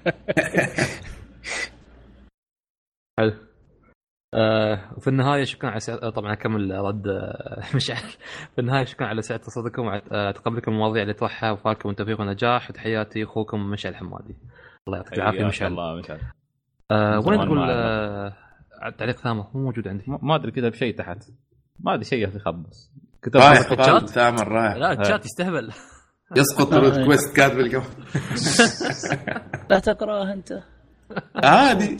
[3.20, 3.34] حلو.
[4.34, 6.10] آه وفي النهاية شكرا على سعر...
[6.10, 8.10] طبعا اكمل رد آه، مشعل
[8.56, 13.70] في النهاية شكرا على سعه تصديقكم وتقبلكم المواضيع اللي طرحها وفالكم التوفيق والنجاح وتحياتي أخوكم
[13.70, 14.36] مشعل حمادي.
[14.88, 15.72] الله يعطيك العافية مشعل.
[15.72, 16.20] الله مشعل.
[16.92, 17.60] آه وين تقول
[18.98, 20.04] تعليق ثامر مو موجود عندي.
[20.08, 21.24] ما ما أدري كتب شيء تحت.
[21.80, 22.92] ما أدري شيء في خبص.
[23.22, 24.76] كتب رايح الشات؟ ثامر رايح.
[24.76, 25.72] لا الشات يستهبل.
[26.38, 27.86] يسقط رود كويست كاتب القمر
[29.70, 30.64] لا تقرأها أنت.
[31.36, 31.98] عادي.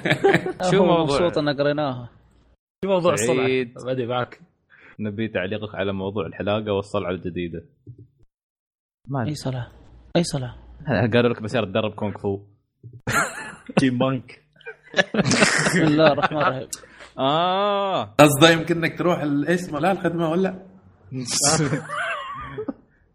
[0.70, 2.10] شو موضوع؟ مبسوط إن قريناها.
[2.84, 3.46] شو موضوع الصلع.
[3.86, 4.40] بدي معك.
[5.00, 7.64] نبي تعليقك على موضوع الحلاقة والصلعة الجديدة.
[9.08, 9.72] ما أي صلاة؟
[10.16, 10.54] أي صلاة؟
[10.88, 12.40] قالوا لك بصير تدرب كونغ فو.
[13.76, 14.43] تيم بانك
[15.24, 16.68] بسم الله الرحمن الرحيم.
[17.18, 18.04] آه.
[18.04, 20.66] قصده يمكن إنك تروح ال- إيش اسمه لا الخدمة ولا؟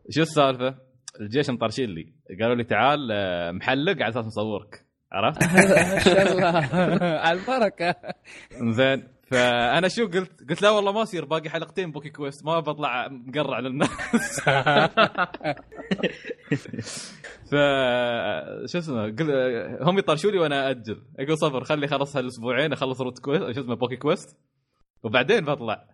[0.10, 0.76] شو السالفة؟
[1.22, 2.14] الجيش مطرشين لي.
[2.42, 5.44] قالوا لي تعال آه، محلق على أساس نصورك عرفت؟
[5.94, 6.56] ما شاء الله.
[7.26, 7.96] على البركة.
[8.72, 9.08] زين.
[9.32, 13.60] فأنا شو قلت؟ قلت لا والله ما يصير باقي حلقتين بوكي Quest ما بطلع مقرع
[13.60, 14.42] للناس.
[17.50, 17.56] ف
[18.66, 19.32] شو اسمه قل...
[19.82, 23.76] هم يطرشوا لي وأنا أجل أقول صبر خلي خلص هالأسبوعين أخلص Route Quest شو اسمه
[23.76, 24.38] بوكي Quest
[25.04, 25.86] وبعدين بطلع.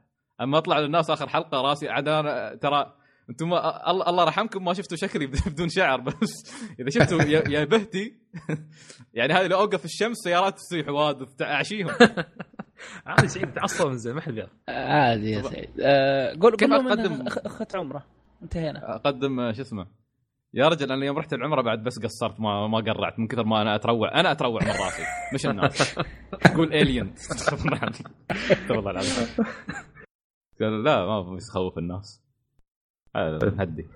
[0.41, 2.94] أما أطلع للناس آخر حلقة راسي عاد أنا ترى
[3.30, 8.16] أنتم ما الله رحمكم ما شفتوا شكلي بدون شعر بس إذا شفتوا يا بهتي.
[9.14, 11.88] يعني هذه لو أوقف الشمس سيارات تسوي حوادث أعشيهم.
[13.06, 15.70] عادي سعيد تعصب من زين ما حد عادي يا سعيد.
[15.82, 18.06] آه، قول كيف أخ- اخذت عمرة.
[18.44, 18.96] انتهينا.
[18.96, 19.88] أقدم آه، شو اسمه؟
[20.54, 23.62] يا رجل أنا يوم رحت العمرة بعد بس قصرت ما ما قرعت من كثر ما
[23.62, 24.20] أنا أتروع.
[24.20, 25.04] أنا أتروع من راسي
[25.34, 25.96] مش الناس.
[26.42, 27.70] تقول الين استغفر
[28.80, 29.28] الله العظيم
[30.62, 32.22] قال لا ما بس خوف الناس.
[33.16, 33.88] هذا هدي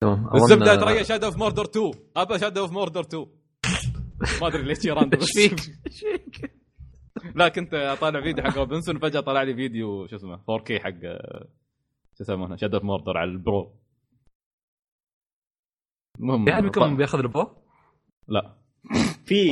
[0.00, 0.30] تمام.
[0.34, 3.26] الزبدة ترى Shadow of Mordor 2 أبا Shadow of Mordor 2
[4.40, 5.60] ما أدري ليش random إيش فيك؟
[7.36, 11.00] لا كنت اطالع فيديو حق روبنسون فجأة طلع لي فيديو شو اسمه 4K حق
[12.18, 13.74] شو يسمونه Shadow of Mordor على ال Pro.
[16.20, 17.46] المهم احد منكم بياخذ ال Pro؟
[18.28, 18.56] لا.
[19.26, 19.50] في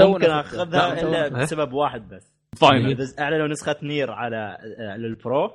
[0.00, 0.30] ممكن.
[0.30, 1.42] أخذها لا، إلا.
[1.42, 2.34] بسبب واحد بس.
[2.56, 4.36] final إذا أعلنوا نسخة NieR على
[4.78, 5.50] على ال Pro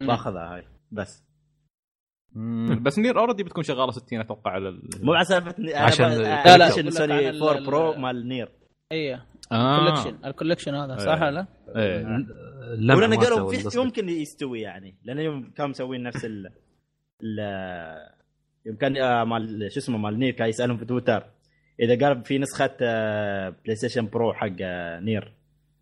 [0.00, 0.06] مم.
[0.06, 1.24] باخذها هاي بس.
[2.82, 4.88] بس NieR already بتكون شغالة 60 أتوقع على ال...
[5.02, 8.48] مو على سالفة عشان- لا، لا، سوني عن ال- 4 Pro ال- مال NieR.
[8.92, 9.26] إيه.
[9.52, 9.78] آه.
[9.78, 11.28] ال collection ال collection هذا صح إيه.
[11.28, 11.46] ولا؟
[11.76, 12.06] إيه
[12.96, 13.78] ولأن قالوا في.
[13.78, 16.50] يمكن يستوي يعني لأن يوم كانوا مسوين نفس ال
[17.22, 17.38] ال
[18.66, 21.24] يوم كان آه، مال شو اسمه مال NieR كان يسألهم في تويتر
[21.80, 25.32] إذا قال في نسخة آه، PlayStation Pro حق آه، NieR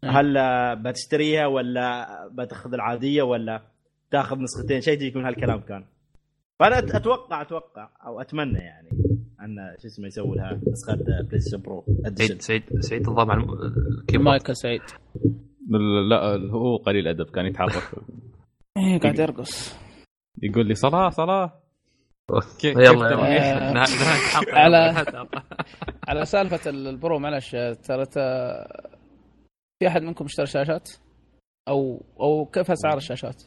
[0.03, 0.11] مم.
[0.11, 3.63] هل آه، بتشتريها ولا بتأخذ العادية ولا
[4.11, 5.85] تأخذ نسختين شيء يكون هالكلام كان
[6.59, 8.89] فأنا أتوقع أتوقع أو أتمنى يعني
[9.45, 11.85] ان شو اسمه يسوي لها نسخه PlayStation Pro
[12.19, 13.53] سعيد سعيد سعيد على الم-
[14.01, 14.81] الكيبورد مايكل سعيد.
[16.11, 17.95] لا هو قليل أدب كان يتحرك.
[18.79, 19.77] إيه قاعد يرقص.
[20.43, 21.63] يقول لي صلاة صلاة.
[22.65, 23.85] يلا يلا.
[24.53, 25.27] على-.
[26.09, 27.51] على سالفة ال- ال Pro معلش
[27.83, 28.07] ترى
[29.81, 30.91] في أحد منكم اشترى شاشات؟
[31.69, 33.43] أو أو كيف أسعار الشاشات؟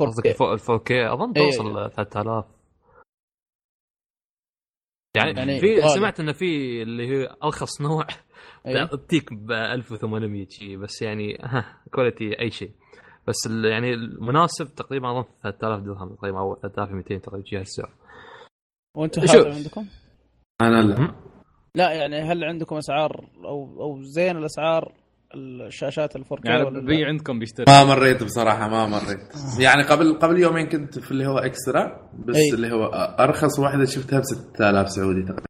[0.00, 1.44] قصدك الفو- ال 4K أظن إيه.
[1.50, 2.44] توصل 3000
[5.16, 5.88] يعني, يعني في غالي.
[5.94, 8.06] سمعت انه في اللي هي ارخص نوع
[8.66, 8.86] أيوه.
[8.86, 12.70] تجيك ب 1800 شي بس يعني ها كواليتي أي شيء
[13.28, 17.90] بس ال- يعني المناسب تقريبا أظن 3000 درهم تقريبا أو 3200 تقريبا جهه السعر
[18.96, 19.22] وأنتم.
[19.22, 19.86] هذا عندكم؟
[20.60, 21.14] أنا لا
[21.74, 24.92] لا يعني هل عندكم أسعار أو أو زين الأسعار
[25.34, 27.64] الشاشات ال 4K يعني ولا بي؟ عندكم بيشتري.
[27.68, 29.34] ما مريت بصراحة ما مريت.
[29.60, 32.50] يعني قبل قبل يومين كنت في اللي هو إكسترا بس أي.
[32.54, 32.84] اللي هو
[33.20, 35.46] أرخص واحدة شفتها ب 6000 سعودي تقريبا.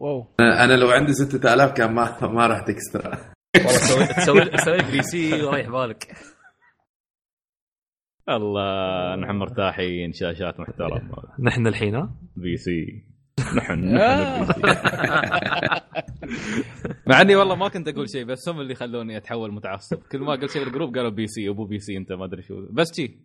[0.00, 0.34] واو.
[0.40, 3.32] أنا لو عندي 6000 كان ما ما رحت إكسترا.
[3.56, 6.14] والله تسوي تسوي تسوي PC ورايح بالك.
[8.28, 11.10] الله نحن مرتاحين شاشات محترمة.
[11.38, 13.04] نحن الحين ها؟ PC
[13.56, 13.96] نحن نحن.
[14.56, 15.81] ال PC
[17.08, 19.96] مع إني والله ما كنت أقول شيء بس هم اللي خلوني أتحول متعصب.
[20.12, 22.66] كل ما قلت شيء بال group قالوا PC ابو PC أنت ما أدري شو.
[22.70, 23.18] بس شي.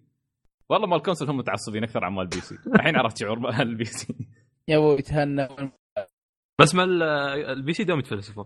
[0.70, 2.56] والله مال ال console هم متعصبين أكثر عن مال PC.
[2.76, 4.15] الحين عرفت شعور مال ال PC.
[4.68, 5.48] يا أبوي تهنى
[6.60, 7.04] بس ما ال-
[7.57, 8.46] ال PC دوم يتفلسفون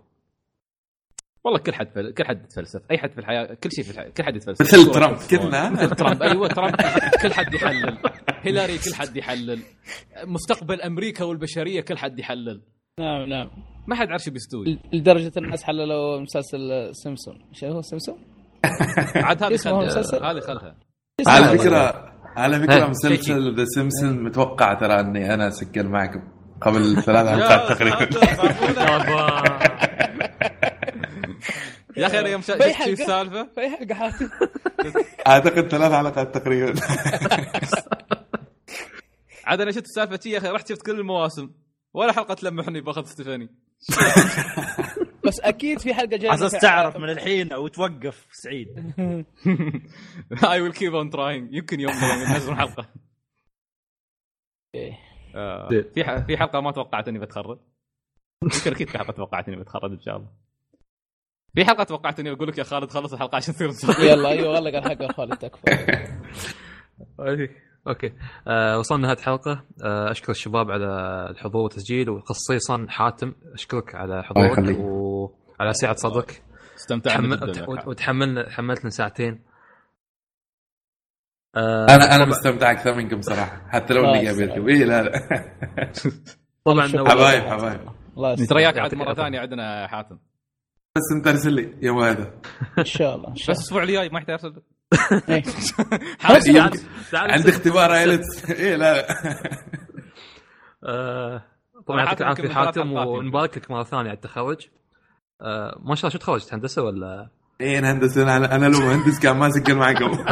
[1.44, 2.14] والله كل حد فل...
[2.14, 2.82] كل حد يتفلسف.
[2.92, 4.62] أي حد في الحياة كل شيء في الحياة كل حد يتفلسف.
[4.62, 6.24] مثل ترامب كلنا مثل ترامب.
[6.24, 6.76] أيوه ترامب.
[7.22, 7.98] كل حد يحلل.
[8.42, 9.62] هيلاري كل حد يحلل.
[10.24, 12.62] مستقبل أمريكا والبشرية كل حد يحلل.
[13.00, 13.50] نعم نعم.
[13.88, 17.40] ما حد عارف شو بيستوي لدرجة الناس حللوا مسلسل سيمسون.
[17.50, 18.18] إيش هو سيمسون؟
[19.16, 20.76] عاد هذه اسمه خلها؟ هذه خلها.
[21.28, 26.22] على فكرة على فكرة مسلسل The Simpson متوقع ترى أني أنا أسجل معكم
[26.62, 28.10] قبل ثلاث ساعات تقريبا.
[31.98, 32.90] يا أخي أنا يوم شفت شو.
[32.90, 33.48] السالفة.
[33.56, 34.30] في حلقه حاتم
[35.28, 36.74] أعتقد ثلاث حلقات تقريبا.
[39.46, 41.50] عاد أنا شفت السالفة يا أخي رحت شفت كل المواسم.
[41.94, 43.50] ولا حلقة تلمحني باخذ ستيفاني.
[45.28, 48.94] بس أكيد في حلقة جاية على أساس تعرف من الحين وتوقف سعيد.
[50.52, 52.90] I will keep on trying يمكن يوم من الأيام ينزلون حلقة.
[54.76, 54.98] إيه.
[55.36, 57.60] آه، في ح- في حلقة ما توقعت اني بتخرج
[58.44, 60.28] يمكن أكيد في حلقة توقعت اني بتخرج إن شاء الله.
[61.56, 64.00] في حلقة توقعت اني بقول لك يا خالد خلص الحلقة عشان تصير.
[64.00, 65.62] يلا أيوه والله قال حق خالد تكفى.
[67.88, 68.14] أوكي.
[68.48, 69.66] آه وصلنا نهايه الحلقة.
[69.84, 70.86] آه أشكر الشباب على
[71.30, 74.78] الحضور والتسجيل وخصيصا حاتم أشكرك على حضورك يخليك.
[74.80, 76.44] وعلى سعه صدرك.
[77.04, 79.44] تحمل وت- وتحملنا حملتنا ساعتين.
[81.56, 84.40] آه أنا أنا مستمتع أكثر منكم صراحة حتى لو إني خلاص.
[84.40, 84.68] قابلكم.
[84.68, 85.12] اي لا لا.
[86.66, 87.80] طبعا حبايب حبايب.
[88.42, 89.14] نترياك عاد مرة.
[89.14, 90.16] ثانية عندنا حاتم.
[90.96, 91.78] بس انت ارسل لي.
[91.82, 92.34] يوم هذا
[92.80, 93.28] إن شاء الله.
[93.30, 94.62] إن بس الأسبوع الجاي ما يحتاج أرسل.
[95.30, 95.44] إيه.
[97.12, 99.08] تعال عندي اختبار IELTS اي لا لا.
[100.84, 101.44] آه
[101.88, 102.98] طبعا يعطيك العافية حاتم يمكن.
[103.08, 104.68] ونبارك لك مرة ثانية على التخرج.
[105.42, 107.30] آه ما شاء الله شو تخرجت هندسة ولا؟
[107.62, 110.12] إيه هندسة أنا أنا لو مهندس كان ما سجل معكم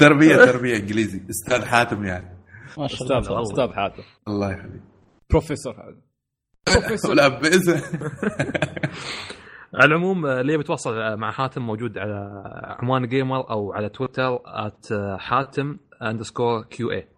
[0.00, 1.20] تربية تربية إنجليزي.
[1.30, 2.38] أستاذ حاتم يعني.
[2.78, 4.02] ما شاء الله أستاذ أستاذ حاتم.
[4.28, 4.82] الله يخليك.
[5.30, 5.96] بروفيسور هذا
[7.10, 7.80] ولا باسم
[9.74, 14.38] على العموم آه، اللي بيتواصل آه، مع حاتم موجود على عنوان gamer أو على تويتر
[14.46, 14.86] at
[15.18, 17.08] حاتم underscore QA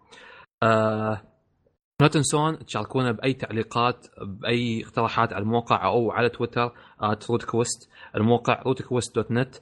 [2.01, 6.71] لا تنسون تشاركونا بأي تعليقات بأي اقتراحات على الموقع أو على تويتر
[7.01, 9.55] at روتكوست الموقع روتكوست dot net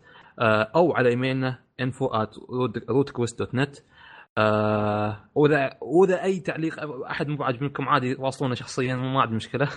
[0.76, 2.36] أو على إيميلنا info at
[2.90, 3.76] روتكوست dot net
[5.36, 9.70] واذا وإذا أي تعليق أحد مو عاجبكم عادي واصلونا شخصيا ما عندي مشكلة.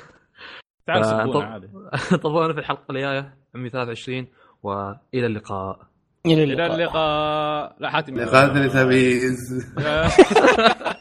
[0.86, 1.68] تعال سبونا عادي.
[2.52, 4.26] في الحلقة الجاية 123
[4.62, 5.78] وإلى اللقاء.
[6.26, 7.76] إلى إلى اللقاء.
[7.78, 8.14] لا حاتم.
[8.18, 9.66] لقاء تبيز.